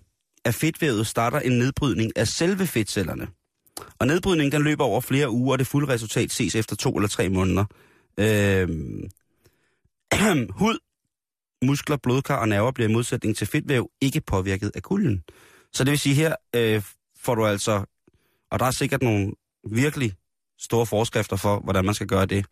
af 0.45 0.55
fedtvævet 0.55 1.07
starter 1.07 1.41
en 1.41 1.53
nedbrydning 1.53 2.13
af 2.17 2.29
selve 2.29 2.67
fedtcellerne. 2.67 3.29
Og 3.99 4.07
nedbrydningen 4.07 4.53
den 4.53 4.63
løber 4.63 4.85
over 4.85 5.01
flere 5.01 5.31
uger, 5.31 5.53
og 5.53 5.59
det 5.59 5.67
fulde 5.67 5.93
resultat 5.93 6.31
ses 6.31 6.55
efter 6.55 6.77
to 6.77 6.91
eller 6.97 7.09
tre 7.09 7.29
måneder. 7.29 7.65
Øh, 8.19 8.69
hud, 10.61 10.79
muskler, 11.65 11.97
blodkar 11.97 12.37
og 12.37 12.49
nerver 12.49 12.71
bliver 12.71 12.89
i 12.89 12.93
modsætning 12.93 13.37
til 13.37 13.47
fedtvæv 13.47 13.91
ikke 14.01 14.21
påvirket 14.21 14.71
af 14.75 14.83
kulden. 14.83 15.25
Så 15.73 15.85
det 15.85 15.91
vil 15.91 15.99
sige, 15.99 16.15
her 16.15 16.37
øh, 16.57 16.83
får 17.19 17.35
du 17.35 17.47
altså, 17.47 17.85
og 18.51 18.59
der 18.59 18.65
er 18.65 18.71
sikkert 18.71 19.03
nogle 19.03 19.33
virkelig 19.71 20.13
store 20.59 20.87
forskrifter 20.87 21.37
for, 21.37 21.59
hvordan 21.61 21.85
man 21.85 21.95
skal 21.95 22.07
gøre 22.07 22.27
det. 22.27 22.47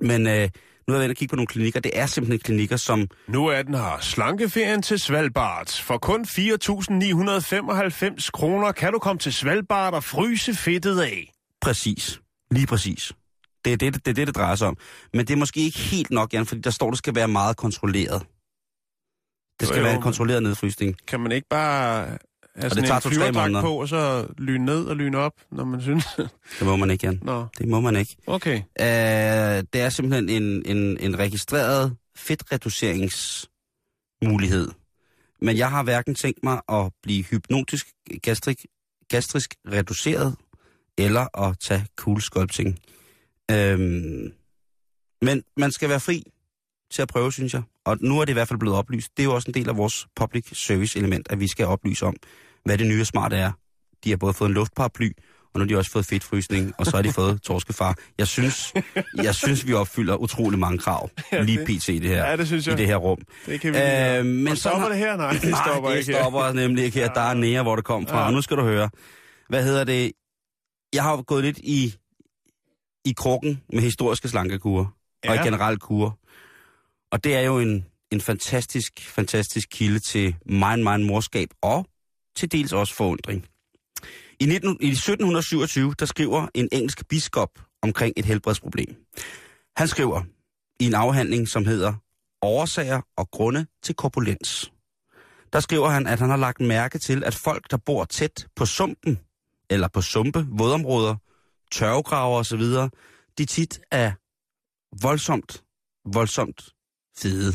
Men 0.00 0.26
øh, 0.26 0.48
nu 0.88 0.94
er 0.94 0.98
jeg 0.98 1.02
ved 1.02 1.10
at 1.10 1.16
kigge 1.16 1.32
på 1.32 1.36
nogle 1.36 1.46
klinikker. 1.46 1.80
Det 1.80 1.90
er 1.94 2.06
simpelthen 2.06 2.38
klinikker, 2.40 2.76
som 2.76 3.08
Nu 3.28 3.46
er 3.46 3.62
den 3.62 3.74
her. 3.74 3.98
Slankeferien 4.00 4.82
til 4.82 4.98
Svalbard. 4.98 5.82
For 5.82 5.98
kun 5.98 6.24
4.995 6.24 8.30
kroner 8.32 8.72
kan 8.72 8.92
du 8.92 8.98
komme 8.98 9.18
til 9.18 9.32
Svalbard 9.32 9.94
og 9.94 10.04
fryse 10.04 10.54
fedtet 10.54 11.00
af. 11.00 11.32
Præcis. 11.60 12.20
Lige 12.50 12.66
præcis. 12.66 13.12
Det 13.64 13.72
er 13.72 13.76
det, 13.76 13.94
det, 13.94 14.08
er 14.08 14.12
det, 14.14 14.26
det 14.26 14.36
drejer 14.36 14.54
sig 14.54 14.68
om. 14.68 14.76
Men 15.12 15.26
det 15.26 15.32
er 15.34 15.38
måske 15.38 15.60
ikke 15.60 15.78
helt 15.78 16.10
nok, 16.10 16.32
Jan, 16.32 16.46
fordi 16.46 16.60
der 16.60 16.70
står, 16.70 16.90
det 16.90 16.98
skal 16.98 17.14
være 17.14 17.28
meget 17.28 17.56
kontrolleret. 17.56 18.22
Det 19.60 19.68
skal 19.68 19.76
Jo, 19.78 19.80
jo, 19.80 19.84
være 19.86 19.94
en 19.96 20.02
kontrolleret 20.02 20.42
nedfrysning. 20.42 20.96
Kan 21.08 21.20
man 21.20 21.32
ikke 21.32 21.48
bare 21.50 22.18
have 22.56 22.70
sådan 22.70 22.84
tager 22.84 23.00
to-tre 23.00 23.32
måneder. 23.32 23.60
på, 23.60 23.80
og 23.80 23.88
så 23.88 24.26
lyne 24.38 24.64
ned 24.64 24.84
og 24.84 24.96
lyne 24.96 25.18
op, 25.18 25.32
når 25.50 25.64
man 25.64 25.80
synes? 25.82 26.04
Det 26.58 26.66
må 26.66 26.76
man 26.76 26.90
ikke, 26.90 27.06
Jan. 27.06 27.18
Nå, 27.22 27.46
Det 27.58 27.68
må 27.68 27.80
man 27.80 27.96
ikke. 27.96 28.16
okay. 28.26 28.56
Uh, 28.58 28.62
det 29.72 29.80
er 29.80 29.88
simpelthen 29.88 30.28
en, 30.28 30.62
en, 30.76 30.98
en 31.00 31.18
registreret 31.18 31.96
fedtreduceringsmulighed. 32.16 34.70
Men 35.42 35.56
jeg 35.56 35.70
har 35.70 35.82
hverken 35.82 36.14
tænkt 36.14 36.38
mig 36.42 36.60
at 36.68 36.92
blive 37.02 37.24
hypnotisk 37.24 37.86
gastrik, 38.22 38.66
gastrisk 39.08 39.54
reduceret, 39.68 40.36
eller 40.98 41.38
at 41.48 41.56
tage 41.60 41.86
cool 41.96 42.20
sculpting. 42.20 42.78
Øhm, 43.50 44.32
men 45.22 45.42
man 45.56 45.72
skal 45.72 45.88
være 45.88 46.00
fri 46.00 46.22
til 46.90 47.02
at 47.02 47.08
prøve, 47.08 47.32
synes 47.32 47.54
jeg. 47.54 47.62
Og 47.86 47.98
nu 48.00 48.20
er 48.20 48.24
det 48.24 48.32
i 48.32 48.38
hvert 48.38 48.48
fald 48.48 48.58
blevet 48.58 48.78
oplyst. 48.78 49.08
Det 49.16 49.22
er 49.22 49.24
jo 49.24 49.34
også 49.34 49.48
en 49.50 49.54
del 49.54 49.68
af 49.68 49.76
vores 49.76 50.06
public 50.16 50.44
service 50.52 50.98
element, 50.98 51.26
at 51.30 51.40
vi 51.40 51.48
skal 51.48 51.66
oplyse 51.66 52.06
om, 52.06 52.14
hvad 52.64 52.78
det 52.78 52.86
nye 52.86 53.00
og 53.00 53.06
smarte 53.06 53.36
er. 53.36 53.52
De 54.04 54.10
har 54.10 54.16
både 54.16 54.32
fået 54.32 54.48
en 54.48 54.54
luftparaply, 54.54 55.10
og 55.54 55.58
nu 55.58 55.60
har 55.60 55.68
de 55.68 55.76
også 55.78 55.90
fået 55.90 56.06
fedtfrysning, 56.06 56.72
og 56.78 56.86
så 56.86 56.96
har 56.96 57.02
de 57.02 57.12
fået 57.20 57.42
torskefar. 57.42 57.96
Jeg 58.18 58.26
synes, 58.28 58.72
jeg 59.14 59.34
synes 59.34 59.66
vi 59.66 59.72
opfylder 59.72 60.16
utrolig 60.16 60.58
mange 60.58 60.78
krav, 60.78 61.10
lige 61.32 61.58
pt. 61.64 61.86
det 61.86 62.02
her, 62.02 62.30
Ja, 62.30 62.36
det 62.36 62.46
synes 62.46 62.66
jeg. 62.66 62.74
i 62.74 62.76
det 62.78 62.86
her 62.86 62.96
rum. 62.96 63.18
Det 63.46 63.60
kan 63.60 63.72
vi 63.72 63.78
Øh, 63.78 64.26
men 64.26 64.48
Og 64.48 64.58
stopper 64.58 64.88
det 64.88 64.98
her? 64.98 65.16
Nej, 65.16 65.32
det 65.32 65.50
Nej, 65.50 65.60
stopper 65.66 65.90
det 65.90 65.98
ikke 65.98 66.12
stopper 66.12 66.52
nemlig 66.52 66.84
ikke 66.84 66.98
her. 66.98 67.12
Der 67.12 67.20
er 67.20 67.34
nære, 67.34 67.62
hvor 67.62 67.76
det 67.76 67.84
kom 67.84 68.06
fra. 68.06 68.18
Ja. 68.20 68.26
Og 68.26 68.32
nu 68.32 68.42
skal 68.42 68.56
du 68.56 68.62
høre. 68.62 68.90
Hvad 69.48 69.64
hedder 69.64 69.84
det? 69.84 70.12
Jeg 70.94 71.02
har 71.02 71.22
gået 71.22 71.44
lidt 71.44 71.58
i, 71.58 71.94
i 73.04 73.12
krukken 73.16 73.62
med 73.72 73.80
historiske 73.80 74.28
slankekurer. 74.28 74.86
Ja. 75.24 75.30
Og 75.30 75.36
i 75.36 75.38
generelt 75.38 75.80
kurer. 75.80 76.10
Og 77.12 77.24
det 77.24 77.34
er 77.34 77.40
jo 77.40 77.58
en, 77.58 77.86
en 78.10 78.20
fantastisk, 78.20 79.00
fantastisk 79.08 79.68
kilde 79.70 79.98
til 79.98 80.36
meget, 80.46 80.80
meget 80.80 81.00
morskab 81.00 81.48
og 81.62 81.86
til 82.36 82.52
dels 82.52 82.72
også 82.72 82.94
forundring. 82.94 83.46
I, 84.40 84.46
19, 84.46 84.76
I 84.80 84.88
1727, 84.88 85.94
der 85.98 86.06
skriver 86.06 86.48
en 86.54 86.68
engelsk 86.72 87.08
biskop 87.08 87.48
omkring 87.82 88.14
et 88.16 88.24
helbredsproblem. 88.24 88.96
Han 89.76 89.88
skriver 89.88 90.22
i 90.80 90.86
en 90.86 90.94
afhandling, 90.94 91.48
som 91.48 91.66
hedder 91.66 91.94
Årsager 92.42 93.00
og 93.16 93.30
grunde 93.30 93.66
til 93.82 93.94
korpulens. 93.94 94.72
Der 95.52 95.60
skriver 95.60 95.88
han, 95.88 96.06
at 96.06 96.20
han 96.20 96.30
har 96.30 96.36
lagt 96.36 96.60
mærke 96.60 96.98
til, 96.98 97.24
at 97.24 97.34
folk, 97.34 97.70
der 97.70 97.76
bor 97.76 98.04
tæt 98.04 98.46
på 98.56 98.66
sumpen, 98.66 99.20
eller 99.70 99.88
på 99.88 100.00
sumpe, 100.00 100.46
vådområder, 100.50 101.16
tørvegraver 101.72 102.38
osv., 102.38 102.62
de 103.38 103.44
tit 103.44 103.80
er 103.90 104.12
voldsomt, 105.02 105.64
voldsomt 106.04 106.72
fede. 107.22 107.52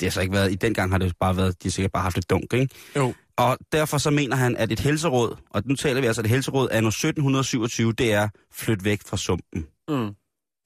Det 0.00 0.06
har 0.06 0.10
så 0.10 0.20
ikke 0.20 0.32
været, 0.32 0.52
i 0.52 0.54
den 0.54 0.74
gang 0.74 0.90
har 0.90 0.98
det 0.98 1.12
bare 1.20 1.36
været, 1.36 1.62
de 1.62 1.68
har 1.68 1.70
sikkert 1.70 1.92
bare 1.92 2.02
haft 2.02 2.18
et 2.18 2.30
dunk, 2.30 2.52
ikke? 2.52 2.74
Jo. 2.96 3.14
Og 3.36 3.58
derfor 3.72 3.98
så 3.98 4.10
mener 4.10 4.36
han, 4.36 4.56
at 4.56 4.72
et 4.72 4.80
helseråd, 4.80 5.36
og 5.50 5.62
nu 5.64 5.76
taler 5.76 6.00
vi 6.00 6.06
altså 6.06 6.22
et 6.22 6.26
helseråd 6.26 6.68
af 6.68 6.78
1727, 6.78 7.92
det 7.92 8.12
er 8.12 8.28
flyt 8.52 8.84
væk 8.84 9.00
fra 9.06 9.16
sumpen. 9.16 9.66
Mm. 9.88 10.14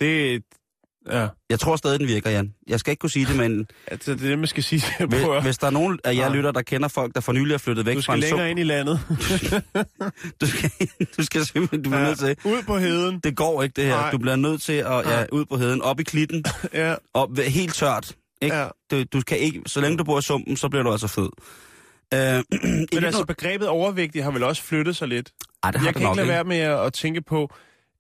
Det, 0.01 0.43
ja. 1.11 1.27
Jeg 1.51 1.61
tror 1.61 1.77
stadig, 1.77 2.01
den 2.01 2.09
virker, 2.09 2.31
Jan. 2.31 2.55
Jeg 2.69 2.81
skal 2.81 2.91
ikke 2.91 3.01
kunne 3.01 3.11
sige 3.11 3.27
det, 3.27 3.37
men 3.37 3.67
Altså, 3.87 4.13
det 4.15 4.23
er 4.25 4.29
det, 4.29 4.39
man 4.39 4.47
skal 4.49 4.63
sige. 4.63 4.83
hvis, 5.09 5.21
hvis 5.43 5.59
der 5.59 5.67
er 5.67 5.71
nogen 5.71 5.99
af 6.05 6.15
jer 6.15 6.27
Ja. 6.29 6.29
lytter, 6.35 6.53
der 6.53 6.63
kender 6.63 6.89
folk, 6.89 7.15
der 7.15 7.21
for 7.21 7.33
nylig 7.33 7.55
er 7.55 7.59
flyttet 7.59 7.87
væk 7.87 7.97
du 7.97 8.01
fra 8.01 8.03
skal 8.03 8.15
en 8.15 8.21
længere 8.21 8.41
sump, 8.41 8.51
ind 8.51 8.59
i 8.59 8.63
landet. 8.63 9.01
du 10.41 10.47
skal, 10.47 10.71
du 11.19 11.25
skal 11.25 11.47
simpelthen, 11.47 11.83
du 11.83 11.91
bliver 11.91 12.05
nødt 12.05 12.19
til, 12.19 12.37
Ud 12.45 12.63
på 12.63 12.79
heden. 12.79 13.21
det 13.25 13.37
går 13.37 13.63
ikke 13.63 13.73
det 13.77 13.85
her. 13.85 13.97
Nej. 13.97 14.11
Du 14.11 14.19
bliver 14.19 14.37
nødt 14.37 14.63
til 14.63 14.73
at, 14.73 15.07
ja, 15.07 15.25
ud 15.33 15.45
på 15.45 15.57
heden, 15.57 15.83
op 15.83 16.01
i 16.01 16.03
klitten, 16.03 16.45
Ja, 16.75 16.95
op, 17.15 17.39
helt 17.39 17.75
tørt. 17.75 18.13
Ikke? 18.43 18.57
ja. 18.57 18.67
Du, 18.91 19.03
du 19.13 19.21
kan 19.27 19.39
ikke, 19.39 19.61
så 19.67 19.81
længe 19.81 19.99
du 19.99 20.05
bor 20.05 20.19
i 20.19 20.23
sumpen, 20.23 20.57
så 20.57 20.69
bliver 20.69 20.83
du 20.83 20.93
altså 20.93 21.07
fed. 21.09 21.29
Øh, 22.15 22.43
Men 22.95 23.05
altså, 23.05 23.25
begrebet 23.25 23.69
overvægtig 23.69 24.25
har 24.25 24.31
vel 24.31 24.43
også 24.43 24.63
flyttet 24.63 24.97
sig 24.97 25.09
lidt. 25.09 25.31
ej, 25.63 25.71
det 25.71 25.81
har 25.81 25.87
Jeg 25.87 25.95
kan 25.95 26.03
nok, 26.03 26.13
ikke 26.13 26.17
lade 26.17 26.29
være 26.29 26.45
med 26.45 26.57
at 26.87 26.93
tænke 26.93 27.23
på 27.23 27.51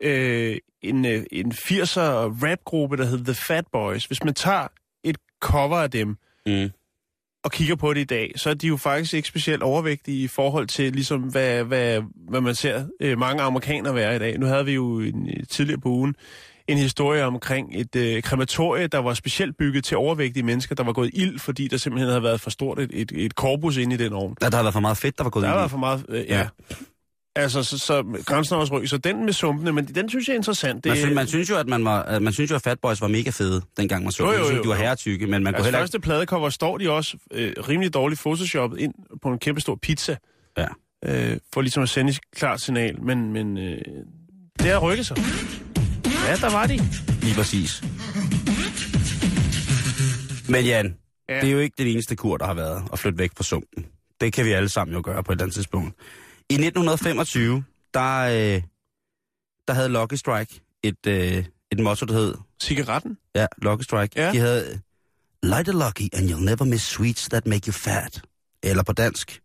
øh, 0.02 0.56
en, 0.82 1.04
øh, 1.06 1.22
en 1.32 1.52
80'er 1.52 2.00
rapgruppe, 2.44 2.96
der 2.96 3.04
hedder 3.04 3.24
The 3.24 3.34
Fat 3.34 3.64
Boys. 3.72 4.04
Hvis 4.04 4.24
man 4.24 4.34
tager 4.34 4.66
et 5.04 5.16
cover 5.40 5.76
af 5.76 5.90
dem 5.90 6.16
Mm. 6.46 6.70
og 7.44 7.52
kigger 7.52 7.76
på 7.76 7.94
det 7.94 8.00
i 8.00 8.04
dag, 8.04 8.32
så 8.36 8.50
er 8.50 8.54
de 8.54 8.66
jo 8.66 8.76
faktisk 8.76 9.14
ikke 9.14 9.28
specielt 9.28 9.62
overvægtige 9.62 10.24
i 10.24 10.28
forhold 10.28 10.66
til, 10.66 10.92
ligesom, 10.92 11.20
hvad, 11.20 11.64
hvad, 11.64 12.02
hvad 12.30 12.40
man 12.40 12.54
ser 12.54 12.84
øh, 13.00 13.18
mange 13.18 13.42
amerikanere 13.42 13.94
være 13.94 14.16
i 14.16 14.18
dag. 14.18 14.38
Nu 14.38 14.46
havde 14.46 14.64
vi 14.64 14.72
jo 14.72 15.00
en, 15.00 15.28
øh, 15.36 15.46
tidligere 15.48 15.80
på 15.80 15.88
ugen 15.88 16.14
en 16.68 16.78
historie 16.78 17.24
omkring 17.24 17.80
et 17.80 17.96
øh, 17.96 18.22
krematorie, 18.22 18.86
der 18.86 18.98
var 18.98 19.14
specielt 19.14 19.56
bygget 19.56 19.84
til 19.84 19.96
overvægtige 19.96 20.42
mennesker, 20.42 20.74
der 20.74 20.82
var 20.84 20.92
gået 20.92 21.10
ild, 21.12 21.38
fordi 21.38 21.68
der 21.68 21.76
simpelthen 21.76 22.08
havde 22.08 22.22
været 22.22 22.40
for 22.40 22.50
stort 22.50 22.78
et, 22.78 22.90
et, 22.92 23.12
et 23.16 23.34
korpus 23.34 23.76
inde 23.76 23.94
i 23.94 23.98
den 23.98 24.12
ovn. 24.12 24.36
Ja, 24.42 24.48
der 24.48 24.56
har 24.56 24.62
været 24.62 24.72
for 24.72 24.80
meget 24.80 24.96
fedt, 24.98 25.18
der 25.18 25.24
var 25.24 25.30
gået 25.30 25.42
Der 25.42 25.48
ind 25.48 25.58
i. 25.58 25.60
var 25.60 25.68
for 25.68 25.78
meget, 25.78 26.06
øh, 26.08 26.24
ja. 26.28 26.38
Ja. 26.38 26.48
Altså, 27.38 27.62
så, 27.62 27.78
så 27.78 28.22
grænsen 28.26 28.56
også 28.56 28.72
ryk. 28.78 28.88
Så 28.88 28.98
den 28.98 29.24
med 29.24 29.32
sumpene, 29.32 29.72
men 29.72 29.84
den 29.86 30.08
synes 30.08 30.28
jeg 30.28 30.32
er 30.34 30.36
interessant. 30.36 30.84
Det, 30.84 30.90
Man, 30.90 30.96
synes, 30.98 31.14
man 31.14 31.26
synes 31.26 31.50
jo, 31.50 31.56
at 31.56 31.66
man, 31.68 31.84
var, 31.84 32.18
man 32.18 32.32
synes 32.32 32.50
jo, 32.50 32.56
at 32.56 32.62
Fat 32.62 32.78
Boys 32.80 33.00
var 33.00 33.08
mega 33.08 33.30
fede, 33.30 33.62
dengang 33.76 34.02
man 34.02 34.12
så 34.12 34.24
Jo, 34.24 34.32
jo, 34.32 34.44
synes, 34.44 34.56
jo, 34.58 34.62
de 34.62 34.68
var 34.68 34.74
jo. 34.74 34.80
herretykke, 34.82 35.26
men 35.26 35.30
man 35.30 35.42
kunne 35.42 35.48
altså, 35.56 35.64
heller 35.66 35.78
ikke... 35.78 35.82
første 35.82 36.00
pladecover 36.00 36.50
står 36.50 36.78
de 36.78 36.90
også 36.90 37.16
øh, 37.32 37.52
rimelig 37.68 37.94
dårligt 37.94 38.20
photoshoppet 38.20 38.78
ind 38.80 38.94
på 39.22 39.28
en 39.28 39.38
kæmpe 39.38 39.60
stor 39.60 39.78
pizza. 39.82 40.16
Ja. 40.58 40.66
Øh, 41.04 41.36
for 41.52 41.60
ligesom 41.60 41.82
at 41.82 41.88
sende 41.88 42.10
et 42.10 42.18
klart 42.36 42.60
signal. 42.60 43.02
Men, 43.02 43.32
men 43.32 43.58
øh, 43.58 43.78
det 44.58 44.66
har 44.66 44.78
rykket 44.78 45.06
sig. 45.06 45.16
Ja, 46.28 46.34
der 46.36 46.50
var 46.52 46.66
de. 46.66 46.76
Lige 47.22 47.34
præcis. 47.34 47.82
Men 50.48 50.64
Jan, 50.64 50.94
Ja. 51.28 51.34
ja. 51.34 51.40
det 51.40 51.48
er 51.48 51.52
jo 51.52 51.58
ikke 51.58 51.74
den 51.78 51.86
eneste 51.86 52.16
kur, 52.16 52.36
der 52.36 52.46
har 52.46 52.54
været 52.54 52.82
at 52.92 52.98
flytte 52.98 53.18
væk 53.18 53.30
fra 53.36 53.44
sumpen. 53.44 53.86
Det 54.20 54.32
kan 54.32 54.44
vi 54.44 54.52
alle 54.52 54.68
sammen 54.68 54.94
jo 54.96 55.02
gøre 55.04 55.22
på 55.24 55.32
et 55.32 55.36
eller 55.36 55.44
andet 55.44 55.54
tidspunkt. 55.54 55.94
I 56.50 56.54
1925, 56.54 57.64
der, 57.94 58.18
øh, 58.20 58.62
der 59.68 59.74
havde 59.74 59.88
Lucky 59.88 60.14
Strike 60.14 60.60
et, 60.82 61.06
øh, 61.06 61.44
et 61.72 61.80
motto, 61.80 62.06
der 62.06 62.14
hed... 62.14 62.34
Cigaretten? 62.62 63.18
Ja, 63.34 63.46
Lucky 63.62 63.82
Strike. 63.82 64.20
Ja. 64.20 64.32
De 64.32 64.38
havde... 64.38 64.80
Light 65.42 65.68
a 65.68 65.72
lucky, 65.72 66.08
and 66.12 66.30
you'll 66.30 66.44
never 66.44 66.64
miss 66.64 66.84
sweets 66.84 67.28
that 67.28 67.46
make 67.46 67.66
you 67.66 67.72
fat. 67.72 68.22
Eller 68.62 68.82
på 68.82 68.92
dansk. 68.92 69.40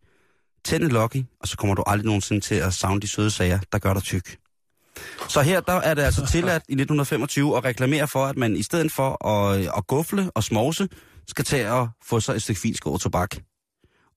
Tænd 0.66 0.84
en 0.84 0.92
lucky, 0.92 1.24
og 1.40 1.48
så 1.48 1.58
kommer 1.58 1.76
du 1.76 1.84
aldrig 1.88 2.06
nogensinde 2.06 2.42
til 2.42 2.56
at 2.56 2.74
savne 2.74 3.02
de 3.02 3.08
søde 3.08 3.32
sager, 3.32 3.60
der 3.72 3.80
gør 3.80 3.94
dig 3.94 4.04
tyk. 4.04 4.38
Så 5.30 5.42
her 5.42 5.62
der 5.62 5.74
er 5.74 5.94
det 5.94 6.02
altså 6.02 6.26
tilladt 6.32 6.64
i 6.70 6.74
1925 6.74 7.58
at 7.58 7.64
reklamere 7.64 8.08
for, 8.08 8.26
at 8.26 8.38
man 8.38 8.56
i 8.56 8.64
stedet 8.64 8.92
for 8.92 9.28
at, 9.28 9.70
at 9.78 9.88
gufle 9.88 10.32
og 10.36 10.44
smovse, 10.44 10.88
skal 11.28 11.46
tage 11.46 11.72
og 11.72 11.90
få 12.04 12.20
sig 12.20 12.36
et 12.36 12.42
stykke 12.42 12.62
finskåret 12.62 13.02
tobak. 13.02 13.36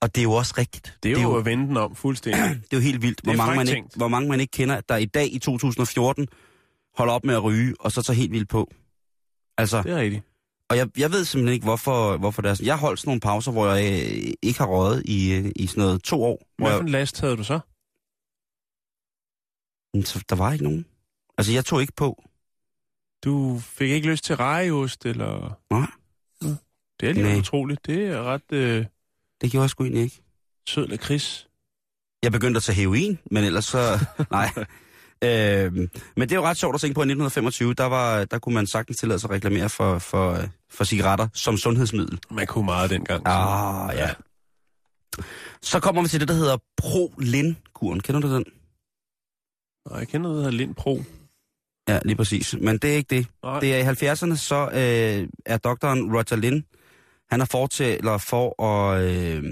Og 0.01 0.15
det 0.15 0.21
er 0.21 0.23
jo 0.23 0.33
også 0.33 0.55
rigtigt. 0.59 0.99
Det 1.03 1.13
er 1.13 1.23
jo, 1.23 1.37
at 1.37 1.45
vende 1.45 1.67
den 1.67 1.77
om 1.77 1.95
fuldstændig. 1.95 2.43
det 2.71 2.73
er 2.73 2.77
jo 2.77 2.81
helt 2.81 3.03
vildt, 3.03 3.21
hvor 3.21 3.33
er 3.33 3.37
mange, 3.37 3.57
man 3.57 3.69
ikke, 3.69 3.89
hvor 3.97 4.09
mange 4.09 4.29
man 4.29 4.41
ikke 4.41 4.51
kender, 4.51 4.81
der 4.81 4.97
i 4.97 5.05
dag 5.05 5.35
i 5.35 5.39
2014 5.39 6.29
holder 6.97 7.15
op 7.15 7.25
med 7.25 7.35
at 7.35 7.45
ryge, 7.45 7.75
og 7.81 7.93
så 7.93 8.03
tager 8.03 8.17
helt 8.17 8.33
vildt 8.33 8.49
på. 8.49 8.71
Altså, 9.59 9.83
det 9.83 9.93
er 9.93 9.97
rigtigt. 9.97 10.25
og 10.71 10.77
jeg, 10.77 10.89
jeg 10.99 11.13
ved 11.13 11.25
simpelthen 11.25 11.55
ikke, 11.55 11.65
hvorfor, 11.65 12.17
hvorfor 12.17 12.43
det 12.43 12.49
er 12.51 12.55
sådan. 12.55 12.67
Jeg 12.67 12.77
holdt 12.79 13.01
sådan 13.01 13.09
nogle 13.09 13.21
pauser, 13.21 13.53
hvor 13.53 13.75
jeg 13.75 14.03
øh, 14.03 14.33
ikke 14.43 14.59
har 14.59 14.67
røget 14.67 15.03
i, 15.05 15.33
øh, 15.35 15.53
i 15.57 15.67
sådan 15.67 15.81
noget 15.83 16.03
to 16.03 16.25
år. 16.25 16.47
Hvad 16.59 16.73
for 16.73 16.81
en 16.81 16.89
last 16.89 17.21
havde 17.21 17.37
du 17.37 17.45
så? 17.45 17.61
Så, 20.05 20.25
der 20.29 20.37
var 20.37 20.53
ikke 20.53 20.65
nogen. 20.65 20.87
Altså, 21.39 21.53
jeg 21.53 21.65
tog 21.65 21.81
ikke 21.81 21.93
på. 21.97 22.23
Du 23.25 23.59
fik 23.63 23.91
ikke 23.91 24.09
lyst 24.09 24.25
til 24.25 24.37
rejeost, 24.37 25.07
eller... 25.07 25.59
Nej. 25.71 25.87
Det 27.01 27.09
er 27.09 27.13
lige 27.13 27.39
utroligt. 27.39 27.87
Det 27.87 28.09
er 28.09 28.23
ret 28.23 28.53
øh, 28.53 28.87
Det 29.41 29.51
gjorde 29.51 29.63
jeg 29.63 29.71
sgu 29.71 29.85
egentlig 29.85 30.03
ikke. 30.03 30.23
sød 30.69 30.87
lakrids. 30.87 31.49
Jeg 32.23 32.33
begyndte 32.33 32.59
at 32.59 32.63
tage 32.63 32.77
heroin, 32.77 33.19
men 33.31 33.45
ellers 33.45 33.65
så... 33.65 34.07
nej. 34.31 34.51
Øhm, 35.25 35.91
men 36.17 36.29
det 36.29 36.33
er 36.33 36.37
jo 36.37 36.45
ret 36.45 36.57
sjovt 36.57 36.75
at 36.75 36.81
tænke 36.81 36.95
på, 36.95 37.01
at 37.01 37.05
i 37.05 37.11
1925, 37.11 37.75
der, 37.75 37.85
var, 37.85 38.25
der 38.25 38.39
kunne 38.39 38.55
man 38.55 38.67
sagtens 38.67 38.99
tillade 38.99 39.19
sig 39.19 39.31
at 39.31 39.35
reklamere 39.35 39.69
for, 39.69 39.99
for, 39.99 40.33
øh, 40.33 40.49
for 40.71 40.85
cigaretter 40.85 41.29
som 41.35 41.57
sundhedsmiddel. 41.57 42.19
Man 42.31 42.47
kunne 42.47 42.65
meget 42.65 42.91
dengang. 42.91 43.23
Ah, 43.27 43.97
ja. 43.97 44.11
Så 45.63 45.81
kommer 45.81 46.03
vi 46.03 46.09
til 46.09 46.21
det, 46.21 46.29
der 46.29 46.35
hedder 46.35 46.57
Pro-Lin-kuren. 46.81 48.01
Kender 48.01 48.21
du 48.21 48.35
den? 48.35 48.45
Nej, 49.91 49.99
jeg 49.99 50.09
kender 50.09 50.29
noget, 50.29 50.37
der 50.37 50.51
hedder 50.51 50.59
Lind 50.59 50.75
Pro. 50.75 51.03
Ja, 51.89 51.99
lige 52.05 52.17
præcis. 52.17 52.55
Men 52.61 52.79
det 52.79 52.93
er 52.93 52.97
ikke 52.97 53.17
det. 53.17 53.27
Nej. 53.43 53.61
Det 53.61 53.75
er 53.75 53.79
i 53.79 54.13
70'erne, 54.13 54.37
så 54.37 54.69
øh, 54.73 55.29
er 55.47 55.57
doktoren 55.57 56.13
Roger 56.13 56.37
Lin, 56.37 56.65
han 57.31 57.41
er 57.41 57.45
fortæller 57.45 58.19
for 58.19 58.63
at, 58.63 59.03
øh, 59.03 59.43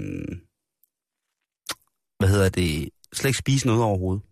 hvad 2.19 2.29
hedder 2.29 2.49
det, 2.49 2.89
slet 3.13 3.29
ikke 3.29 3.37
spise 3.39 3.67
noget 3.67 3.83
overhovedet. 3.83 4.23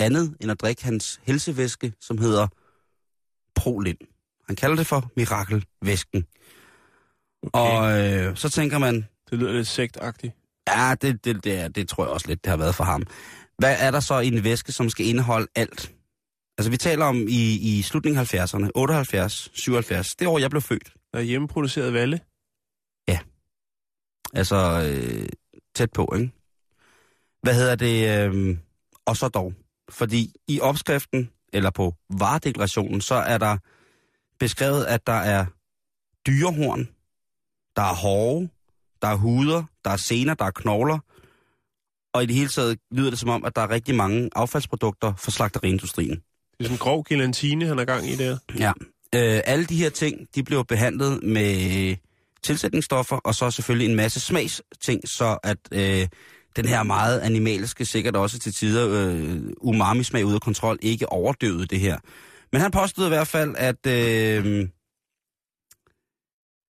Andet 0.00 0.36
end 0.40 0.50
at 0.50 0.60
drikke 0.60 0.84
hans 0.84 1.20
helsevæske, 1.22 1.92
som 2.00 2.18
hedder 2.18 2.46
Prolin. 3.54 3.96
Han 4.46 4.56
kalder 4.56 4.76
det 4.76 4.86
for 4.86 5.10
mirakelvæsken. 5.16 6.26
Okay. 7.42 7.58
Og 7.60 7.98
øh, 7.98 8.36
så 8.36 8.48
tænker 8.48 8.78
man, 8.78 9.06
Det 9.30 9.38
lyder 9.38 9.52
lidt 9.52 9.66
sektagtigt. 9.66 10.34
ja, 10.68 10.94
det, 11.02 11.24
det, 11.24 11.44
det, 11.44 11.58
er, 11.60 11.68
det 11.68 11.88
tror 11.88 12.04
jeg 12.04 12.12
også 12.12 12.28
lidt, 12.28 12.44
det 12.44 12.50
har 12.50 12.56
været 12.56 12.74
for 12.74 12.84
ham. 12.84 13.02
Hvad 13.58 13.76
er 13.78 13.90
der 13.90 14.00
så 14.00 14.18
i 14.18 14.26
en 14.26 14.44
væske, 14.44 14.72
som 14.72 14.88
skal 14.90 15.06
indeholde 15.06 15.46
alt? 15.54 15.92
Altså, 16.58 16.70
vi 16.70 16.76
taler 16.76 17.04
om 17.04 17.16
i, 17.28 17.78
i 17.78 17.82
slutningen 17.82 18.20
af 18.20 18.34
70'erne, 18.34 18.70
78, 18.74 19.50
77, 19.54 20.16
det 20.16 20.28
år, 20.28 20.38
jeg 20.38 20.50
blev 20.50 20.62
født. 20.62 20.92
Der 21.12 21.18
er 21.18 21.22
hjemmeproduceret 21.22 21.92
valle. 21.92 22.20
Altså, 24.36 24.90
øh, 24.90 25.28
tæt 25.74 25.92
på, 25.92 26.12
ikke? 26.16 26.32
Hvad 27.42 27.54
hedder 27.54 27.76
det? 27.76 28.18
Øh, 28.18 28.58
og 29.06 29.16
så 29.16 29.28
dog. 29.28 29.54
Fordi 29.90 30.32
i 30.48 30.60
opskriften, 30.60 31.30
eller 31.52 31.70
på 31.70 31.94
varedeklarationen, 32.10 33.00
så 33.00 33.14
er 33.14 33.38
der 33.38 33.56
beskrevet, 34.38 34.84
at 34.84 35.06
der 35.06 35.12
er 35.12 35.46
dyrehorn, 36.26 36.88
der 37.76 37.82
er 37.82 37.94
hove, 37.94 38.48
der 39.02 39.08
er 39.08 39.16
huder, 39.16 39.64
der 39.84 39.90
er 39.90 39.96
sener, 39.96 40.34
der 40.34 40.44
er 40.44 40.50
knogler, 40.50 40.98
og 42.14 42.22
i 42.22 42.26
det 42.26 42.34
hele 42.34 42.48
taget 42.48 42.78
lyder 42.90 43.10
det 43.10 43.18
som 43.18 43.28
om, 43.28 43.44
at 43.44 43.56
der 43.56 43.62
er 43.62 43.70
rigtig 43.70 43.94
mange 43.94 44.30
affaldsprodukter 44.36 45.14
fra 45.14 45.30
slagteriindustrien. 45.30 46.10
Det 46.10 46.20
er 46.60 46.64
sådan 46.64 46.74
en 46.74 46.78
grov 46.78 47.04
gelatine, 47.08 47.66
han 47.66 47.78
er 47.78 47.84
gang 47.84 48.08
i 48.08 48.16
der. 48.16 48.38
Ja. 48.58 48.72
Øh, 49.14 49.40
alle 49.44 49.64
de 49.64 49.76
her 49.76 49.90
ting, 49.90 50.28
de 50.34 50.42
blev 50.42 50.64
behandlet 50.64 51.22
med 51.22 51.96
tilsætningsstoffer, 52.46 53.16
og 53.16 53.34
så 53.34 53.50
selvfølgelig 53.50 53.88
en 53.88 53.96
masse 53.96 54.20
smagsting, 54.20 55.08
så 55.08 55.38
at 55.42 55.58
øh, 55.72 56.08
den 56.56 56.66
her 56.66 56.82
meget 56.82 57.20
animalske, 57.20 57.84
sikkert 57.84 58.16
også 58.16 58.38
til 58.38 58.52
tider 58.52 58.88
øh, 58.90 59.42
umami-smag 59.60 60.24
ud 60.24 60.34
af 60.34 60.40
kontrol, 60.40 60.78
ikke 60.82 61.08
overdøvede 61.08 61.66
det 61.66 61.80
her. 61.80 61.98
Men 62.52 62.60
han 62.60 62.70
påstod 62.70 63.04
i 63.06 63.08
hvert 63.08 63.26
fald, 63.26 63.54
at, 63.58 63.86
øh, 63.86 64.68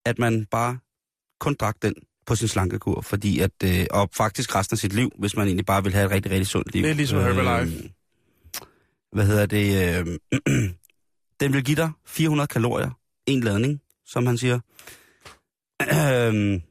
at 0.06 0.18
man 0.18 0.46
bare 0.50 0.78
kun 1.40 1.54
drak 1.54 1.76
den 1.82 1.94
på 2.26 2.34
sin 2.34 2.48
slankekur, 2.48 3.00
fordi 3.00 3.40
at, 3.40 3.50
øh, 3.64 3.86
og 3.90 4.08
faktisk 4.16 4.54
resten 4.54 4.74
af 4.74 4.78
sit 4.78 4.92
liv, 4.92 5.10
hvis 5.18 5.36
man 5.36 5.46
egentlig 5.46 5.66
bare 5.66 5.82
vil 5.82 5.92
have 5.92 6.06
et 6.06 6.10
rigtig, 6.10 6.32
rigtig 6.32 6.46
sundt 6.46 6.72
liv. 6.72 6.82
Det 6.82 6.90
er 6.90 6.94
ligesom 6.94 7.20
Herbalife. 7.20 7.90
hvad 9.12 9.26
hedder 9.26 9.46
det? 9.46 9.98
Øh, 9.98 10.18
den 11.40 11.52
vil 11.52 11.64
give 11.64 11.76
dig 11.76 11.90
400 12.06 12.46
kalorier, 12.46 12.90
en 13.26 13.40
ladning, 13.40 13.80
som 14.06 14.26
han 14.26 14.38
siger. 14.38 14.60
Øhm, 15.94 16.62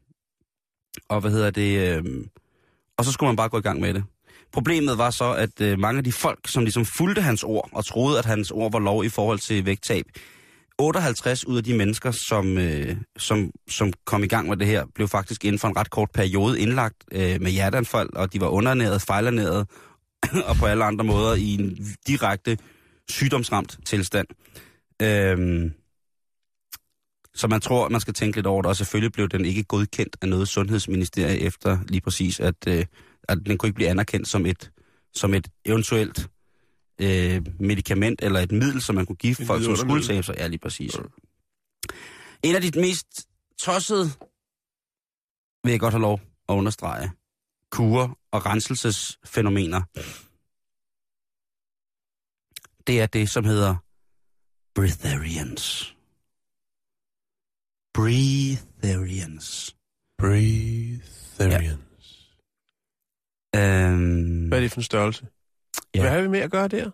og 1.10 1.22
hvad 1.22 1.32
hedder 1.32 1.52
det? 1.52 1.98
Øh, 1.98 2.04
og 2.98 3.06
så 3.06 3.12
skulle 3.12 3.28
man 3.28 3.36
bare 3.36 3.50
gå 3.50 3.58
i 3.58 3.62
gang 3.62 3.80
med 3.80 3.94
det. 3.94 4.04
Problemet 4.54 4.98
var 4.98 5.10
så, 5.10 5.34
at 5.34 5.62
øh, 5.62 5.80
mange 5.80 5.98
af 5.98 6.04
de 6.04 6.12
folk, 6.12 6.40
som 6.48 6.64
ligesom 6.64 6.86
fulgte 6.86 7.22
hans 7.22 7.44
ord, 7.44 7.70
og 7.72 7.86
troede, 7.86 8.20
at 8.20 8.26
hans 8.26 8.52
ord 8.52 8.72
var 8.72 8.80
lov 8.80 9.06
i 9.06 9.10
forhold 9.10 9.40
til 9.40 9.66
vægttab, 9.66 10.06
58 10.78 11.48
ud 11.48 11.58
af 11.58 11.64
de 11.64 11.78
mennesker, 11.78 12.12
som, 12.12 12.58
øh, 12.58 12.98
som, 13.18 13.52
som 13.70 13.94
kom 14.06 14.24
i 14.24 14.28
gang 14.28 14.50
med 14.50 14.58
det 14.58 14.68
her, 14.68 14.86
blev 14.96 15.08
faktisk 15.08 15.46
inden 15.46 15.60
for 15.60 15.68
en 15.68 15.78
ret 15.78 15.90
kort 15.90 16.12
periode 16.14 16.60
indlagt 16.60 17.04
øh, 17.12 17.42
med 17.42 17.52
hjerteanfald, 17.52 18.10
og 18.16 18.34
de 18.34 18.42
var 18.42 18.48
underernæret, 18.48 19.02
fejlernæret, 19.02 19.68
og 20.50 20.56
på 20.56 20.66
alle 20.66 20.86
andre 20.86 21.06
måder 21.06 21.36
i 21.36 21.54
en 21.54 21.96
direkte 22.08 22.58
sygdomsramt 23.10 23.80
tilstand. 23.86 24.28
Øh, 25.02 25.72
så 27.36 27.48
man 27.48 27.62
tror, 27.62 27.90
man 27.90 28.02
skal 28.02 28.14
tænke 28.14 28.38
lidt 28.38 28.48
over 28.48 28.62
det, 28.62 28.70
og 28.70 28.76
selvfølgelig 28.76 29.12
blev 29.12 29.30
den 29.30 29.46
ikke 29.46 29.64
godkendt 29.64 30.18
af 30.22 30.30
noget 30.30 30.48
sundhedsministerie 30.48 31.40
efter 31.40 31.78
lige 31.88 32.02
præcis, 32.02 32.40
at, 32.40 32.68
øh, 32.68 32.86
at 33.24 33.38
den 33.46 33.58
kunne 33.58 33.68
ikke 33.68 33.76
blive 33.76 33.90
anerkendt 33.90 34.28
som 34.28 34.46
et, 34.46 34.72
som 35.14 35.34
et 35.34 35.48
eventuelt 35.66 36.30
øh, 37.02 37.46
medicament 37.60 38.20
eller 38.24 38.40
et 38.40 38.52
middel, 38.52 38.82
som 38.82 38.96
man 38.96 39.06
kunne 39.06 39.16
give 39.16 39.36
folk, 39.36 39.64
som 39.64 39.76
skulle 39.76 40.04
tabe 40.04 40.24
sig. 40.24 40.36
Ja, 40.38 40.48
lige 40.48 40.60
præcis. 40.60 40.96
En 42.44 42.56
af 42.56 42.62
de 42.62 42.80
mest 42.80 43.28
tossede, 43.60 44.06
vil 45.64 45.72
jeg 45.72 45.80
godt 45.80 45.94
have 45.94 46.02
lov 46.02 46.22
at 46.50 46.54
understrege, 46.54 47.12
kurer 47.72 48.18
og 48.32 48.46
renselsesfænomener, 48.46 49.82
det 52.88 53.02
er 53.02 53.06
det, 53.06 53.30
som 53.30 53.44
hedder 53.44 53.76
breatharians. 54.76 55.95
Breatharians. 57.96 59.76
Breatharians. 60.18 62.36
Øhm, 63.56 64.48
Hvad 64.48 64.58
er 64.58 64.62
det 64.62 64.72
for 64.72 64.80
en 64.80 64.84
størrelse? 64.84 65.28
Ja. 65.96 66.02
Hvad 66.02 66.12
har 66.12 66.22
vi 66.22 66.28
med 66.28 66.40
at 66.40 66.52
gøre 66.52 66.68
der? 66.68 66.92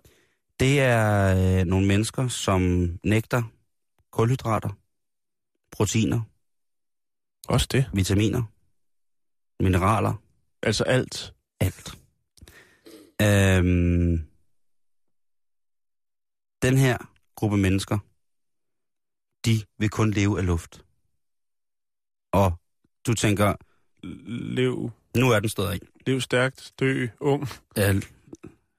Det 0.60 0.80
er 0.80 1.36
øh, 1.60 1.66
nogle 1.66 1.88
mennesker, 1.88 2.28
som 2.28 2.62
nægter 3.04 3.44
kulhydrater, 4.12 4.70
proteiner, 5.72 6.22
Også 7.48 7.68
det. 7.72 7.90
vitaminer, 7.94 8.44
mineraler, 9.64 10.14
Altså 10.64 10.84
alt. 10.84 11.34
alt. 11.60 11.98
Øhm, 13.22 14.28
den 16.62 16.78
her 16.78 16.98
gruppe 17.36 17.58
mennesker, 17.58 17.98
de 19.46 19.62
vil 19.80 19.90
kun 19.90 20.12
leve 20.12 20.40
af 20.40 20.46
luft. 20.46 20.86
Og 22.32 22.54
du 23.08 23.14
tænker, 23.14 23.54
Lev, 24.54 24.92
nu 25.18 25.32
er 25.32 25.40
den 25.40 25.50
af. 25.58 25.80
lev 26.08 26.22
stærkt, 26.22 26.74
dø, 26.80 27.08
ung, 27.20 27.48
Ja, 27.78 27.94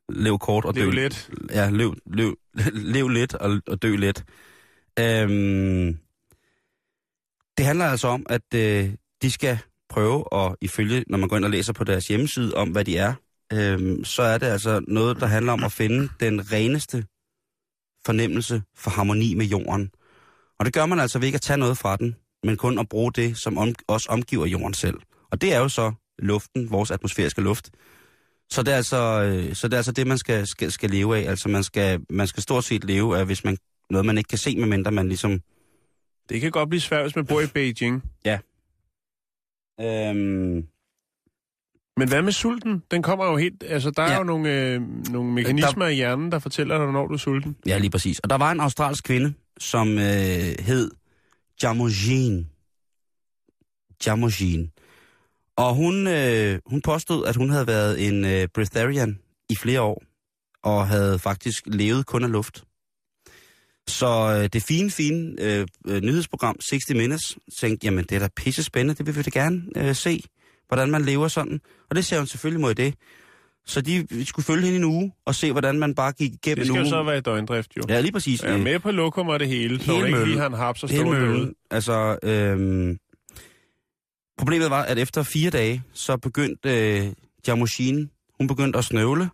lev 0.09 0.38
kort 0.38 0.64
og 0.64 0.74
dø 0.74 0.80
lev 0.80 0.90
let. 0.90 1.30
Ja, 1.50 1.70
lev, 1.70 1.94
lev, 2.07 2.36
lev 2.94 3.09
lidt 3.09 3.34
og, 3.34 3.61
og 3.66 3.82
dø 3.82 3.96
let. 3.96 4.24
Øhm, 4.98 5.98
det 7.57 7.66
handler 7.66 7.84
altså 7.84 8.09
om, 8.09 8.26
at 8.28 8.55
øh, 8.55 8.94
de 9.22 9.30
skal 9.30 9.59
prøve, 9.88 10.32
og 10.32 10.57
ifølge, 10.61 11.05
når 11.07 11.18
man 11.18 11.28
går 11.28 11.36
ind 11.36 11.44
og 11.44 11.50
læser 11.50 11.72
på 11.72 11.84
deres 11.84 12.09
hjemmeside 12.09 12.55
om, 12.55 12.70
hvad 12.70 12.84
de 12.84 12.96
er, 12.96 13.14
øhm, 13.53 14.05
så 14.05 14.22
er 14.22 14.38
det 14.38 14.46
altså 14.46 14.84
noget, 14.88 15.20
der 15.20 15.26
handler 15.26 15.53
om 15.53 15.64
at 15.64 15.72
finde 15.72 16.09
den 16.20 16.53
reneste 16.53 17.05
fornemmelse 18.07 18.62
for 18.76 18.90
harmoni 18.90 19.34
med 19.34 19.46
jorden. 19.46 19.90
Og 20.59 20.64
det 20.64 20.74
gør 20.74 20.86
man 20.86 21.00
altså 21.00 21.18
ved 21.18 21.26
ikke 21.26 21.36
at 21.36 21.42
tage 21.42 21.57
noget 21.59 21.78
fra 21.78 21.96
den, 21.96 22.16
men 22.45 22.57
kun 22.57 22.78
at 22.78 22.88
bruge 22.88 23.12
det, 23.12 23.36
som 23.38 23.59
om, 23.59 23.74
også 23.88 24.09
omgiver 24.11 24.47
jorden 24.47 24.74
selv. 24.74 24.97
Og 25.30 25.40
det 25.40 25.55
er 25.55 25.59
jo 25.59 25.68
så 25.68 25.93
luften, 26.18 26.70
vores 26.70 26.90
atmosfæriske 26.90 27.40
luft. 27.40 27.70
Så 28.51 28.62
det 28.62 28.72
er 28.72 28.76
altså, 28.76 29.22
øh, 29.22 29.55
så 29.55 29.68
det, 29.68 29.74
er 29.74 29.78
altså 29.78 29.93
det, 29.93 30.07
man 30.07 30.18
skal, 30.18 30.47
skal, 30.47 30.72
skal 30.72 30.90
leve 30.90 31.18
af. 31.18 31.30
Altså 31.30 31.49
man 31.49 31.62
skal, 31.64 32.01
man 32.11 32.26
skal 32.26 32.43
stort 32.43 32.64
set 32.64 32.84
leve 32.84 33.18
af, 33.18 33.26
hvis 33.26 33.45
man 33.45 33.57
noget, 33.90 34.07
man 34.07 34.18
ikke 34.18 34.28
kan 34.28 34.38
se, 34.38 34.57
medmindre 34.57 34.90
man 34.90 35.09
ligesom... 35.09 35.40
Det 36.28 36.40
kan 36.40 36.51
godt 36.51 36.68
blive 36.68 36.80
svært, 36.80 37.03
hvis 37.05 37.16
man 37.16 37.26
bor 37.26 37.40
i 37.40 37.47
Beijing. 37.47 38.03
Øhm, 39.80 40.66
Men 41.97 42.09
hvad 42.09 42.22
med 42.22 42.32
sulten? 42.32 42.82
Den 42.90 43.03
kommer 43.03 43.26
jo 43.26 43.36
helt... 43.36 43.64
Altså, 43.68 43.90
der 43.90 44.03
er 44.03 44.12
Ja. 44.12 44.18
jo 44.18 44.24
nogle, 44.24 44.51
øh, 44.51 44.80
nogle 45.12 45.32
mekanismer 45.32 45.86
i 45.86 45.95
hjernen, 45.95 46.32
der 46.32 46.38
fortæller 46.38 46.78
dig, 46.78 46.93
når 46.93 47.07
du 47.07 47.12
er 47.14 47.18
sulten. 47.18 47.57
ja, 47.66 47.78
lige 47.78 47.90
præcis. 47.90 48.18
Og 48.18 48.30
der 48.30 48.38
var 48.38 48.53
en 48.53 48.61
australsk 48.61 49.05
kvinde, 49.05 49.34
som 49.59 49.88
øh, 49.88 50.05
hed 50.59 50.90
Jamogene. 51.62 52.46
Jamogene. 54.06 54.68
Og 55.56 55.74
hun, 55.74 56.06
øh, 56.06 56.58
hun 56.66 56.80
påstod, 56.80 57.26
at 57.26 57.36
hun 57.36 57.50
havde 57.50 57.66
været 57.66 58.08
en 58.08 58.24
øh, 58.24 58.48
breatharian 58.54 59.18
i 59.48 59.56
flere 59.56 59.80
år, 59.80 60.02
og 60.62 60.88
havde 60.88 61.18
faktisk 61.18 61.62
levet 61.66 62.06
kun 62.06 62.24
af 62.24 62.32
luft. 62.32 62.64
Så 63.88 64.38
øh, 64.38 64.48
det 64.52 64.62
fine, 64.62 64.90
fine 64.90 65.34
øh, 65.40 65.66
øh, 65.86 66.02
nyhedsprogram 66.02 66.56
60 66.58 66.90
Minutes 66.90 67.38
tænkte, 67.60 67.84
jamen 67.84 68.04
det 68.04 68.16
er 68.16 68.18
da 68.18 68.28
pisse 68.36 68.62
spændende, 68.62 68.94
det 68.94 69.06
vil 69.06 69.16
vi 69.16 69.22
da 69.22 69.30
gerne 69.30 69.62
øh, 69.76 69.94
se, 69.94 70.22
hvordan 70.68 70.90
man 70.90 71.04
lever 71.04 71.28
sådan. 71.28 71.60
Og 71.90 71.96
det 71.96 72.04
ser 72.04 72.18
hun 72.18 72.26
selvfølgelig 72.26 72.60
mod 72.60 72.74
det. 72.74 72.94
Så 73.66 73.80
de 73.80 74.06
vi 74.10 74.24
skulle 74.24 74.46
følge 74.46 74.64
hende 74.64 74.76
en 74.78 74.84
uge 74.84 75.12
og 75.26 75.34
se, 75.34 75.52
hvordan 75.52 75.78
man 75.78 75.94
bare 75.94 76.12
gik 76.12 76.32
igennem 76.32 76.56
Det 76.56 76.66
skal 76.66 76.70
en 76.70 76.76
jo 76.76 76.82
uge. 76.82 76.90
så 76.90 77.02
være 77.02 77.18
i 77.18 77.20
døgndrift, 77.20 77.76
jo. 77.76 77.82
Ja, 77.88 78.00
lige 78.00 78.12
præcis. 78.12 78.42
Jeg 78.42 78.52
er 78.52 78.56
med 78.56 78.78
på 78.78 78.90
lokum 78.90 79.28
og 79.28 79.40
det 79.40 79.48
hele, 79.48 79.80
så 79.82 79.92
Hele 79.92 80.06
ikke 80.06 80.24
lige 80.24 80.38
har 80.38 80.46
en 80.46 80.52
haps 80.52 80.82
og 80.82 80.88
Hele 80.88 81.02
stå 81.02 81.14
derude. 81.14 81.52
Altså, 81.70 82.18
øhm, 82.22 82.98
problemet 84.38 84.70
var, 84.70 84.82
at 84.82 84.98
efter 84.98 85.22
fire 85.22 85.50
dage, 85.50 85.82
så 85.92 86.16
begyndte 86.16 86.96
øh, 86.98 87.12
Jamoshin, 87.46 88.10
hun 88.38 88.46
begyndte 88.48 88.78
at 88.78 88.84
snøvle. 88.84 89.30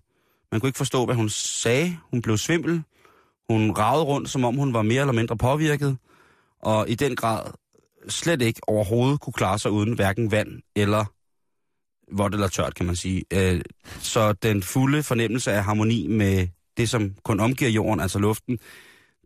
Man 0.53 0.61
kunne 0.61 0.68
ikke 0.68 0.76
forstå, 0.79 1.05
hvad 1.05 1.14
hun 1.14 1.29
sagde. 1.29 1.97
Hun 2.11 2.22
blev 2.22 2.37
svimmel. 2.39 2.83
Hun 3.51 3.70
ragede 3.70 4.05
rundt, 4.05 4.31
som 4.31 4.45
om 4.45 4.57
hun 4.57 4.74
var 4.74 4.83
mere 4.83 5.01
eller 5.01 5.12
mindre 5.12 5.37
påvirket. 5.37 5.97
Og 6.62 6.89
i 6.89 6.95
den 6.95 7.16
grad 7.16 7.43
slet 8.09 8.43
ikke 8.43 8.61
overhovedet 8.66 9.20
kunne 9.20 9.33
klare 9.33 9.59
sig 9.59 9.70
uden 9.70 9.93
hverken 9.93 10.31
vand 10.31 10.49
eller 10.76 11.05
vådt 12.13 12.35
eller 12.35 12.49
tørt, 12.49 12.75
kan 12.75 12.87
man 12.87 12.97
sige. 12.97 13.25
Øh, 13.33 13.61
så 14.01 14.33
den 14.33 14.63
fulde 14.63 15.03
fornemmelse 15.03 15.53
af 15.53 15.65
harmoni 15.65 16.07
med 16.07 16.49
det, 16.77 16.89
som 16.89 17.15
kun 17.25 17.41
omgiver 17.41 17.71
jorden, 17.71 18.01
altså 18.01 18.19
luften, 18.19 18.59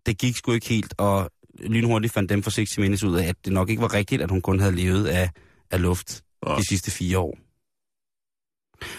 det 0.07 0.19
gik 0.19 0.37
sgu 0.37 0.53
ikke 0.53 0.69
helt, 0.69 0.95
og 0.99 1.31
lynhurtigt 1.61 2.13
fandt 2.13 2.31
dem 2.31 2.43
for 2.43 2.51
60 2.51 2.79
Minutes 2.79 3.05
ud 3.05 3.17
af, 3.17 3.29
at 3.29 3.37
det 3.45 3.53
nok 3.53 3.71
ikke 3.71 3.83
var 3.83 3.95
rigtigt, 3.95 4.23
at 4.23 4.31
hun 4.31 4.41
kun 4.41 4.61
havde 4.61 4.77
levet 4.77 5.07
af, 5.07 5.31
af 5.71 5.83
luft 5.83 6.25
Nå. 6.47 6.57
de 6.59 6.69
sidste 6.69 6.91
fire 6.91 7.19
år. 7.19 7.39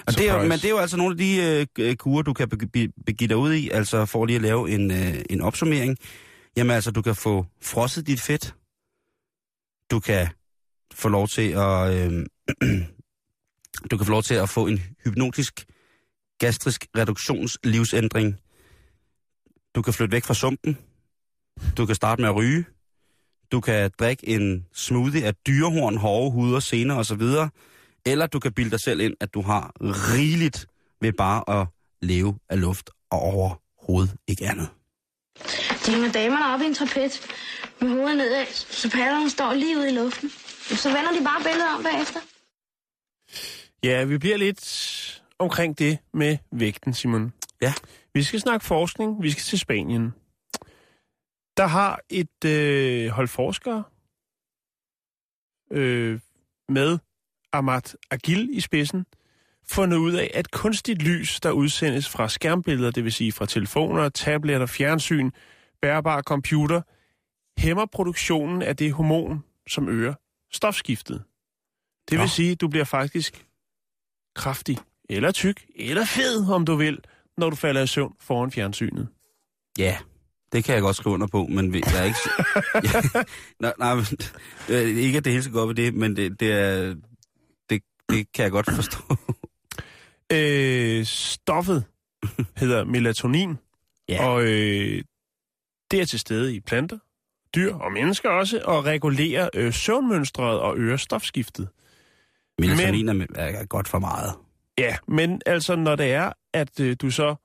Og 0.08 0.18
det 0.18 0.30
er, 0.30 0.42
men 0.42 0.52
det 0.52 0.66
er 0.66 0.70
jo 0.70 0.78
altså 0.78 0.98
nogle 0.98 1.14
af 1.14 1.18
de 1.18 1.68
øh, 1.80 1.96
kurer, 1.96 2.22
du 2.22 2.34
kan 2.34 2.50
be- 2.50 2.68
be- 2.68 2.92
begive 3.06 3.28
dig 3.28 3.38
ud 3.38 3.54
i, 3.54 3.70
altså 3.70 4.06
for 4.06 4.26
lige 4.26 4.36
at 4.36 4.42
lave 4.42 4.72
en, 4.72 4.92
øh, 4.92 5.16
en 5.30 5.42
opsummering. 5.42 5.98
Jamen 6.58 6.76
altså, 6.76 6.92
du 6.92 7.02
kan 7.02 7.16
få 7.16 7.46
frosset 7.62 8.08
dit 8.08 8.22
fedt. 8.22 8.56
Du 9.92 10.00
kan 10.00 10.28
få 10.94 11.10
lov 11.10 11.28
til 11.28 11.52
at... 11.52 12.12
Øh, 12.12 12.26
du 13.92 13.98
kan 13.98 14.06
få 14.06 14.12
lov 14.12 14.24
til 14.24 14.34
at 14.34 14.50
få 14.50 14.68
en 14.68 14.82
hypnotisk 15.06 15.66
gastrisk 16.40 16.86
reduktionslivsændring. 16.98 18.40
Du 19.76 19.82
kan 19.82 19.94
flytte 19.94 20.12
væk 20.12 20.24
fra 20.24 20.34
sumpen. 20.34 20.78
Du 21.78 21.86
kan 21.86 21.96
starte 21.96 22.22
med 22.22 22.30
at 22.30 22.36
ryge. 22.36 22.66
Du 23.52 23.60
kan 23.62 23.92
drikke 24.00 24.28
en 24.28 24.66
smoothie 24.74 25.26
af 25.26 25.36
dyrehorn, 25.48 25.98
hårde 25.98 26.32
huder, 26.32 26.60
sener 26.60 26.96
osv. 26.96 27.22
Eller 28.06 28.28
du 28.28 28.40
kan 28.40 28.54
bilde 28.54 28.72
dig 28.72 28.80
selv 28.80 29.00
ind, 29.00 29.14
at 29.20 29.34
du 29.34 29.42
har 29.42 29.72
rigeligt 29.82 30.68
ved 31.02 31.14
bare 31.14 31.60
at 31.62 31.68
leve 32.02 32.40
af 32.50 32.62
luft 32.62 32.90
og 33.12 33.20
overhovedet 33.20 34.16
ikke 34.28 34.48
andet. 34.48 34.70
De 35.86 35.92
hænger 35.92 36.12
damerne 36.12 36.54
op 36.54 36.62
i 36.62 36.66
en 36.66 36.74
trapet 36.74 37.22
med 37.82 37.90
hovedet 37.90 38.18
nedad, 38.18 38.46
så 38.54 38.90
padderne 38.92 39.30
står 39.30 39.54
lige 39.54 39.78
ude 39.78 39.90
i 39.90 39.96
luften. 39.96 40.30
Så 40.84 40.90
vender 40.90 41.12
de 41.20 41.24
bare 41.24 41.44
billedet 41.44 41.74
om 41.78 41.84
bagefter. 41.84 42.20
Ja, 43.84 44.04
vi 44.04 44.18
bliver 44.18 44.38
lidt 44.38 45.24
omkring 45.40 45.80
det 45.80 45.98
med 46.14 46.38
vægten, 46.52 46.94
Simon. 46.94 47.34
Ja. 47.62 47.74
Vi 48.14 48.24
skal 48.24 48.40
snakke 48.40 48.66
forskning. 48.66 49.24
Vi 49.24 49.32
skal 49.32 49.42
til 49.42 49.60
Spanien. 49.60 50.14
Der 51.58 51.68
har 51.68 52.00
et 52.10 52.46
øh, 52.46 53.08
hold 53.10 53.28
forskere 53.28 53.84
øh, 55.72 56.20
med 56.70 56.98
Amat 57.54 57.96
Agil 58.12 58.50
i 58.58 58.60
spidsen 58.60 59.06
fundet 59.66 59.98
ud 59.98 60.14
af, 60.14 60.32
at 60.34 60.52
kunstigt 60.52 61.02
lys, 61.02 61.40
der 61.40 61.52
udsendes 61.52 62.10
fra 62.10 62.30
skærmbilleder, 62.30 62.92
det 62.92 63.04
vil 63.04 63.14
sige 63.14 63.32
fra 63.32 63.46
telefoner, 63.46 64.10
tabletter, 64.10 64.66
fjernsyn, 64.66 65.32
bærbare 65.82 66.22
computer, 66.22 66.82
hæmmer 67.58 67.86
produktionen 67.86 68.62
af 68.62 68.78
det 68.78 68.94
hormon, 68.94 69.44
som 69.68 69.90
øger 69.90 70.14
stofskiftet. 70.52 71.24
Det 72.10 72.18
vil 72.18 72.24
Nå. 72.24 72.28
sige, 72.28 72.52
at 72.52 72.62
du 72.62 72.68
bliver 72.68 72.86
faktisk 72.86 73.46
kraftig, 74.36 74.78
eller 75.10 75.32
tyk, 75.32 75.66
eller 75.76 76.06
fed, 76.06 76.50
om 76.50 76.66
du 76.66 76.76
vil, 76.76 77.00
når 77.38 77.50
du 77.50 77.56
falder 77.56 77.82
i 77.82 77.88
søvn 77.88 78.14
foran 78.20 78.52
fjernsynet. 78.52 79.08
Ja, 79.78 79.98
det 80.52 80.64
kan 80.64 80.74
jeg 80.74 80.82
godt 80.82 80.96
skrive 80.96 81.14
under 81.14 81.28
på, 81.28 81.46
men 81.48 81.74
jeg 81.76 81.82
er 82.00 82.04
ikke... 82.04 82.20
nej, 83.60 83.74
nej, 83.80 83.96
men, 83.96 84.06
øh, 84.70 84.98
ikke 84.98 85.18
at 85.18 85.24
det 85.26 85.32
hele 85.32 85.44
skal 85.44 85.54
gå 85.54 85.62
op 85.62 85.70
i 85.72 85.74
det, 85.74 85.94
men 85.94 86.16
det, 86.16 86.40
det 86.40 86.52
er... 86.52 86.96
Det, 87.70 87.82
det 88.10 88.32
kan 88.34 88.44
jeg 88.44 88.52
godt 88.52 88.72
forstå. 88.72 88.98
Øh, 90.34 91.06
stoffet 91.06 91.84
hedder 92.58 92.84
melatonin, 92.84 93.58
Ja. 94.10 94.26
og 94.28 94.44
øh, 94.44 95.04
det 95.92 96.02
er 96.02 96.06
til 96.06 96.20
stede 96.20 96.56
i 96.56 96.60
planter, 96.60 96.98
dyr 97.56 97.74
og 97.76 97.92
mennesker 97.92 98.30
også, 98.30 98.62
og 98.66 98.86
regulerer 98.86 99.50
øh, 99.54 99.74
søvnmønstret 99.74 100.60
og 100.60 100.78
øger 100.78 100.98
stofskiftet. 100.98 101.70
Melatonin 102.60 103.10
er, 103.10 103.26
er 103.36 103.66
godt 103.66 103.88
for 103.88 104.00
meget. 104.00 104.34
Ja, 104.78 104.96
men 105.08 105.42
altså 105.46 105.76
når 105.76 105.96
det 105.96 106.14
er, 106.14 106.32
at 106.54 106.80
øh, 106.80 106.96
du 107.02 107.10
så 107.12 107.36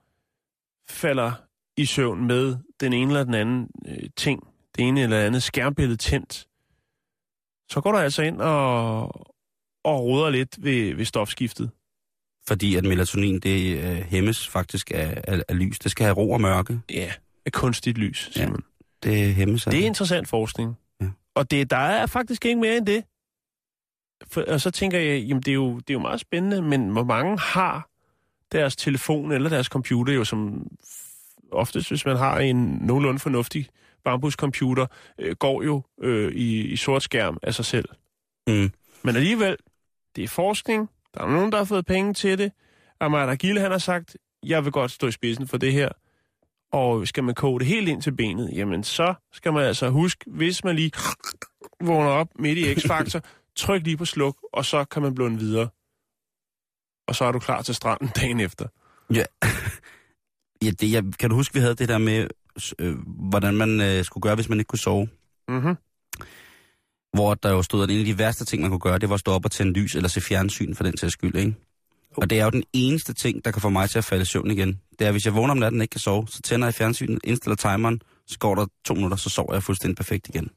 falder 0.91 1.33
i 1.77 1.85
søvn 1.85 2.27
med 2.27 2.57
den 2.81 2.93
ene 2.93 3.11
eller 3.11 3.25
den 3.25 3.35
anden 3.35 3.69
øh, 3.89 3.99
ting, 4.17 4.47
det 4.77 4.89
ene 4.89 5.03
eller 5.03 5.21
andet 5.21 5.43
skærmbillede 5.43 5.97
tændt, 5.97 6.47
så 7.71 7.81
går 7.81 7.93
du 7.93 7.99
altså 7.99 8.23
ind 8.23 8.41
og, 8.41 9.03
og 9.85 10.03
roder 10.05 10.31
lidt 10.31 10.65
ved, 10.65 10.95
ved 10.95 11.05
stofskiftet. 11.05 11.71
Fordi 12.47 12.77
at 12.77 12.85
melatonin, 12.85 13.41
det 13.41 13.79
øh, 13.79 13.97
hæmmes 13.97 14.49
faktisk 14.49 14.91
af, 14.95 15.23
af, 15.29 15.43
af 15.49 15.59
lys. 15.59 15.79
Det 15.79 15.91
skal 15.91 16.05
have 16.05 16.17
ro 16.17 16.31
og 16.31 16.41
mørke. 16.41 16.81
Ja, 16.91 17.13
med 17.45 17.53
kunstigt 17.53 17.99
lys, 17.99 18.31
Ja. 18.37 18.45
Simon. 18.45 18.63
Det 19.03 19.35
hæmmes 19.35 19.67
af 19.67 19.71
Det 19.71 19.81
er 19.83 19.87
interessant 19.87 20.29
forskning. 20.29 20.75
Ja. 21.01 21.07
Og 21.35 21.51
det, 21.51 21.71
der 21.71 21.77
er 21.77 22.07
faktisk 22.07 22.45
ikke 22.45 22.61
mere 22.61 22.77
end 22.77 22.87
det. 22.87 23.05
For, 24.27 24.45
og 24.49 24.61
så 24.61 24.71
tænker 24.71 24.99
jeg, 24.99 25.23
jamen 25.23 25.43
det 25.43 25.51
er, 25.51 25.55
jo, 25.55 25.75
det 25.75 25.91
er 25.91 25.95
jo 25.95 26.01
meget 26.01 26.21
spændende, 26.21 26.63
men 26.63 26.89
hvor 26.89 27.05
mange 27.05 27.39
har 27.39 27.89
deres 28.53 28.77
telefon 28.77 29.33
eller 29.33 29.49
deres 29.49 29.67
computer 29.67 30.13
jo 30.13 30.25
som 30.25 30.67
oftest, 31.53 31.89
hvis 31.89 32.07
man 32.07 32.17
har 32.17 32.39
en 32.39 32.57
nogenlunde 32.81 33.19
fornuftig 33.19 33.69
bambuscomputer, 34.05 34.87
øh, 35.19 35.37
går 35.37 35.63
jo 35.63 35.83
øh, 36.01 36.33
i, 36.33 36.67
i 36.67 36.77
sort 36.77 37.03
skærm 37.03 37.39
af 37.43 37.55
sig 37.55 37.65
selv. 37.65 37.89
Mm. 38.47 38.71
Men 39.03 39.17
alligevel, 39.17 39.57
det 40.17 40.25
er 40.25 40.29
forskning. 40.29 40.91
Der 41.15 41.21
er 41.21 41.31
nogen, 41.31 41.53
der 41.53 41.59
har 41.59 41.65
fået 41.65 41.87
penge 41.87 42.15
til 42.15 42.39
det. 42.39 42.53
Amara 43.01 43.35
Gilde, 43.35 43.61
han 43.61 43.71
har 43.71 43.79
sagt, 43.79 44.17
jeg 44.43 44.65
vil 44.65 44.73
godt 44.73 44.91
stå 44.91 45.07
i 45.07 45.13
spidsen 45.13 45.49
for 45.49 45.57
det 45.57 45.73
her. 45.73 45.89
Og 46.73 47.09
skal 47.09 47.25
man 47.25 47.35
koge 47.35 47.61
det 47.61 47.69
helt 47.69 47.89
ind 47.89 48.03
til 48.03 48.13
benet, 48.13 48.51
jamen 48.53 48.85
så 48.85 49.15
skal 49.33 49.53
man 49.53 49.65
altså 49.65 49.89
huske, 49.89 50.25
hvis 50.27 50.65
man 50.65 50.77
lige 50.77 50.93
vågner 51.81 52.11
op 52.11 52.29
midt 52.39 52.59
i 52.59 52.75
X-faktor, 52.75 53.21
tryk 53.59 53.83
lige 53.83 53.97
på 53.97 54.05
sluk, 54.05 54.37
og 54.53 54.65
så 54.65 54.85
kan 54.85 55.03
man 55.03 55.15
blunde 55.15 55.39
videre. 55.39 55.69
Og 57.09 57.15
så 57.15 57.25
er 57.25 57.33
du 57.33 57.39
klar 57.39 57.63
til 57.63 57.75
stranden 57.75 58.09
dagen 58.21 58.41
efter. 58.41 58.67
Ja, 59.15 59.25
ja 60.65 60.71
det, 60.71 60.93
jeg, 60.93 61.05
kan 61.19 61.31
du 61.31 61.37
huske, 61.37 61.55
vi 61.55 61.61
havde 61.61 61.75
det 61.75 61.89
der 61.89 61.99
med, 61.99 62.29
øh, 62.79 62.97
hvordan 63.07 63.57
man 63.57 63.81
øh, 63.81 64.05
skulle 64.05 64.23
gøre, 64.23 64.35
hvis 64.35 64.49
man 64.49 64.59
ikke 64.59 64.69
kunne 64.69 64.79
sove? 64.79 65.09
Mm-hmm. 65.49 65.77
Hvor 67.13 67.35
der 67.35 67.51
jo 67.51 67.63
stod, 67.63 67.83
at 67.83 67.91
en 67.91 67.99
af 67.99 68.05
de 68.05 68.19
værste 68.19 68.45
ting, 68.45 68.63
man 68.63 68.71
kunne 68.71 68.81
gøre, 68.81 68.99
det 68.99 69.09
var 69.09 69.15
at 69.15 69.21
stå 69.21 69.33
op 69.33 69.45
og 69.45 69.51
tænde 69.51 69.73
lys 69.73 69.95
eller 69.95 70.09
se 70.09 70.21
fjernsyn 70.21 70.75
for 70.75 70.85
den 70.85 70.97
sags 70.97 71.13
skyld, 71.13 71.37
ikke? 71.37 71.55
Og 72.17 72.31
det 72.31 72.41
er 72.41 72.45
jo 72.45 72.51
den 72.51 72.65
eneste 72.73 73.13
ting, 73.13 73.45
der 73.45 73.51
kan 73.51 73.63
få 73.63 73.69
mig 73.69 73.91
til 73.91 73.99
at 73.99 74.05
falde 74.05 74.23
i 74.23 74.25
søvn 74.25 74.51
igen. 74.51 74.81
Det 74.99 75.07
er, 75.07 75.13
hvis 75.13 75.27
jeg 75.27 75.35
vågner 75.35 75.51
om 75.51 75.59
natten 75.59 75.81
og 75.81 75.85
ikke 75.85 75.93
kan 75.93 76.01
sove, 76.01 76.29
så 76.29 76.43
tænder 76.43 76.67
jeg 76.67 76.75
fjernsynet, 76.75 77.19
indstiller 77.25 77.57
timeren, 77.57 78.03
så 78.27 78.39
går 78.39 78.55
der 78.55 78.67
to 78.85 78.95
minutter, 78.95 79.17
så 79.17 79.31
sover 79.31 79.55
jeg 79.55 79.63
fuldstændig 79.63 79.97
perfekt 79.97 80.29
igen. 80.29 80.51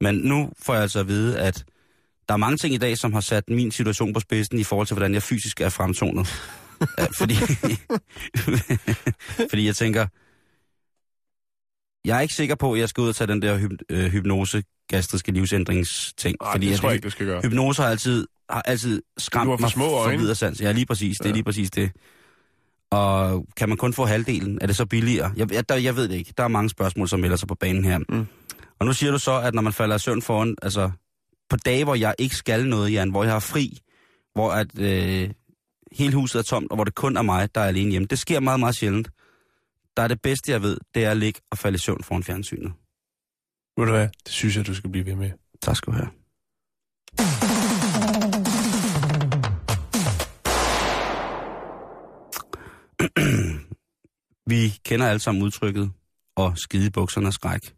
Men 0.00 0.14
nu 0.14 0.50
får 0.62 0.74
jeg 0.74 0.82
altså 0.82 1.00
at 1.00 1.08
vide, 1.08 1.38
at 1.38 1.64
der 2.28 2.34
er 2.34 2.38
mange 2.38 2.56
ting 2.56 2.74
i 2.74 2.78
dag, 2.78 2.98
som 2.98 3.12
har 3.12 3.20
sat 3.20 3.44
min 3.48 3.70
situation 3.70 4.12
på 4.12 4.20
spidsen 4.20 4.58
i 4.58 4.64
forhold 4.64 4.86
til, 4.86 4.94
hvordan 4.94 5.14
jeg 5.14 5.22
fysisk 5.22 5.60
er 5.60 5.68
fremtonet. 5.68 6.26
Ja, 6.98 7.06
fordi, 7.18 7.34
fordi 9.50 9.66
jeg 9.66 9.76
tænker, 9.76 10.06
jeg 12.04 12.16
er 12.16 12.20
ikke 12.20 12.34
sikker 12.34 12.54
på, 12.54 12.72
at 12.72 12.80
jeg 12.80 12.88
skal 12.88 13.02
ud 13.02 13.08
og 13.08 13.16
tage 13.16 13.28
den 13.28 13.42
der 13.42 13.58
hyp, 13.58 13.70
øh, 13.90 14.04
hypnose 14.06 14.62
gastriske 14.88 15.32
livsændringsting. 15.32 16.36
Ej, 16.40 16.52
fordi 16.52 16.68
det 16.68 16.76
tror 16.78 16.88
jeg 16.88 16.94
ikke, 16.94 17.04
du 17.04 17.10
skal 17.10 17.26
gøre. 17.26 17.40
Hypnose 17.42 17.82
har 17.82 17.88
altid, 17.88 18.26
har 18.50 18.62
altid 18.62 19.02
skræmt 19.18 19.46
Du 19.46 19.50
har 19.50 19.56
for 19.56 19.60
mig 19.60 19.70
små 19.70 19.84
for 19.84 19.96
øjne. 19.96 20.18
videre 20.18 20.34
sans. 20.34 20.60
Ja, 20.60 20.72
lige 20.72 20.86
præcis. 20.86 21.18
Det 21.18 21.28
er 21.28 21.32
lige 21.32 21.44
præcis 21.44 21.70
det. 21.70 21.90
Og 22.90 23.46
kan 23.56 23.68
man 23.68 23.78
kun 23.78 23.92
få 23.92 24.04
halvdelen? 24.04 24.58
Er 24.60 24.66
det 24.66 24.76
så 24.76 24.86
billigere? 24.86 25.32
Jeg, 25.36 25.52
jeg, 25.52 25.68
der, 25.68 25.74
jeg 25.74 25.96
ved 25.96 26.08
det 26.08 26.14
ikke. 26.14 26.34
Der 26.36 26.44
er 26.44 26.48
mange 26.48 26.70
spørgsmål, 26.70 27.08
som 27.08 27.20
melder 27.20 27.36
sig 27.36 27.48
på 27.48 27.54
banen 27.54 27.84
her. 27.84 27.98
Mm. 27.98 28.26
Og 28.78 28.86
nu 28.86 28.92
siger 28.92 29.12
du 29.12 29.18
så, 29.18 29.40
at 29.40 29.54
når 29.54 29.62
man 29.62 29.72
falder 29.72 29.96
i 29.96 29.98
søvn 29.98 30.22
foran, 30.22 30.56
altså 30.62 30.90
på 31.50 31.56
dage, 31.56 31.84
hvor 31.84 31.94
jeg 31.94 32.14
ikke 32.18 32.36
skal 32.36 32.66
noget, 32.66 32.92
Jan, 32.92 33.10
hvor 33.10 33.24
jeg 33.24 33.32
har 33.32 33.40
fri, 33.40 33.78
hvor 34.34 34.52
at, 34.52 34.78
øh, 34.78 35.30
hele 35.92 36.14
huset 36.14 36.38
er 36.38 36.42
tomt, 36.42 36.70
og 36.70 36.76
hvor 36.76 36.84
det 36.84 36.94
kun 36.94 37.16
er 37.16 37.22
mig, 37.22 37.54
der 37.54 37.60
er 37.60 37.64
alene 37.66 37.90
hjemme. 37.90 38.06
Det 38.06 38.18
sker 38.18 38.40
meget, 38.40 38.60
meget 38.60 38.76
sjældent. 38.76 39.10
Der 39.96 40.02
er 40.02 40.08
det 40.08 40.22
bedste, 40.22 40.52
jeg 40.52 40.62
ved, 40.62 40.78
det 40.94 41.04
er 41.04 41.10
at 41.10 41.16
ligge 41.16 41.40
og 41.50 41.58
falde 41.58 41.76
i 41.76 41.78
søvn 41.78 42.02
foran 42.02 42.22
fjernsynet. 42.22 42.72
Ved 43.76 43.86
du 43.86 43.92
hvad? 43.92 44.08
Det 44.24 44.32
synes 44.32 44.56
jeg, 44.56 44.66
du 44.66 44.74
skal 44.74 44.90
blive 44.90 45.06
ved 45.06 45.14
med. 45.14 45.30
Tak 45.62 45.76
skal 45.76 45.92
du 45.92 45.96
have. 45.98 46.08
Vi 54.50 54.74
kender 54.84 55.06
alle 55.08 55.20
sammen 55.20 55.42
udtrykket, 55.42 55.90
og 56.36 56.58
skide 56.58 56.90
bukserne 56.90 57.32
skræk. 57.32 57.74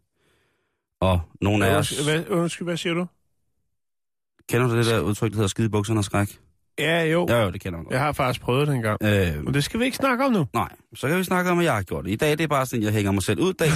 Og 0.99 1.21
nogle 1.41 1.65
af 1.65 1.75
os... 1.75 1.99
Hvad, 1.99 2.27
undskyld, 2.29 2.65
hvad 2.65 2.77
siger 2.77 2.93
du? 2.93 3.07
Kender 4.51 4.67
du 4.67 4.77
det 4.77 4.85
der 4.85 4.99
udtryk, 4.99 5.31
der 5.31 5.35
hedder 5.35 5.47
skide 5.47 5.69
bukserne 5.69 5.97
af 5.97 6.03
skræk? 6.03 6.39
Ja, 6.79 7.03
jo. 7.03 7.25
Ja, 7.29 7.43
jo, 7.43 7.51
det 7.51 7.61
kender 7.61 7.77
man 7.77 7.83
godt. 7.83 7.93
Jeg 7.93 8.01
har 8.01 8.11
faktisk 8.11 8.41
prøvet 8.41 8.67
det 8.67 8.75
engang. 8.75 8.97
Øh, 9.03 9.43
Men 9.43 9.53
det 9.53 9.63
skal 9.63 9.79
vi 9.79 9.85
ikke 9.85 9.97
snakke 9.97 10.25
om 10.25 10.31
nu. 10.31 10.47
nej, 10.53 10.69
så 10.95 11.07
kan 11.07 11.17
vi 11.17 11.23
snakke 11.23 11.51
om, 11.51 11.59
at 11.59 11.65
jeg 11.65 11.73
har 11.73 11.83
gjort 11.83 12.05
det. 12.05 12.11
I 12.11 12.15
dag 12.15 12.31
det 12.31 12.41
er 12.41 12.47
bare 12.47 12.65
sådan, 12.65 12.79
at 12.81 12.85
jeg 12.85 12.93
hænger 12.93 13.11
mig 13.11 13.23
selv 13.23 13.39
ud 13.39 13.53
dag. 13.53 13.69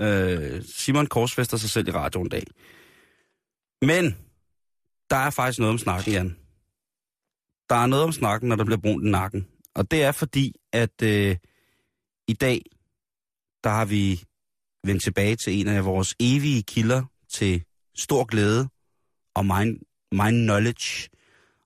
øh, 0.54 0.62
Simon 0.74 1.06
korsfester 1.06 1.56
sig 1.56 1.70
selv 1.70 1.88
i 1.88 1.90
radioen 1.90 2.26
en 2.26 2.30
dag. 2.30 2.42
Men 3.82 4.16
der 5.10 5.16
er 5.16 5.30
faktisk 5.30 5.58
noget 5.58 5.72
om 5.72 5.78
snakken, 5.78 6.12
Jan. 6.12 6.36
Der 7.68 7.76
er 7.76 7.86
noget 7.86 8.04
om 8.04 8.12
snakken, 8.12 8.48
når 8.48 8.56
der 8.56 8.64
bliver 8.64 8.80
brunt 8.80 9.06
i 9.06 9.10
nakken. 9.10 9.46
Og 9.74 9.90
det 9.90 10.02
er 10.02 10.12
fordi, 10.12 10.54
at 10.72 11.02
øh, 11.02 11.36
i 12.28 12.32
dag, 12.32 12.62
der 13.64 13.70
har 13.70 13.84
vi 13.84 14.22
vendt 14.84 15.02
tilbage 15.02 15.36
til 15.36 15.60
en 15.60 15.68
af 15.68 15.84
vores 15.84 16.14
evige 16.20 16.62
kilder 16.62 17.02
til 17.32 17.62
stor 17.94 18.24
glæde 18.24 18.68
og 19.38 19.46
mind, 19.46 19.78
mind 20.12 20.42
knowledge. 20.44 21.08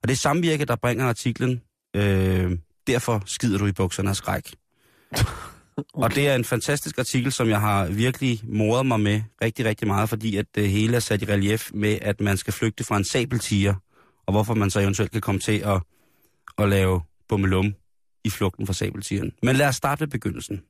Og 0.01 0.07
det 0.07 0.11
er 0.13 0.17
samvirke, 0.17 0.65
der 0.65 0.75
bringer 0.75 1.05
artiklen, 1.05 1.61
øh, 1.95 2.57
derfor 2.87 3.23
skider 3.25 3.57
du 3.57 3.65
i 3.65 3.71
bukserne 3.71 4.09
af 4.09 4.15
skræk. 4.15 4.55
Og 5.93 6.15
det 6.15 6.29
er 6.29 6.35
en 6.35 6.45
fantastisk 6.45 6.99
artikel, 6.99 7.31
som 7.31 7.49
jeg 7.49 7.61
har 7.61 7.85
virkelig 7.85 8.41
moret 8.43 8.85
mig 8.85 8.99
med 8.99 9.21
rigtig, 9.41 9.65
rigtig 9.65 9.87
meget, 9.87 10.09
fordi 10.09 10.37
at 10.37 10.45
det 10.55 10.69
hele 10.69 10.95
er 10.95 10.99
sat 10.99 11.21
i 11.21 11.25
relief 11.25 11.71
med, 11.73 11.97
at 12.01 12.21
man 12.21 12.37
skal 12.37 12.53
flygte 12.53 12.83
fra 12.83 12.97
en 12.97 13.03
sabeltiger, 13.03 13.73
og 14.25 14.33
hvorfor 14.33 14.53
man 14.53 14.69
så 14.69 14.79
eventuelt 14.79 15.11
kan 15.11 15.21
komme 15.21 15.41
til 15.41 15.59
at, 15.59 15.81
at 16.57 16.69
lave 16.69 17.01
bummelum 17.29 17.73
i 18.23 18.29
flugten 18.29 18.65
fra 18.65 18.73
sabeltigeren. 18.73 19.31
Men 19.43 19.55
lad 19.55 19.67
os 19.67 19.75
starte 19.75 20.01
ved 20.01 20.07
begyndelsen. 20.07 20.61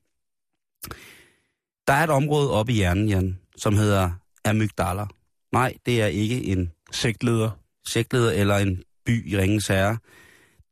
Der 1.86 1.92
er 1.92 2.04
et 2.04 2.10
område 2.10 2.50
oppe 2.50 2.72
i 2.72 2.74
hjernen, 2.74 3.08
Jan, 3.08 3.38
som 3.56 3.76
hedder 3.76 4.10
amygdala. 4.44 5.06
Nej, 5.52 5.74
det 5.86 6.02
er 6.02 6.06
ikke 6.06 6.44
en 6.44 6.72
Sektleder. 6.94 7.50
sektleder 7.86 8.32
eller 8.32 8.56
en 8.56 8.82
by 9.06 9.32
i 9.32 9.38
Ringens 9.38 9.66
Herre. 9.66 9.98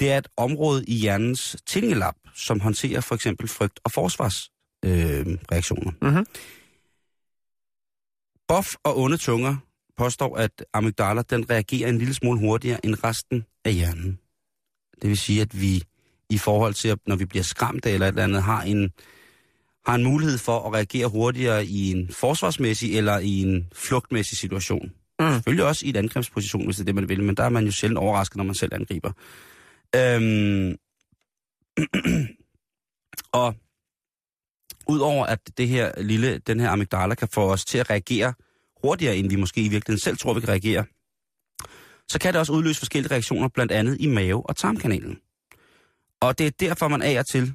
Det 0.00 0.12
er 0.12 0.18
et 0.18 0.28
område 0.36 0.84
i 0.84 0.94
hjernens 0.94 1.56
tingelap, 1.66 2.14
som 2.34 2.60
håndterer 2.60 3.00
for 3.00 3.14
eksempel 3.14 3.48
frygt- 3.48 3.80
og 3.84 3.92
forsvarsreaktioner. 3.92 5.92
Øh. 6.02 6.14
Mhm. 6.14 6.26
Boff 8.48 8.68
og 8.84 8.98
onde 8.98 9.16
tunger 9.16 9.56
påstår, 9.96 10.36
at 10.36 10.64
amygdala 10.72 11.22
den 11.22 11.50
reagerer 11.50 11.88
en 11.88 11.98
lille 11.98 12.14
smule 12.14 12.38
hurtigere 12.38 12.86
end 12.86 13.04
resten 13.04 13.44
af 13.64 13.74
hjernen. 13.74 14.18
Det 15.02 15.08
vil 15.10 15.18
sige, 15.18 15.42
at 15.42 15.60
vi 15.60 15.82
i 16.30 16.38
forhold 16.38 16.74
til, 16.74 16.88
at 16.88 16.98
når 17.06 17.16
vi 17.16 17.24
bliver 17.24 17.42
skræmt 17.42 17.86
eller 17.86 18.06
et 18.06 18.08
eller 18.08 18.24
andet, 18.24 18.42
har 18.42 18.62
en, 18.62 18.92
har 19.86 19.94
en 19.94 20.04
mulighed 20.04 20.38
for 20.38 20.66
at 20.66 20.72
reagere 20.72 21.06
hurtigere 21.06 21.66
i 21.66 21.90
en 21.90 22.12
forsvarsmæssig 22.12 22.96
eller 22.96 23.18
i 23.18 23.42
en 23.42 23.68
flugtmæssig 23.74 24.38
situation. 24.38 24.92
Mm. 25.22 25.32
Selvfølgelig 25.32 25.64
også 25.64 25.86
i 25.86 25.88
et 25.88 25.96
angrebsposition, 25.96 26.64
hvis 26.64 26.76
det 26.76 26.82
er 26.82 26.84
det, 26.84 26.94
man 26.94 27.08
vil, 27.08 27.22
men 27.22 27.36
der 27.36 27.44
er 27.44 27.48
man 27.48 27.64
jo 27.64 27.72
sjældent 27.72 27.98
overrasket, 27.98 28.36
når 28.36 28.44
man 28.44 28.54
selv 28.54 28.74
angriber. 28.74 29.12
Øhm, 29.96 30.76
og 33.42 33.54
udover 34.88 35.26
at 35.26 35.38
det 35.56 35.68
her 35.68 36.02
lille, 36.02 36.38
den 36.38 36.60
her 36.60 36.70
amygdala 36.70 37.14
kan 37.14 37.28
få 37.28 37.52
os 37.52 37.64
til 37.64 37.78
at 37.78 37.90
reagere 37.90 38.34
hurtigere, 38.84 39.16
end 39.16 39.28
vi 39.28 39.36
måske 39.36 39.60
i 39.60 39.68
virkeligheden 39.68 40.00
selv 40.00 40.16
tror, 40.16 40.34
vi 40.34 40.40
kan 40.40 40.48
reagere, 40.48 40.84
så 42.08 42.18
kan 42.20 42.32
det 42.32 42.40
også 42.40 42.52
udløse 42.52 42.78
forskellige 42.78 43.12
reaktioner, 43.12 43.48
blandt 43.48 43.72
andet 43.72 43.96
i 44.00 44.06
mave- 44.06 44.46
og 44.48 44.56
tarmkanalen. 44.56 45.18
Og 46.20 46.38
det 46.38 46.46
er 46.46 46.50
derfor, 46.50 46.88
man 46.88 47.02
af 47.02 47.18
og 47.18 47.26
til 47.26 47.52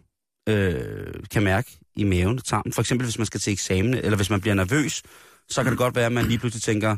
øh, 0.50 1.14
kan 1.32 1.44
mærke 1.44 1.78
i 1.96 2.04
maven 2.04 2.38
og 2.38 2.46
tarmen. 2.46 2.74
For 2.74 2.82
eksempel, 2.82 3.06
hvis 3.06 3.18
man 3.18 3.26
skal 3.26 3.40
til 3.40 3.54
eksamen, 3.54 3.94
eller 3.94 4.16
hvis 4.16 4.30
man 4.30 4.42
bliver 4.42 4.54
nervøs, 4.54 5.04
så 5.50 5.64
kan 5.64 5.72
det 5.72 5.78
godt 5.78 5.96
være, 5.96 6.06
at 6.06 6.12
man 6.12 6.26
lige 6.26 6.40
pludselig 6.40 6.64
tænker, 6.64 6.98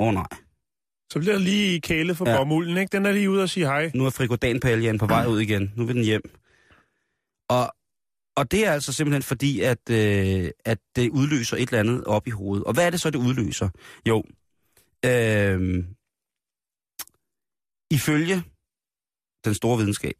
åh 0.00 0.06
oh, 0.08 0.14
nej, 0.14 0.26
Så 1.12 1.18
bliver 1.18 1.32
der 1.32 1.40
lige 1.40 1.80
kæle 1.80 2.14
for 2.14 2.28
Ja. 2.28 2.36
bomulden, 2.36 2.76
ikke? 2.76 2.92
Den 2.96 3.06
er 3.06 3.12
lige 3.12 3.30
ude 3.30 3.42
og 3.42 3.48
sige 3.50 3.66
hej. 3.66 3.90
nu 3.94 4.06
er 4.06 4.10
frikodanpaljen 4.10 4.98
på 4.98 5.06
vej 5.06 5.26
ud 5.26 5.40
igen. 5.40 5.72
Nu 5.76 5.84
vil 5.84 5.94
den 5.96 6.04
hjem. 6.04 6.22
Og, 7.48 7.74
og 8.36 8.50
det 8.50 8.66
er 8.66 8.72
altså 8.72 8.92
simpelthen 8.92 9.22
fordi, 9.22 9.60
at, 9.60 9.90
øh, 9.90 10.50
at 10.64 10.78
det 10.96 11.10
udløser 11.10 11.56
et 11.56 11.62
eller 11.68 11.80
andet 11.80 12.04
op 12.04 12.26
i 12.26 12.30
hovedet. 12.30 12.64
Og 12.64 12.72
hvad 12.72 12.86
er 12.86 12.90
det 12.90 13.00
så, 13.00 13.10
det 13.10 13.18
udløser? 13.18 13.68
Jo, 14.08 14.24
øh, 15.04 15.84
ifølge 17.90 18.42
den 19.44 19.54
store 19.54 19.78
videnskab, 19.78 20.14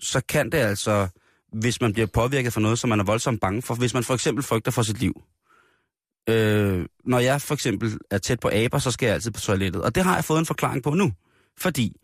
så 0.00 0.20
kan 0.28 0.52
det 0.52 0.58
altså, 0.58 1.08
hvis 1.52 1.80
man 1.80 1.92
bliver 1.92 2.06
påvirket 2.06 2.52
for 2.52 2.60
noget, 2.60 2.78
som 2.78 2.88
man 2.90 3.00
er 3.00 3.04
voldsomt 3.04 3.40
bange 3.40 3.62
for, 3.62 3.74
hvis 3.74 3.94
man 3.94 4.04
for 4.04 4.14
eksempel 4.14 4.44
frygter 4.44 4.70
for 4.70 4.82
sit 4.82 5.00
liv. 5.00 5.22
Øh, 6.28 6.86
når 7.04 7.18
jeg 7.18 7.42
for 7.42 7.54
eksempel 7.54 7.98
er 8.10 8.18
tæt 8.18 8.40
på 8.40 8.50
aber, 8.52 8.78
så 8.78 8.90
skal 8.90 9.06
jeg 9.06 9.14
altid 9.14 9.30
på 9.30 9.40
toilettet. 9.40 9.82
Og 9.82 9.94
det 9.94 10.04
har 10.04 10.14
jeg 10.14 10.24
fået 10.24 10.38
en 10.38 10.46
forklaring 10.46 10.82
på 10.82 10.90
nu. 10.90 11.12
Fordi 11.58 11.96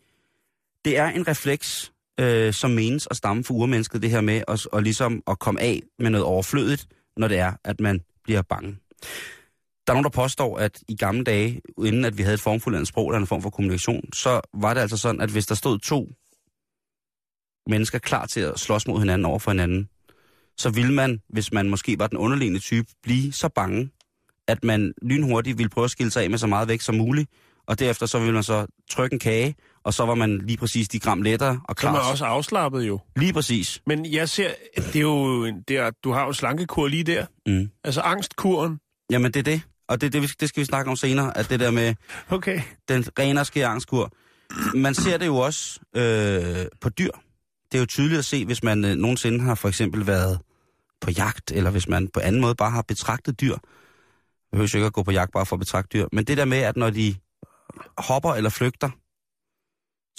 det 0.85 0.97
er 0.97 1.07
en 1.07 1.27
refleks, 1.27 1.91
øh, 2.19 2.53
som 2.53 2.71
menes 2.71 3.07
at 3.11 3.17
stamme 3.17 3.43
for 3.43 3.53
urmennesket, 3.53 4.01
det 4.01 4.09
her 4.09 4.21
med 4.21 4.43
at, 4.47 4.65
og 4.65 4.83
ligesom 4.83 5.23
at 5.27 5.39
komme 5.39 5.61
af 5.61 5.81
med 5.99 6.09
noget 6.09 6.25
overflødigt, 6.25 6.87
når 7.17 7.27
det 7.27 7.39
er, 7.39 7.53
at 7.63 7.79
man 7.79 8.01
bliver 8.23 8.41
bange. 8.41 8.77
Der 9.87 9.93
er 9.93 9.93
nogen, 9.93 10.03
der 10.03 10.09
påstår, 10.09 10.57
at 10.57 10.83
i 10.87 10.95
gamle 10.95 11.23
dage, 11.23 11.61
inden 11.85 12.05
at 12.05 12.17
vi 12.17 12.23
havde 12.23 12.33
et 12.33 12.41
formfuldt 12.41 12.87
sprog 12.87 13.09
eller 13.09 13.19
en 13.19 13.27
form 13.27 13.41
for 13.41 13.49
kommunikation, 13.49 14.13
så 14.13 14.41
var 14.53 14.73
det 14.73 14.81
altså 14.81 14.97
sådan, 14.97 15.21
at 15.21 15.29
hvis 15.29 15.45
der 15.45 15.55
stod 15.55 15.79
to 15.79 16.09
mennesker 17.67 17.99
klar 17.99 18.25
til 18.25 18.39
at 18.39 18.59
slås 18.59 18.87
mod 18.87 18.99
hinanden 18.99 19.25
over 19.25 19.39
for 19.39 19.51
hinanden, 19.51 19.89
så 20.57 20.69
ville 20.69 20.93
man, 20.93 21.21
hvis 21.29 21.53
man 21.53 21.69
måske 21.69 21.99
var 21.99 22.07
den 22.07 22.17
underliggende 22.17 22.59
type, 22.59 22.87
blive 23.03 23.33
så 23.33 23.49
bange, 23.49 23.89
at 24.51 24.63
man 24.63 24.93
lynhurtigt 25.01 25.57
ville 25.57 25.69
prøve 25.69 25.85
at 25.85 25.91
skille 25.91 26.11
sig 26.11 26.23
af 26.23 26.29
med 26.29 26.37
så 26.37 26.47
meget 26.47 26.67
vægt 26.67 26.83
som 26.83 26.95
muligt, 26.95 27.29
og 27.67 27.79
derefter 27.79 28.05
så 28.05 28.19
ville 28.19 28.33
man 28.33 28.43
så 28.43 28.65
trykke 28.89 29.13
en 29.13 29.19
kage, 29.19 29.55
og 29.83 29.93
så 29.93 30.05
var 30.05 30.15
man 30.15 30.37
lige 30.37 30.57
præcis 30.57 30.87
de 30.89 30.99
gram 30.99 31.21
lettere 31.21 31.49
og 31.63 31.75
Så 31.77 31.81
klar. 31.81 31.91
man 31.91 32.01
også 32.11 32.25
afslappet 32.25 32.87
jo. 32.87 32.99
Lige 33.15 33.33
præcis. 33.33 33.81
Men 33.87 34.05
jeg 34.13 34.29
ser, 34.29 34.49
det 34.77 34.95
er 34.95 34.99
jo, 35.01 35.45
det 35.67 35.77
er, 35.77 35.91
du 36.03 36.11
har 36.11 36.25
jo 36.25 36.33
slankekur 36.33 36.87
lige 36.87 37.03
der. 37.03 37.25
Mm. 37.47 37.69
Altså 37.83 38.01
angstkuren. 38.01 38.79
Jamen 39.11 39.31
det 39.31 39.39
er 39.39 39.43
det, 39.43 39.61
og 39.87 40.01
det, 40.01 40.13
det, 40.13 40.33
det 40.39 40.49
skal 40.49 40.61
vi 40.61 40.65
snakke 40.65 40.91
om 40.91 40.97
senere, 40.97 41.37
at 41.37 41.49
det 41.49 41.59
der 41.59 41.71
med 41.71 41.95
Okay. 42.29 42.61
den 42.89 43.05
rene 43.19 43.45
skærangstkur. 43.45 44.11
Man 44.75 44.93
ser 44.93 45.17
det 45.17 45.25
jo 45.25 45.37
også 45.37 45.79
øh, 45.95 46.65
på 46.81 46.89
dyr. 46.89 47.11
Det 47.71 47.77
er 47.77 47.79
jo 47.79 47.85
tydeligt 47.85 48.19
at 48.19 48.25
se, 48.25 48.45
hvis 48.45 48.63
man 48.63 48.85
øh, 48.85 48.95
nogensinde 48.95 49.39
har 49.39 49.55
for 49.55 49.67
eksempel 49.67 50.07
været 50.07 50.39
på 51.01 51.11
jagt, 51.11 51.51
eller 51.51 51.69
hvis 51.69 51.87
man 51.87 52.07
på 52.13 52.19
anden 52.19 52.41
måde 52.41 52.55
bare 52.55 52.71
har 52.71 52.81
betragtet 52.81 53.41
dyr. 53.41 53.55
Jeg 54.51 54.57
behøver 54.57 54.69
jo 54.73 54.77
ikke 54.77 54.85
at 54.87 54.93
gå 54.93 55.03
på 55.03 55.11
jagt 55.11 55.31
bare 55.31 55.45
for 55.45 55.55
at 55.55 55.59
betragte 55.59 55.97
dyr. 55.97 56.07
Men 56.11 56.25
det 56.25 56.37
der 56.37 56.45
med, 56.45 56.57
at 56.57 56.77
når 56.77 56.89
de 56.89 57.15
hopper 57.97 58.33
eller 58.33 58.49
flygter, 58.49 58.89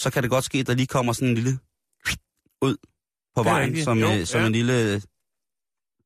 så 0.03 0.11
kan 0.11 0.23
det 0.23 0.31
godt 0.31 0.45
ske, 0.45 0.59
at 0.59 0.67
der 0.67 0.75
lige 0.75 0.87
kommer 0.87 1.13
sådan 1.13 1.29
en 1.29 1.35
lille 1.35 1.59
ud 2.63 2.77
på 3.37 3.43
vejen, 3.43 3.85
som, 3.85 3.99
Jo, 3.99 4.13
øh, 4.13 4.27
som 4.27 4.41
ja. 4.41 4.47
en 4.47 4.53
lille... 4.53 5.03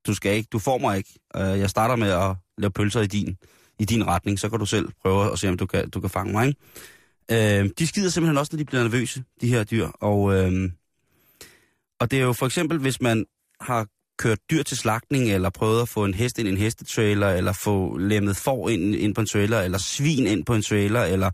Du 0.06 0.14
skal 0.14 0.34
ikke, 0.36 0.48
du 0.52 0.58
får 0.58 0.78
mig 0.78 0.96
ikke. 0.98 1.18
Øh, 1.36 1.42
Jeg 1.42 1.70
starter 1.70 1.96
med 1.96 2.10
at 2.10 2.36
lave 2.58 2.70
pølser 2.70 3.00
i 3.00 3.06
din, 3.06 3.36
i 3.78 3.84
din 3.84 4.06
retning, 4.06 4.38
så 4.38 4.48
kan 4.48 4.58
du 4.58 4.66
selv 4.66 4.88
prøve 5.02 5.32
at 5.32 5.38
se, 5.38 5.48
om 5.48 5.56
du 5.56 5.66
kan, 5.66 5.90
du 5.90 6.00
kan 6.00 6.10
fange 6.10 6.32
mig. 6.32 6.46
Ikke? 6.46 7.60
Øh, 7.62 7.70
de 7.78 7.86
skider 7.86 8.10
simpelthen 8.10 8.38
også, 8.38 8.50
når 8.52 8.58
de 8.58 8.64
bliver 8.64 8.82
nervøse, 8.82 9.24
de 9.40 9.48
her 9.48 9.64
dyr. 9.64 9.86
Og, 9.86 10.34
øh, 10.34 10.70
og 12.00 12.10
det 12.10 12.18
er 12.18 12.22
jo 12.24 12.32
for 12.32 12.46
eksempel, 12.46 12.78
hvis 12.78 13.00
man 13.00 13.26
har 13.60 13.86
kørt 14.18 14.38
dyr 14.50 14.62
til 14.62 14.76
slagtning, 14.76 15.30
eller 15.30 15.50
prøvet 15.50 15.82
at 15.82 15.88
få 15.88 16.04
en 16.04 16.14
hest 16.14 16.38
ind 16.38 16.48
i 16.48 16.50
en 16.50 16.56
hestetrailer, 16.56 17.28
eller 17.28 17.52
få 17.52 17.96
lemmet 17.96 18.36
får 18.36 18.68
ind, 18.68 18.94
ind 18.94 19.14
på 19.14 19.20
en 19.20 19.26
trailer, 19.26 19.60
eller 19.60 19.78
svin 19.78 20.26
ind 20.26 20.44
på 20.44 20.54
en 20.54 20.62
trailer, 20.62 21.02
eller 21.02 21.30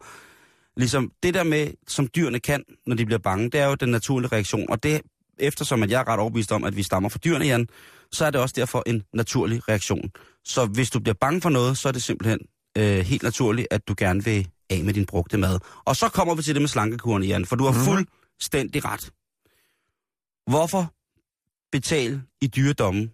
ligesom 0.77 1.11
det 1.23 1.35
der 1.35 1.43
med, 1.43 1.71
som 1.89 2.09
dyrene 2.17 2.41
kan, 2.41 2.65
når 2.87 2.97
de 2.97 3.07
bliver 3.07 3.19
bange, 3.19 3.51
det 3.51 3.61
er 3.61 3.67
jo 3.67 3.75
den 3.75 3.89
naturlige 3.89 4.33
reaktion. 4.33 4.71
Og 4.71 4.83
det, 4.83 5.01
eftersom 5.39 5.83
at 5.83 5.91
jeg 5.91 6.01
er 6.01 6.09
ret 6.09 6.21
overbevist 6.21 6.53
om, 6.53 6.65
at 6.65 6.77
vi 6.77 6.83
stammer 6.83 7.09
fra 7.09 7.19
dyrene, 7.19 7.45
Jan, 7.45 7.69
så 8.13 8.25
er 8.25 8.31
det 8.31 8.41
også 8.41 8.55
derfor 8.59 8.83
en 8.87 9.03
naturlig 9.15 9.69
reaktion. 9.69 10.11
Så 10.45 10.67
hvis 10.67 10.91
du 10.91 11.01
bliver 11.01 11.15
bange 11.21 11.41
for 11.41 11.51
noget, 11.51 11.79
så 11.79 11.89
er 11.89 11.93
det 11.93 12.03
simpelthen 12.03 12.39
øh, 12.79 12.99
helt 12.99 13.23
naturligt, 13.23 13.69
at 13.71 13.89
du 13.89 13.95
gerne 13.99 14.25
vil 14.25 14.49
af 14.71 14.85
med 14.85 14.95
din 14.95 15.07
brugte 15.07 15.39
mad. 15.39 15.59
Og 15.85 15.97
så 15.97 16.09
kommer 16.09 16.35
vi 16.35 16.43
til 16.43 16.55
det 16.55 16.63
med 16.63 16.69
slankekuren, 16.69 17.25
Jan, 17.25 17.47
for 17.47 17.57
du 17.57 17.65
har 17.65 17.85
fuldstændig 17.85 18.85
ret. 18.85 19.11
Hvorfor 20.51 20.93
betale 21.73 22.23
i 22.41 22.47
dyredommen 22.47 23.13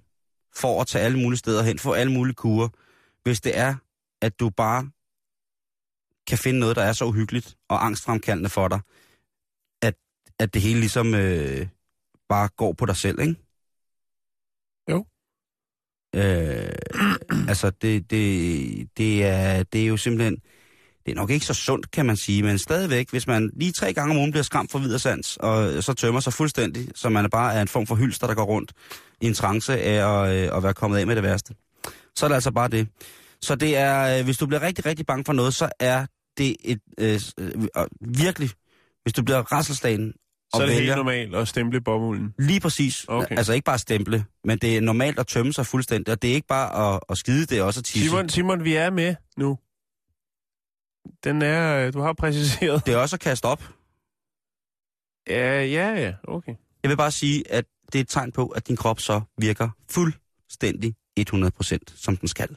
for 0.57 0.81
at 0.81 0.87
tage 0.87 1.05
alle 1.05 1.19
mulige 1.19 1.39
steder 1.39 1.63
hen, 1.63 1.79
få 1.79 1.93
alle 1.93 2.13
mulige 2.13 2.35
kurer, 2.35 2.69
hvis 3.23 3.41
det 3.41 3.59
er, 3.59 3.75
at 4.21 4.41
du 4.41 4.51
bare 4.51 4.91
kan 6.27 6.39
finde 6.39 6.61
noget, 6.61 6.77
der 6.77 6.83
er 6.83 6.93
så 6.93 7.05
uhyggeligt 7.05 7.57
og 7.69 7.87
angstfremkaldende 7.87 8.51
for 8.51 8.69
dig, 8.69 8.81
at, 9.83 9.95
at 10.39 10.55
det 10.55 10.63
hele 10.63 10.81
ligesom 10.81 11.15
øh, 11.15 11.67
bare 12.29 12.49
går 12.49 12.73
på 12.73 12.87
dig 12.87 12.97
selv, 12.97 13.21
ikke? 13.21 13.37
Jo. 14.91 15.07
Øh, 16.15 17.49
altså, 17.49 17.71
det, 17.71 18.11
det, 18.11 18.89
det, 18.97 19.25
er, 19.25 19.63
det 19.63 19.83
er 19.83 19.87
jo 19.87 19.97
simpelthen... 19.97 20.43
Det 21.09 21.15
er 21.17 21.21
nok 21.21 21.31
ikke 21.31 21.47
så 21.47 21.55
sundt, 21.55 21.91
kan 21.91 22.07
man 22.07 22.17
sige, 22.17 22.43
men 22.43 22.59
stadigvæk, 22.59 23.11
hvis 23.11 23.27
man 23.27 23.51
lige 23.57 23.73
tre 23.73 23.93
gange 23.93 24.11
om 24.11 24.17
ugen 24.19 24.31
bliver 24.31 24.43
skræmt 24.43 24.71
for 24.71 24.79
videre 24.79 24.99
sans, 24.99 25.37
og 25.37 25.83
så 25.83 25.93
tømmer 25.95 26.21
sig 26.21 26.33
fuldstændig, 26.33 26.89
så 26.95 27.09
man 27.09 27.31
bare 27.31 27.55
er 27.55 27.63
en 27.63 27.69
form 27.69 27.87
for 27.87 27.95
hylster, 27.95 28.27
der 28.27 28.35
går 28.35 28.45
rundt 28.45 28.73
i 29.21 29.27
en 29.27 29.35
trance 29.35 29.81
af 29.83 30.25
at, 30.25 30.37
øh, 30.37 30.57
at 30.57 30.63
være 30.63 30.75
kommet 30.75 30.99
af 30.99 31.07
med 31.07 31.15
det 31.17 31.23
værste. 31.23 31.55
Så 32.17 32.27
er 32.27 32.29
det 32.29 32.35
altså 32.35 32.51
bare 32.51 32.69
det. 32.69 32.89
Så 33.43 33.55
det 33.55 33.77
er, 33.77 34.19
øh, 34.19 34.25
hvis 34.25 34.39
du 34.39 34.47
bliver 34.47 34.63
rigtig, 34.63 34.87
rigtig 34.87 35.07
bange 35.07 35.25
for 35.25 35.33
noget, 35.33 35.55
så 35.55 35.69
er 35.81 36.07
det 36.39 36.57
et 36.65 36.81
øh, 37.01 37.21
øh, 37.41 37.51
virkelig, 38.01 38.51
hvis 39.03 39.13
du 39.13 39.23
bliver 39.23 39.39
rasselslagen 39.53 40.13
Så 40.55 40.63
er 40.63 40.67
det 40.67 40.75
helt 40.75 40.81
vælger, 40.83 40.97
normalt 40.97 41.35
at 41.35 41.49
stemple 41.49 41.81
bomulden. 41.81 42.35
lige 42.39 42.61
præcis, 42.61 43.05
Okay. 43.09 43.37
altså 43.37 43.53
ikke 43.53 43.65
bare 43.65 43.79
stemple, 43.79 44.25
men 44.45 44.59
det 44.59 44.77
er 44.77 44.81
normalt 44.81 45.19
at 45.19 45.27
tømme 45.27 45.53
sig 45.53 45.67
fuldstændig, 45.67 46.13
og 46.13 46.23
det 46.23 46.31
er 46.31 46.35
ikke 46.35 46.49
bare 46.49 46.95
at, 46.95 47.01
at 47.11 47.19
skide, 47.19 47.47
det 47.47 47.59
er 47.59 47.63
også 47.63 47.81
at 47.81 47.85
tisse. 47.85 48.09
Simon, 48.09 48.29
Simon, 48.29 48.65
vi 48.65 48.75
er 48.75 48.91
med 48.91 49.15
nu. 49.37 49.59
Den 51.25 51.43
er, 51.43 51.87
øh, 51.87 51.93
du 51.93 52.01
har 52.01 52.13
præciseret. 52.13 52.87
Det 52.87 52.95
er 52.95 52.99
også 52.99 53.17
at 53.17 53.21
kaste 53.21 53.45
op. 53.45 53.63
Ja, 55.29 55.65
ja, 55.65 55.89
ja, 55.95 56.13
okay. 56.29 56.55
Jeg 56.83 56.89
vil 56.89 56.97
bare 56.97 57.11
sige, 57.11 57.53
at 57.53 57.65
det 57.93 57.99
er 57.99 58.01
et 58.01 58.09
tegn 58.09 58.33
på, 58.33 58.47
at 58.47 58.69
din 58.69 58.77
krop 58.77 59.01
så 59.01 59.21
virker 59.39 59.69
fuldstændig 59.91 60.95
100% 61.21 61.79
som 61.97 62.17
den 62.17 62.29
skal. 62.29 62.49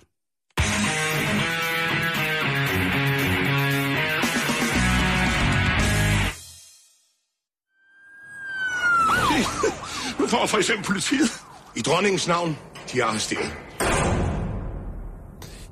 Nu 10.19 10.27
får 10.27 10.45
for 10.45 10.57
eksempel 10.57 10.85
politiet. 10.85 11.29
I 11.75 11.81
dronningens 11.81 12.27
navn, 12.27 12.57
de 12.93 12.99
er 12.99 13.05
arresteret. 13.05 13.57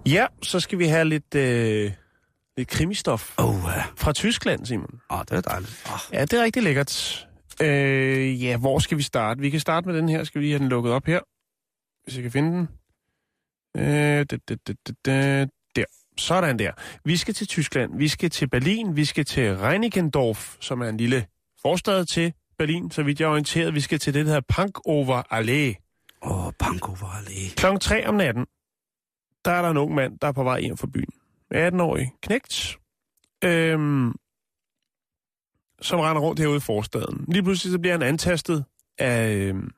Ja, 0.05 0.25
så 0.43 0.59
skal 0.59 0.79
vi 0.79 0.85
have 0.85 1.05
lidt, 1.05 1.35
øh, 1.35 1.91
lidt 2.59 2.69
krimistof 2.69 3.33
Åh, 3.37 3.49
oh, 3.49 3.71
ja. 3.75 3.83
fra 3.95 4.13
Tyskland, 4.13 4.65
Simon. 4.65 5.01
Oh, 5.09 5.19
det 5.19 5.31
er 5.31 5.41
dejligt. 5.41 5.83
Oh. 5.85 6.13
Ja, 6.13 6.21
det 6.21 6.33
er 6.33 6.43
rigtig 6.43 6.63
lækkert. 6.63 7.27
Øh, 7.61 8.43
ja, 8.43 8.57
hvor 8.57 8.79
skal 8.79 8.97
vi 8.97 9.03
starte? 9.03 9.41
Vi 9.41 9.49
kan 9.49 9.59
starte 9.59 9.87
med 9.87 9.97
den 9.97 10.09
her. 10.09 10.23
Skal 10.23 10.41
vi 10.41 10.45
lige 10.45 10.53
have 10.53 10.59
den 10.59 10.69
lukket 10.69 10.93
op 10.93 11.05
her? 11.05 11.19
Hvis 12.03 12.15
jeg 12.15 12.23
kan 12.23 12.31
finde 12.31 12.51
den. 12.51 12.67
Øh, 13.77 13.85
da, 13.85 14.23
da, 14.23 14.55
da, 14.67 14.73
da, 14.87 14.93
da, 15.05 15.45
der. 15.75 15.85
Sådan 16.17 16.59
der. 16.59 16.71
Vi 17.05 17.17
skal 17.17 17.33
til 17.33 17.47
Tyskland. 17.47 17.97
Vi 17.97 18.07
skal 18.07 18.29
til 18.29 18.49
Berlin. 18.49 18.95
Vi 18.95 19.05
skal 19.05 19.25
til 19.25 19.57
Reinickendorf, 19.57 20.55
som 20.59 20.81
er 20.81 20.89
en 20.89 20.97
lille 20.97 21.25
forstad 21.61 22.05
til 22.05 22.33
Berlin, 22.57 22.91
så 22.91 23.03
vidt 23.03 23.19
jeg 23.19 23.25
er 23.25 23.29
orienteret. 23.29 23.73
Vi 23.73 23.79
skal 23.79 23.99
til 23.99 24.13
det, 24.13 24.25
der 24.25 24.31
hedder 24.31 24.45
Pankover 24.49 25.21
Allé. 25.33 25.89
Åh, 26.21 26.45
oh, 26.45 26.53
Panko 26.59 26.91
var 26.91 27.17
alene. 27.17 27.49
Klokken 27.55 27.79
3 27.79 28.07
om 28.07 28.15
natten, 28.15 28.45
der 29.45 29.51
er 29.51 29.61
der 29.61 29.69
en 29.69 29.77
ung 29.77 29.95
mand, 29.95 30.19
der 30.19 30.27
er 30.27 30.31
på 30.31 30.43
vej 30.43 30.61
hjem 30.61 30.77
fra 30.77 30.87
byen. 30.87 31.13
18-årig 31.55 32.13
knægt, 32.21 32.79
øhm, 33.43 34.13
som 35.81 35.99
render 35.99 36.21
rundt 36.21 36.39
herude 36.39 36.57
i 36.57 36.59
forstaden. 36.59 37.25
Lige 37.27 37.43
pludselig 37.43 37.71
så 37.71 37.79
bliver 37.79 37.93
han 37.93 38.01
antastet 38.01 38.65
af 38.97 39.33
øhm, 39.35 39.71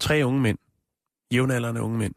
tre 0.00 0.22
unge 0.24 0.40
mænd. 0.40 0.58
Jævnaldrende 1.32 1.82
unge 1.82 1.98
mænd. 1.98 2.14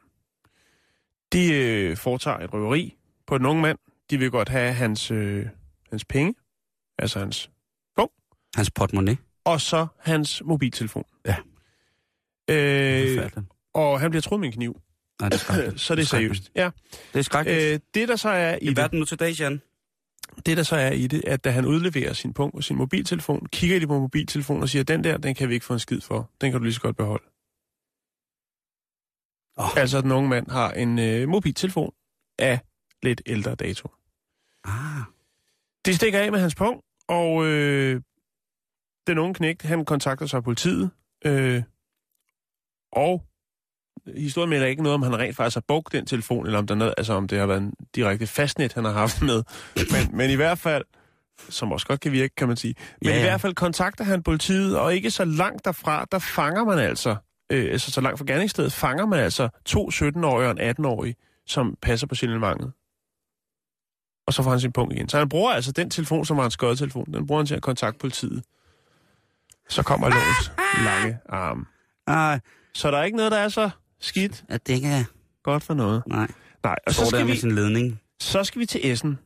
De 1.33 1.53
øh, 1.53 1.97
foretager 1.97 2.37
et 2.37 2.53
røveri 2.53 2.97
på 3.27 3.37
den 3.37 3.45
unge 3.45 3.61
mand. 3.61 3.77
De 4.09 4.17
vil 4.17 4.31
godt 4.31 4.49
have 4.49 4.73
hans, 4.73 5.11
øh, 5.11 5.45
hans 5.89 6.05
penge, 6.05 6.35
altså 6.97 7.19
hans 7.19 7.51
Hans 8.55 8.71
portemonnaie. 8.71 9.17
og 9.45 9.61
så 9.61 9.87
hans 9.99 10.41
mobiltelefon. 10.45 11.03
Ja. 11.25 11.35
Øh, 12.49 13.31
og 13.73 13.99
han 13.99 14.09
bliver 14.11 14.21
truet 14.21 14.39
med 14.39 14.47
en 14.47 14.53
kniv. 14.53 14.81
Nej, 15.19 15.29
det 15.29 15.35
er 15.35 15.39
skrækkeligt. 15.39 15.81
Så 15.85 15.95
det 15.95 16.01
er 16.01 16.05
seriøst. 16.05 16.51
Ja. 16.55 16.69
Det 17.13 17.19
er 17.19 17.23
skrækkeligt. 17.23 17.63
Øh, 17.63 17.79
det 17.93 18.07
der 18.07 18.15
så 18.15 18.29
er 18.29 18.55
i 18.55 18.57
I 18.61 18.67
det, 18.67 18.77
verden 18.77 18.99
nu 18.99 19.05
til 19.05 19.19
dags, 19.19 19.39
Jan. 19.39 19.61
det 20.45 20.57
der 20.57 20.63
så 20.63 20.75
er 20.75 20.91
i 20.91 21.07
det, 21.07 21.23
at 21.27 21.43
da 21.43 21.49
han 21.51 21.65
udleverer 21.65 22.13
sin 22.13 22.33
punkt 22.33 22.65
sin 22.65 22.77
mobiltelefon, 22.77 23.45
kigger 23.45 23.79
de 23.79 23.87
på 23.87 23.99
mobiltelefonen 23.99 24.63
og 24.63 24.69
siger, 24.69 24.83
den 24.83 25.03
der, 25.03 25.17
den 25.17 25.35
kan 25.35 25.49
vi 25.49 25.53
ikke 25.53 25.65
få 25.65 25.73
en 25.73 25.79
skid 25.79 26.01
for. 26.01 26.29
Den 26.41 26.51
kan 26.51 26.59
du 26.59 26.63
lige 26.63 26.73
så 26.73 26.81
godt 26.81 26.97
beholde. 26.97 27.23
Oh. 29.57 29.77
Altså, 29.77 29.97
at 29.97 30.03
den 30.03 30.11
unge 30.11 30.29
mand 30.29 30.49
har 30.49 30.71
en 30.71 30.99
øh, 30.99 31.29
mobiltelefon 31.29 31.93
af 32.39 32.59
lidt 33.03 33.21
ældre 33.25 33.55
dato. 33.55 33.89
Ah. 34.63 35.01
Det 35.85 35.95
stikker 35.95 36.19
af 36.19 36.31
med 36.31 36.39
hans 36.39 36.55
punkt, 36.55 36.85
og 37.07 37.45
øh, 37.45 38.01
den 39.07 39.17
unge 39.17 39.33
knægt, 39.33 39.61
han 39.61 39.85
kontakter 39.85 40.25
så 40.25 40.41
politiet, 40.41 40.91
øh, 41.25 41.63
og 42.91 43.28
historien 44.17 44.49
melder 44.49 44.67
ikke 44.67 44.83
noget 44.83 44.93
om, 44.93 45.01
han 45.01 45.19
rent 45.19 45.35
faktisk 45.35 45.55
har 45.55 45.63
brugt 45.67 45.93
den 45.93 46.05
telefon, 46.05 46.45
eller 46.45 46.59
om, 46.59 46.67
der 46.67 46.73
er 46.73 46.77
noget, 46.77 46.93
altså, 46.97 47.13
om 47.13 47.27
det 47.27 47.39
har 47.39 47.45
været 47.45 47.61
en 47.61 47.73
direkte 47.95 48.27
fastnet, 48.27 48.73
han 48.73 48.85
har 48.85 48.91
haft 48.91 49.21
med. 49.31 49.43
Men, 49.75 50.17
men 50.17 50.29
i 50.29 50.35
hvert 50.35 50.59
fald, 50.59 50.83
som 51.49 51.71
også 51.71 51.87
godt 51.87 51.99
kan 51.99 52.11
virke, 52.11 52.35
kan 52.35 52.47
man 52.47 52.57
sige. 52.57 52.75
Men 53.01 53.09
Ja, 53.09 53.15
ja, 53.15 53.19
i 53.19 53.23
hvert 53.23 53.41
fald 53.41 53.55
kontakter 53.55 54.03
han 54.03 54.23
politiet, 54.23 54.77
og 54.77 54.95
ikke 54.95 55.11
så 55.11 55.25
langt 55.25 55.65
derfra, 55.65 56.05
der 56.11 56.19
fanger 56.19 56.63
man 56.63 56.79
altså, 56.79 57.15
øh, 57.51 57.71
altså 57.71 57.91
så 57.91 58.01
langt 58.01 58.19
fra 58.19 58.25
gerningsstedet, 58.25 58.73
fanger 58.73 59.05
man 59.05 59.19
altså 59.19 59.49
to 59.65 59.89
17-årige 59.89 60.49
og 60.49 60.57
en 60.61 60.75
18-årig, 60.85 61.15
som 61.47 61.75
passer 61.81 62.07
på 62.07 62.15
signalementet. 62.15 62.71
Og 64.27 64.33
så 64.33 64.43
får 64.43 64.51
han 64.51 64.59
sin 64.59 64.71
punkt 64.71 64.93
igen. 64.93 65.09
Så 65.09 65.17
han 65.17 65.29
bruger 65.29 65.51
altså 65.51 65.71
den 65.71 65.89
telefon, 65.89 66.25
som 66.25 66.37
var 66.37 66.45
en 66.45 66.51
skødtelefon, 66.51 67.13
den 67.13 67.27
bruger 67.27 67.41
han 67.41 67.45
til 67.47 67.55
at 67.55 67.61
kontakte 67.61 67.99
politiet. 67.99 68.43
Så 69.69 69.83
kommer 69.83 70.09
lovens 70.09 70.51
lange 70.83 71.17
arm. 71.29 71.67
Ej, 72.07 72.39
Så 72.73 72.91
der 72.91 72.97
er 72.97 73.03
ikke 73.03 73.17
noget, 73.17 73.31
der 73.31 73.37
er 73.37 73.49
så 73.49 73.69
skidt 74.01 74.43
at 74.49 74.67
det 74.67 74.73
ikke 74.73 74.87
er... 74.87 75.03
godt 75.43 75.63
for 75.63 75.73
noget. 75.73 76.03
Nej. 76.07 76.27
Nej, 76.63 76.75
og 76.87 76.93
så 76.93 77.01
der 77.01 77.07
skal, 77.07 77.27
vi, 77.27 77.35
sin 77.37 77.55
ledning. 77.55 78.01
så 78.21 78.43
skal 78.43 78.59
vi 78.59 78.65
til 78.65 78.91
Essen. 78.91 79.19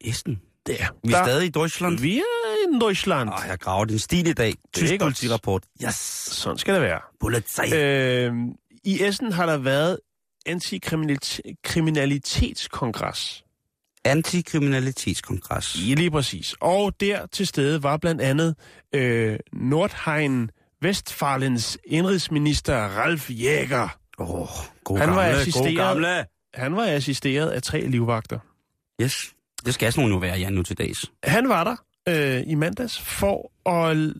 Essen. 0.00 0.40
Der. 0.66 0.86
Vi 1.04 1.12
er 1.12 1.24
stadig 1.24 1.46
i 1.46 1.50
Deutschland. 1.50 1.98
Vi 1.98 2.18
er 2.18 2.22
i 2.68 2.78
Deutschland. 2.80 3.30
Åh, 3.30 3.38
jeg 3.48 3.58
graver 3.58 3.84
din 3.84 3.98
stil 3.98 4.26
i 4.26 4.32
dag. 4.32 4.54
Tysk 4.74 4.98
politirapport. 5.00 5.64
Yes. 5.84 5.94
Sådan 5.94 6.58
skal 6.58 6.74
det 6.74 6.82
være. 6.82 7.00
Polizei. 7.20 7.72
Øh, 7.74 8.32
I 8.84 9.04
Essen 9.04 9.32
har 9.32 9.46
der 9.46 9.56
været 9.56 9.98
antikriminalitetskongres. 10.46 13.44
Antikriminalitetskongres. 14.04 15.88
Ja, 15.88 15.94
lige 15.94 16.10
præcis. 16.10 16.54
Og 16.60 17.00
der 17.00 17.26
til 17.26 17.46
stede 17.46 17.82
var 17.82 17.96
blandt 17.96 18.20
andet 18.20 18.54
øh, 18.92 19.38
Nordheim 19.52 20.48
Vestfalens 20.80 21.78
indrigsminister 21.84 22.76
Ralf 22.76 23.30
Jäger. 23.30 23.88
Åh, 24.18 24.30
oh, 24.40 24.48
god 24.84 24.98
Han 24.98 25.08
var 25.08 25.14
gamle, 25.14 25.32
god 25.32 25.40
assisteret- 25.40 25.76
gamle. 25.76 26.24
Han 26.54 26.76
var 26.76 26.86
assisteret 26.86 27.50
af 27.50 27.62
tre 27.62 27.86
livvagter. 27.86 28.38
Yes. 29.02 29.34
Det 29.64 29.74
skal 29.74 29.92
sådan 29.92 30.10
jo 30.10 30.16
være, 30.16 30.38
Jan, 30.38 30.52
nu 30.52 30.62
til 30.62 30.78
dags. 30.78 31.12
Han 31.24 31.48
var 31.48 31.64
der 31.64 31.76
øh, 32.08 32.42
i 32.46 32.54
mandags 32.54 32.98
for 33.00 33.68
at 33.70 34.14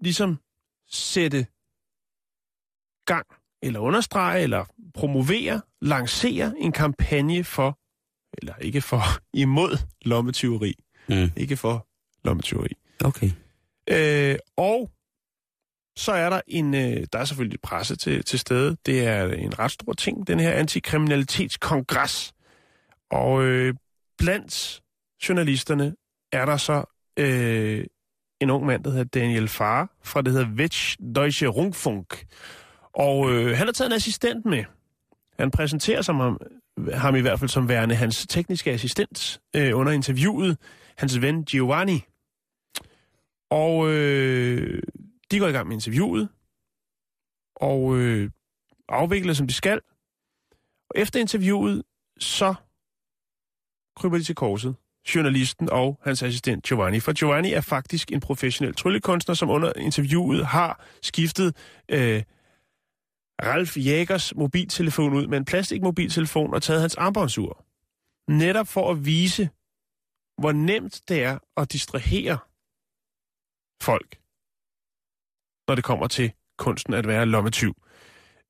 ligesom 0.00 0.38
sætte 0.90 1.46
gang, 3.06 3.26
eller 3.62 3.80
understrege, 3.80 4.42
eller 4.42 4.64
promovere, 4.94 5.60
lancere 5.82 6.54
en 6.58 6.72
kampagne 6.72 7.44
for, 7.44 7.78
eller 8.38 8.54
ikke 8.56 8.80
for, 8.80 9.02
imod 9.44 9.78
lommetyveri. 10.04 10.74
Mm. 11.08 11.30
Ikke 11.36 11.56
for 11.56 11.86
lommetyveri. 12.24 12.72
Okay. 13.04 13.30
Øh, 13.90 14.36
og 14.56 14.90
så 15.96 16.12
er 16.12 16.30
der 16.30 16.40
en, 16.46 16.74
øh, 16.74 17.06
der 17.12 17.18
er 17.18 17.24
selvfølgelig 17.24 17.60
presse 17.60 17.96
til, 17.96 18.24
til 18.24 18.38
stede. 18.38 18.76
Det 18.86 19.06
er 19.06 19.32
en 19.32 19.58
ret 19.58 19.70
stor 19.70 19.92
ting, 19.92 20.26
den 20.26 20.40
her 20.40 20.52
antikriminalitetskongres. 20.52 22.32
Og 23.10 23.44
øh, 23.44 23.74
blandt 24.18 24.82
journalisterne 25.28 25.94
er 26.32 26.44
der 26.44 26.56
så 26.56 26.84
øh, 27.16 27.84
en 28.40 28.50
ung 28.50 28.66
mand, 28.66 28.84
der 28.84 28.90
hedder 28.90 29.04
Daniel 29.04 29.48
Farr, 29.48 29.92
fra 30.04 30.22
det 30.22 30.32
hedder 30.32 30.48
Wetsch 30.48 30.96
Deutsche 31.14 31.46
Rundfunk. 31.46 32.26
Og 32.92 33.32
øh, 33.32 33.56
han 33.56 33.66
har 33.66 33.72
taget 33.72 33.90
en 33.90 33.96
assistent 33.96 34.44
med. 34.44 34.64
Han 35.38 35.50
præsenterer 35.50 36.02
som 36.02 36.20
ham, 36.20 36.40
ham 36.94 37.16
i 37.16 37.20
hvert 37.20 37.38
fald 37.38 37.48
som 37.48 37.68
værende 37.68 37.94
hans 37.94 38.26
tekniske 38.26 38.70
assistent 38.70 39.40
øh, 39.56 39.78
under 39.78 39.92
interviewet, 39.92 40.58
hans 40.96 41.20
ven 41.20 41.44
Giovanni. 41.44 42.04
Og 43.50 43.88
øh, 43.90 44.82
de 45.32 45.38
går 45.38 45.46
i 45.46 45.52
gang 45.52 45.68
med 45.68 45.76
interviewet, 45.76 46.28
og 47.56 47.96
øh, 47.96 48.30
afvikler, 48.88 49.32
som 49.32 49.46
de 49.46 49.54
skal. 49.54 49.80
Og 50.90 50.96
efter 50.96 51.20
interviewet, 51.20 51.82
så 52.18 52.54
kryber 53.96 54.18
de 54.18 54.24
til 54.24 54.34
korset. 54.34 54.76
Journalisten 55.14 55.70
og 55.70 56.00
hans 56.04 56.22
assistent 56.22 56.64
Giovanni. 56.64 57.00
For 57.00 57.12
Giovanni 57.12 57.52
er 57.52 57.60
faktisk 57.60 58.12
en 58.12 58.20
professionel 58.20 58.74
tryllekunstner, 58.74 59.34
som 59.34 59.50
under 59.50 59.72
interviewet 59.76 60.46
har 60.46 60.84
skiftet 61.02 61.56
øh, 61.88 62.22
Ralf 63.42 63.76
Jægers 63.76 64.34
mobiltelefon 64.34 65.14
ud 65.14 65.26
med 65.26 65.38
en 65.38 65.44
plastikmobiltelefon 65.44 66.54
og 66.54 66.62
taget 66.62 66.80
hans 66.80 66.94
armbåndsur. 66.94 67.64
Netop 68.28 68.68
for 68.68 68.90
at 68.90 69.04
vise, 69.04 69.50
hvor 70.38 70.52
nemt 70.52 71.00
det 71.08 71.22
er 71.22 71.38
at 71.56 71.72
distrahere 71.72 72.38
folk, 73.82 74.21
når 75.72 75.76
det 75.76 75.84
kommer 75.84 76.06
til 76.06 76.32
kunsten 76.58 76.94
at 76.94 77.06
være 77.06 77.26
lommetyv. 77.26 77.74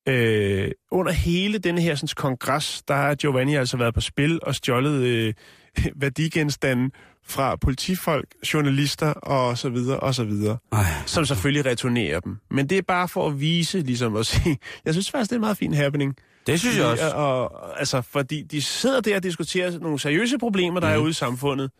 Øh, 0.09 0.71
under 0.91 1.11
hele 1.11 1.57
denne 1.57 1.81
her 1.81 1.95
sådan, 1.95 2.09
kongres, 2.15 2.83
der 2.87 2.93
har 2.95 3.15
Giovanni 3.15 3.55
altså 3.55 3.77
været 3.77 3.93
på 3.93 4.01
spil 4.01 4.39
og 4.41 4.55
stjålet 4.55 5.01
øh, 5.03 5.33
værdigenstande 6.01 6.89
fra 7.25 7.55
politifolk, 7.55 8.25
journalister 8.53 9.07
og 9.13 9.57
så 9.57 9.69
videre 9.69 9.99
og 9.99 10.15
så 10.15 10.23
videre, 10.23 10.57
Ej. 10.71 10.83
som 11.05 11.25
selvfølgelig 11.25 11.65
returnerer 11.65 12.19
dem. 12.19 12.37
Men 12.51 12.69
det 12.69 12.77
er 12.77 12.81
bare 12.87 13.07
for 13.07 13.27
at 13.27 13.39
vise, 13.39 13.79
ligesom 13.79 14.15
at 14.15 14.25
sige, 14.25 14.57
jeg 14.85 14.93
synes 14.93 15.11
faktisk, 15.11 15.29
det 15.29 15.35
er 15.35 15.37
en 15.39 15.41
meget 15.41 15.57
fin 15.57 15.73
happening. 15.73 16.15
Det 16.47 16.59
synes 16.59 16.77
jeg 16.77 16.85
også. 16.85 17.11
Og, 17.15 17.51
og, 17.51 17.79
altså, 17.79 18.01
fordi 18.01 18.41
de 18.43 18.61
sidder 18.61 19.01
der 19.01 19.15
og 19.15 19.23
diskuterer 19.23 19.79
nogle 19.79 19.99
seriøse 19.99 20.37
problemer, 20.37 20.79
der 20.79 20.87
mm. 20.87 20.93
er 20.93 20.97
Mhm. 20.97 21.03
ude 21.03 21.09
i 21.09 21.13
samfundet. 21.13 21.71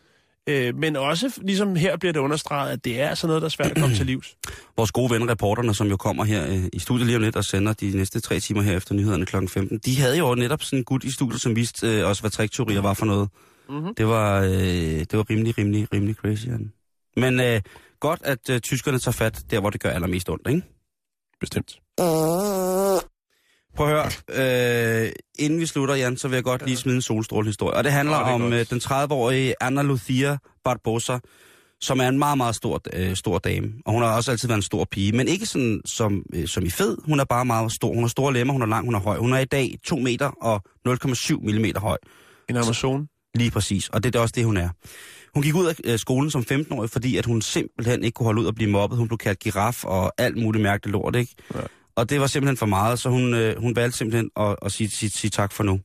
Øh, 0.49 0.77
men 0.77 0.95
også, 0.95 1.39
ligesom 1.41 1.75
her 1.75 1.97
bliver 1.97 2.13
det 2.13 2.19
understreget, 2.19 2.71
at 2.71 2.85
det 2.85 3.01
er 3.01 3.09
altså 3.09 3.27
noget, 3.27 3.41
der 3.41 3.45
er 3.45 3.49
svært 3.49 3.71
at 3.71 3.77
komme 3.77 3.95
til 3.95 4.05
livs. 4.05 4.37
Vores 4.77 4.91
gode 4.91 5.13
ven, 5.13 5.29
reporterne, 5.29 5.75
som 5.75 5.87
jo 5.87 5.97
kommer 5.97 6.23
her 6.23 6.47
øh, 6.47 6.63
i 6.73 6.79
studiet 6.79 7.07
lige 7.07 7.15
om 7.15 7.21
lidt 7.21 7.35
og 7.35 7.45
sender 7.45 7.73
de 7.73 7.97
næste 7.97 8.19
tre 8.19 8.39
timer 8.39 8.61
her 8.61 8.77
efter 8.77 8.95
nyhederne 8.95 9.25
kl. 9.25 9.47
15, 9.47 9.77
de 9.77 9.99
havde 9.99 10.17
jo 10.17 10.35
netop 10.35 10.63
sådan 10.63 10.79
en 10.79 10.83
gut 10.83 11.03
i 11.03 11.11
studiet, 11.11 11.41
som 11.41 11.55
viste 11.55 11.87
øh, 11.87 12.07
også, 12.07 12.21
hvad 12.21 12.31
trikteorier 12.31 12.81
var 12.81 12.93
for 12.93 13.05
noget. 13.05 13.29
Mm-hmm. 13.69 13.95
Det 13.95 14.07
var, 14.07 14.41
øh, 14.41 14.51
det 14.51 15.13
var 15.13 15.29
rimelig, 15.29 15.57
rimelig, 15.57 15.93
rimelig 15.93 16.15
crazy. 16.15 16.47
Jan. 16.47 16.71
Men 17.17 17.39
øh, 17.39 17.61
godt, 17.99 18.21
at 18.23 18.49
øh, 18.49 18.59
tyskerne 18.59 18.99
tager 18.99 19.13
fat 19.13 19.43
der, 19.51 19.59
hvor 19.59 19.69
det 19.69 19.81
gør 19.81 19.89
allermest 19.89 20.29
ondt, 20.29 20.47
ikke? 20.47 20.61
Bestemt. 21.39 21.79
Prøv 23.75 23.87
at 23.87 23.93
høre, 23.93 25.05
øh, 25.05 25.11
inden 25.39 25.59
vi 25.59 25.65
slutter, 25.65 25.95
Jan, 25.95 26.17
så 26.17 26.27
vil 26.27 26.35
jeg 26.35 26.43
godt 26.43 26.65
lige 26.65 26.77
smide 26.77 26.95
en 26.95 27.01
solstrålehistorie. 27.01 27.77
Og 27.77 27.83
det 27.83 27.91
handler 27.91 28.19
Åh, 28.19 28.25
det 28.25 28.33
om 28.33 28.53
øh, 28.53 28.65
den 28.69 28.81
30-årige 28.83 29.55
Anna 29.61 29.81
Lucia 29.81 30.37
Barbosa, 30.63 31.17
som 31.81 31.99
er 31.99 32.07
en 32.07 32.19
meget, 32.19 32.37
meget 32.37 32.55
stor, 32.55 32.81
øh, 32.93 33.15
stor 33.15 33.37
dame. 33.37 33.73
Og 33.85 33.93
hun 33.93 34.01
har 34.01 34.15
også 34.15 34.31
altid 34.31 34.47
været 34.47 34.57
en 34.57 34.61
stor 34.61 34.87
pige, 34.91 35.11
men 35.11 35.27
ikke 35.27 35.45
sådan 35.45 35.81
som, 35.85 36.23
øh, 36.33 36.47
som 36.47 36.65
i 36.65 36.69
fed. 36.69 36.97
Hun 37.05 37.19
er 37.19 37.23
bare 37.23 37.45
meget 37.45 37.71
stor. 37.71 37.93
Hun 37.93 38.03
har 38.03 38.07
store 38.07 38.33
lemmer, 38.33 38.53
hun 38.53 38.61
er 38.61 38.65
lang, 38.65 38.85
hun 38.85 38.95
er 38.95 38.99
høj. 38.99 39.17
Hun 39.17 39.33
er 39.33 39.39
i 39.39 39.45
dag 39.45 39.75
2 39.85 39.95
meter 39.95 40.27
og 40.27 40.61
0,7 40.87 41.35
mm 41.37 41.65
høj. 41.77 41.97
En 42.49 42.57
Amazon. 42.57 43.07
Lige 43.35 43.51
præcis, 43.51 43.89
og 43.89 44.03
det 44.03 44.15
er 44.15 44.19
også 44.19 44.33
det, 44.35 44.45
hun 44.45 44.57
er. 44.57 44.69
Hun 45.33 45.43
gik 45.43 45.55
ud 45.55 45.65
af 45.65 45.75
øh, 45.83 45.99
skolen 45.99 46.31
som 46.31 46.45
15-årig, 46.51 46.89
fordi 46.89 47.17
at 47.17 47.25
hun 47.25 47.41
simpelthen 47.41 48.03
ikke 48.03 48.15
kunne 48.15 48.25
holde 48.25 48.41
ud 48.41 48.47
at 48.47 48.55
blive 48.55 48.69
mobbet. 48.69 48.97
Hun 48.97 49.07
blev 49.07 49.17
kaldt 49.17 49.39
giraf 49.39 49.85
og 49.85 50.13
alt 50.17 50.43
muligt 50.43 50.61
mærkeligt 50.61 50.91
lort, 50.91 51.15
ikke? 51.15 51.35
Ja. 51.55 51.59
Og 51.95 52.09
det 52.09 52.21
var 52.21 52.27
simpelthen 52.27 52.57
for 52.57 52.65
meget, 52.65 52.99
så 52.99 53.09
hun, 53.09 53.33
øh, 53.33 53.61
hun 53.61 53.75
valgte 53.75 53.97
simpelthen 53.97 54.29
at, 54.35 54.55
at 54.61 54.71
sige, 54.71 54.89
sige, 54.89 55.09
sige 55.09 55.31
tak 55.31 55.51
for 55.51 55.63
nu. 55.63 55.79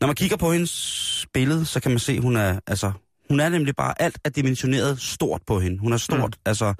Når 0.00 0.06
man 0.06 0.16
kigger 0.16 0.36
på 0.36 0.52
hendes 0.52 1.26
billede, 1.32 1.64
så 1.64 1.80
kan 1.80 1.90
man 1.90 1.98
se, 1.98 2.12
at 2.12 2.22
hun 2.22 2.36
er, 2.36 2.60
altså, 2.66 2.92
hun 3.28 3.40
er 3.40 3.48
nemlig 3.48 3.76
bare, 3.76 4.02
alt 4.02 4.18
er 4.24 4.30
dimensioneret 4.30 5.00
stort 5.00 5.42
på 5.46 5.60
hende. 5.60 5.78
Hun 5.78 5.92
er 5.92 5.96
stort, 5.96 6.36
mm. 6.36 6.42
altså. 6.46 6.74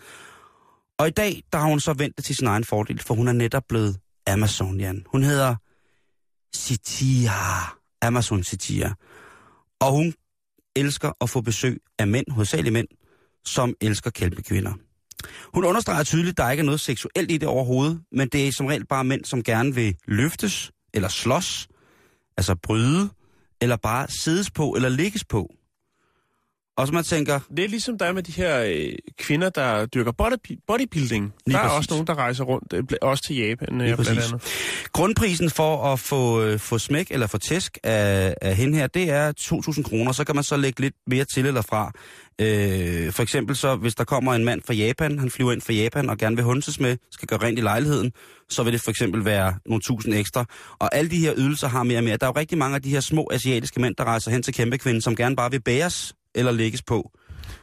Og 0.99 1.09
i 1.09 1.11
dag, 1.11 1.43
der 1.53 1.59
har 1.59 1.66
hun 1.66 1.81
så 1.81 1.93
vendt 1.93 2.16
det 2.16 2.24
til 2.24 2.37
sin 2.37 2.47
egen 2.47 2.64
fordel, 2.64 2.99
for 2.99 3.14
hun 3.14 3.29
er 3.29 3.33
netop 3.33 3.62
blevet 3.68 3.97
Amazon, 4.26 4.81
Jan. 4.81 5.05
Hun 5.07 5.22
hedder 5.22 5.57
Citia. 6.57 7.33
Amazon 8.03 8.43
Citia. 8.43 8.93
Og 9.81 9.93
hun 9.93 10.14
elsker 10.76 11.12
at 11.20 11.31
få 11.31 11.41
besøg 11.41 11.81
af 11.99 12.07
mænd, 12.07 12.26
hovedsageligt 12.31 12.72
mænd, 12.72 12.89
som 13.45 13.74
elsker 13.81 14.11
kæmpekvinder. 14.11 14.72
Hun 15.54 15.64
understreger 15.64 16.02
tydeligt, 16.04 16.34
at 16.34 16.38
der 16.38 16.50
ikke 16.50 16.60
er 16.60 16.64
noget 16.64 16.80
seksuelt 16.80 17.30
i 17.30 17.36
det 17.36 17.48
overhovedet, 17.48 18.00
men 18.12 18.28
det 18.28 18.48
er 18.48 18.52
som 18.52 18.66
regel 18.66 18.86
bare 18.86 19.04
mænd, 19.04 19.24
som 19.24 19.42
gerne 19.42 19.74
vil 19.74 19.94
løftes, 20.06 20.70
eller 20.94 21.08
slås, 21.08 21.68
altså 22.36 22.54
bryde, 22.62 23.08
eller 23.60 23.76
bare 23.76 24.06
siddes 24.08 24.50
på, 24.50 24.70
eller 24.70 24.88
ligges 24.88 25.24
på. 25.24 25.54
Og 26.79 26.87
så 26.87 26.93
man 26.93 27.05
tænker, 27.05 27.41
Det 27.57 27.64
er 27.64 27.68
ligesom 27.68 27.99
der 27.99 28.07
er 28.07 28.12
med 28.12 28.22
de 28.22 28.33
her 28.33 28.64
øh, 28.66 28.93
kvinder, 29.18 29.51
der 29.51 29.87
dyrker 29.87 30.12
body, 30.12 30.59
bodybuilding. 30.66 31.35
Lige 31.47 31.57
der 31.57 31.62
er 31.62 31.68
præcis. 31.68 31.79
også 31.79 31.91
nogen, 31.91 32.07
der 32.07 32.14
rejser 32.14 32.45
rundt, 32.45 32.72
øh, 32.72 32.83
også 33.03 33.24
til 33.24 33.37
Japan, 33.37 33.81
øh, 33.81 33.97
blandt 33.97 34.09
andet. 34.09 34.43
Grundprisen 34.93 35.51
for 35.51 35.93
at 35.93 36.01
få, 36.01 36.43
øh, 36.43 36.59
få 36.59 36.79
smæk 36.79 37.07
eller 37.11 37.26
få 37.26 37.39
tæsk 37.39 37.79
af, 37.85 38.35
af 38.43 38.57
hende 38.57 38.79
her, 38.79 38.87
det 38.87 39.11
er 39.11 39.33
2.000 39.41 39.83
kroner. 39.83 40.12
Så 40.12 40.24
kan 40.24 40.35
man 40.35 40.45
så 40.45 40.57
lægge 40.57 40.81
lidt 40.81 40.95
mere 41.07 41.24
til 41.24 41.47
eller 41.47 41.62
fra. 41.62 41.93
Øh, 42.41 43.12
for 43.12 43.22
eksempel 43.22 43.57
så, 43.57 43.76
hvis 43.76 43.95
der 43.95 44.05
kommer 44.05 44.35
en 44.35 44.45
mand 44.45 44.62
fra 44.66 44.74
Japan, 44.74 45.18
han 45.18 45.31
flyver 45.31 45.53
ind 45.53 45.61
fra 45.61 45.72
Japan 45.72 46.11
og 46.11 46.18
gerne 46.18 46.37
vil 46.37 46.45
hunses 46.45 46.81
med, 46.81 46.97
skal 47.11 47.29
gøre 47.29 47.43
rent 47.43 47.59
i 47.59 47.62
lejligheden, 47.62 48.12
så 48.49 48.62
vil 48.62 48.72
det 48.72 48.81
for 48.81 48.91
eksempel 48.91 49.24
være 49.24 49.55
nogle 49.66 49.83
tusind 49.83 50.14
ekstra. 50.14 50.45
Og 50.79 50.95
alle 50.97 51.11
de 51.11 51.18
her 51.18 51.35
ydelser 51.37 51.68
har 51.68 51.83
mere 51.83 51.99
og 51.99 52.05
mere. 52.05 52.16
Der 52.16 52.26
er 52.26 52.31
jo 52.31 52.41
rigtig 52.41 52.59
mange 52.59 52.74
af 52.74 52.83
de 52.83 52.91
her 52.91 53.01
små 53.01 53.31
asiatiske 53.33 53.81
mænd, 53.81 53.95
der 53.95 54.05
rejser 54.05 54.31
hen 54.31 54.43
til 54.43 54.55
kæmpekvinden, 54.55 55.03
som 55.03 55.16
gerne 55.16 55.37
bare 55.37 55.51
vil 55.51 55.61
bæres 55.61 56.14
eller 56.39 56.53
lægges 56.53 56.82
på. 56.82 57.11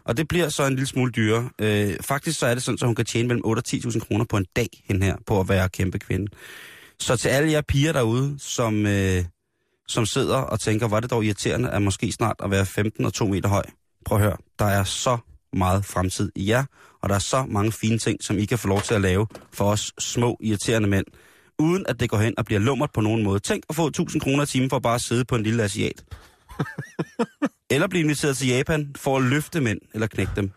Og 0.03 0.17
det 0.17 0.28
bliver 0.28 0.49
så 0.49 0.65
en 0.65 0.76
lille 0.76 0.88
smule 0.88 1.11
dyrere. 1.11 1.49
Øh, 1.61 1.95
faktisk 2.01 2.39
så 2.39 2.45
er 2.45 2.53
det 2.53 2.63
sådan, 2.63 2.78
at 2.82 2.86
hun 2.86 2.95
kan 2.95 3.05
tjene 3.05 3.28
mellem 3.28 3.45
8 3.45 3.59
og 3.59 3.63
10.000 3.67 3.99
kroner 3.99 4.26
på 4.26 4.38
en 4.38 4.45
dag 4.55 4.67
hen 4.89 5.03
her, 5.03 5.15
på 5.28 5.39
at 5.39 5.49
være 5.49 5.69
kæmpe 5.69 5.99
kvinde. 5.99 6.32
Så 6.99 7.15
til 7.15 7.30
alle 7.30 7.51
jer 7.51 7.61
piger 7.61 7.93
derude, 7.93 8.36
som, 8.39 8.86
øh, 8.86 9.23
som 9.88 10.05
sidder 10.05 10.38
og 10.38 10.59
tænker, 10.59 10.88
var 10.88 10.99
det 10.99 11.11
dog 11.11 11.26
irriterende 11.26 11.69
at 11.69 11.82
måske 11.82 12.11
snart 12.11 12.36
at 12.43 12.51
være 12.51 12.65
15 12.65 13.05
og 13.05 13.13
2 13.13 13.28
meter 13.28 13.49
høj. 13.49 13.63
Prøv 14.05 14.17
at 14.17 14.23
høre, 14.23 14.38
der 14.59 14.65
er 14.65 14.84
så 14.84 15.17
meget 15.53 15.86
fremtid 15.86 16.32
i 16.36 16.49
jer, 16.49 16.63
og 17.01 17.09
der 17.09 17.15
er 17.15 17.19
så 17.19 17.45
mange 17.49 17.71
fine 17.71 17.97
ting, 17.97 18.23
som 18.23 18.38
I 18.38 18.45
kan 18.45 18.59
få 18.59 18.67
lov 18.67 18.82
til 18.82 18.93
at 18.93 19.01
lave 19.01 19.28
for 19.53 19.65
os 19.65 19.93
små, 19.99 20.38
irriterende 20.41 20.89
mænd, 20.89 21.05
uden 21.59 21.86
at 21.89 21.99
det 21.99 22.09
går 22.09 22.17
hen 22.17 22.34
og 22.38 22.45
bliver 22.45 22.59
lummert 22.59 22.89
på 22.93 23.01
nogen 23.01 23.23
måde. 23.23 23.39
Tænk 23.39 23.63
at 23.69 23.76
få 23.76 23.88
1000 23.88 24.21
kroner 24.21 24.43
i 24.43 24.45
timen 24.45 24.69
for 24.69 24.80
bare 24.80 24.95
at 24.95 25.01
sidde 25.01 25.26
på 25.26 25.36
en 25.36 25.43
lille 25.43 25.63
asiat. 25.63 26.03
eller 27.73 27.87
blive 27.87 28.03
inviteret 28.03 28.37
til 28.37 28.47
Japan 28.47 28.95
for 28.97 29.17
at 29.17 29.23
løfte 29.23 29.61
mænd, 29.61 29.79
eller 29.93 30.07
knække 30.07 30.31
dem. 30.35 30.51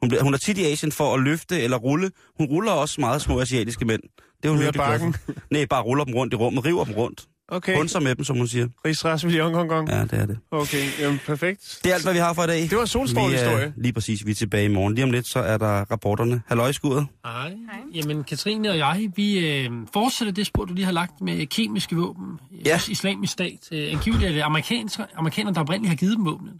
Hun, 0.00 0.08
bliver, 0.08 0.22
hun 0.22 0.34
er 0.34 0.38
tit 0.38 0.58
i 0.58 0.64
Asien 0.64 0.92
for 0.92 1.14
at 1.14 1.20
løfte 1.20 1.60
eller 1.62 1.76
rulle. 1.76 2.10
Hun 2.38 2.46
ruller 2.46 2.72
også 2.72 3.00
meget 3.00 3.22
små 3.22 3.40
asiatiske 3.40 3.84
mænd. 3.84 4.02
Det 4.42 4.48
er 4.48 4.50
hun 4.50 4.60
virkelig 4.60 4.78
bakken? 4.78 5.14
Nej, 5.50 5.66
bare 5.66 5.82
ruller 5.82 6.04
dem 6.04 6.14
rundt 6.14 6.32
i 6.32 6.36
rummet, 6.36 6.64
river 6.64 6.84
dem 6.84 6.94
rundt. 6.94 7.26
Okay. 7.48 7.76
Hunser 7.76 8.00
med 8.00 8.14
dem, 8.14 8.24
som 8.24 8.36
hun 8.36 8.48
siger. 8.48 8.68
Ries 8.86 9.04
Ras 9.04 9.24
million 9.24 9.52
gong 9.52 9.68
gong. 9.68 9.88
Ja, 9.88 10.02
det 10.02 10.12
er 10.12 10.26
det. 10.26 10.38
Okay, 10.50 10.82
jamen 11.00 11.20
perfekt. 11.26 11.78
Det 11.84 11.90
er 11.90 11.94
alt, 11.94 12.04
hvad 12.04 12.12
vi 12.12 12.18
har 12.18 12.32
for 12.32 12.44
i 12.44 12.46
dag. 12.46 12.62
Det 12.62 12.72
var 12.72 12.80
en 12.80 12.86
solstrålehistorie. 12.86 13.56
Vi 13.56 13.62
er, 13.62 13.72
lige 13.76 13.92
præcis, 13.92 14.26
vi 14.26 14.30
er 14.30 14.34
tilbage 14.34 14.64
i 14.64 14.68
morgen. 14.68 14.94
Lige 14.94 15.04
om 15.04 15.10
lidt, 15.10 15.28
så 15.28 15.38
er 15.38 15.58
der 15.58 15.66
rapporterne. 15.90 16.42
Halløj, 16.46 16.72
skuret. 16.72 17.06
Hej. 17.24 17.52
Jamen, 17.94 18.24
Katrine 18.24 18.70
og 18.70 18.78
jeg, 18.78 19.08
vi 19.16 19.38
øh, 19.38 19.70
fortsætter 19.92 20.32
det 20.32 20.46
spor, 20.46 20.64
du 20.64 20.74
lige 20.74 20.84
har 20.84 20.92
lagt 20.92 21.20
med 21.20 21.46
kemiske 21.46 21.96
våben. 21.96 22.38
Ja. 22.64 22.80
Islamisk 22.88 23.32
stat. 23.32 23.68
Øh, 23.72 23.92
angiveligt 23.92 24.28
er 24.28 24.34
det 24.34 24.40
amerikanere, 24.42 25.06
amerikanere, 25.16 25.54
der 25.54 25.60
oprindeligt 25.60 25.88
har 25.88 25.96
givet 25.96 26.16
dem 26.16 26.24
våbnene. 26.24 26.52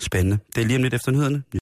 Spændende. 0.00 0.38
Det 0.54 0.62
er 0.62 0.66
lige 0.66 0.76
om 0.76 0.82
lidt 0.82 0.94
efter 0.94 1.12
nyhederne. 1.12 1.42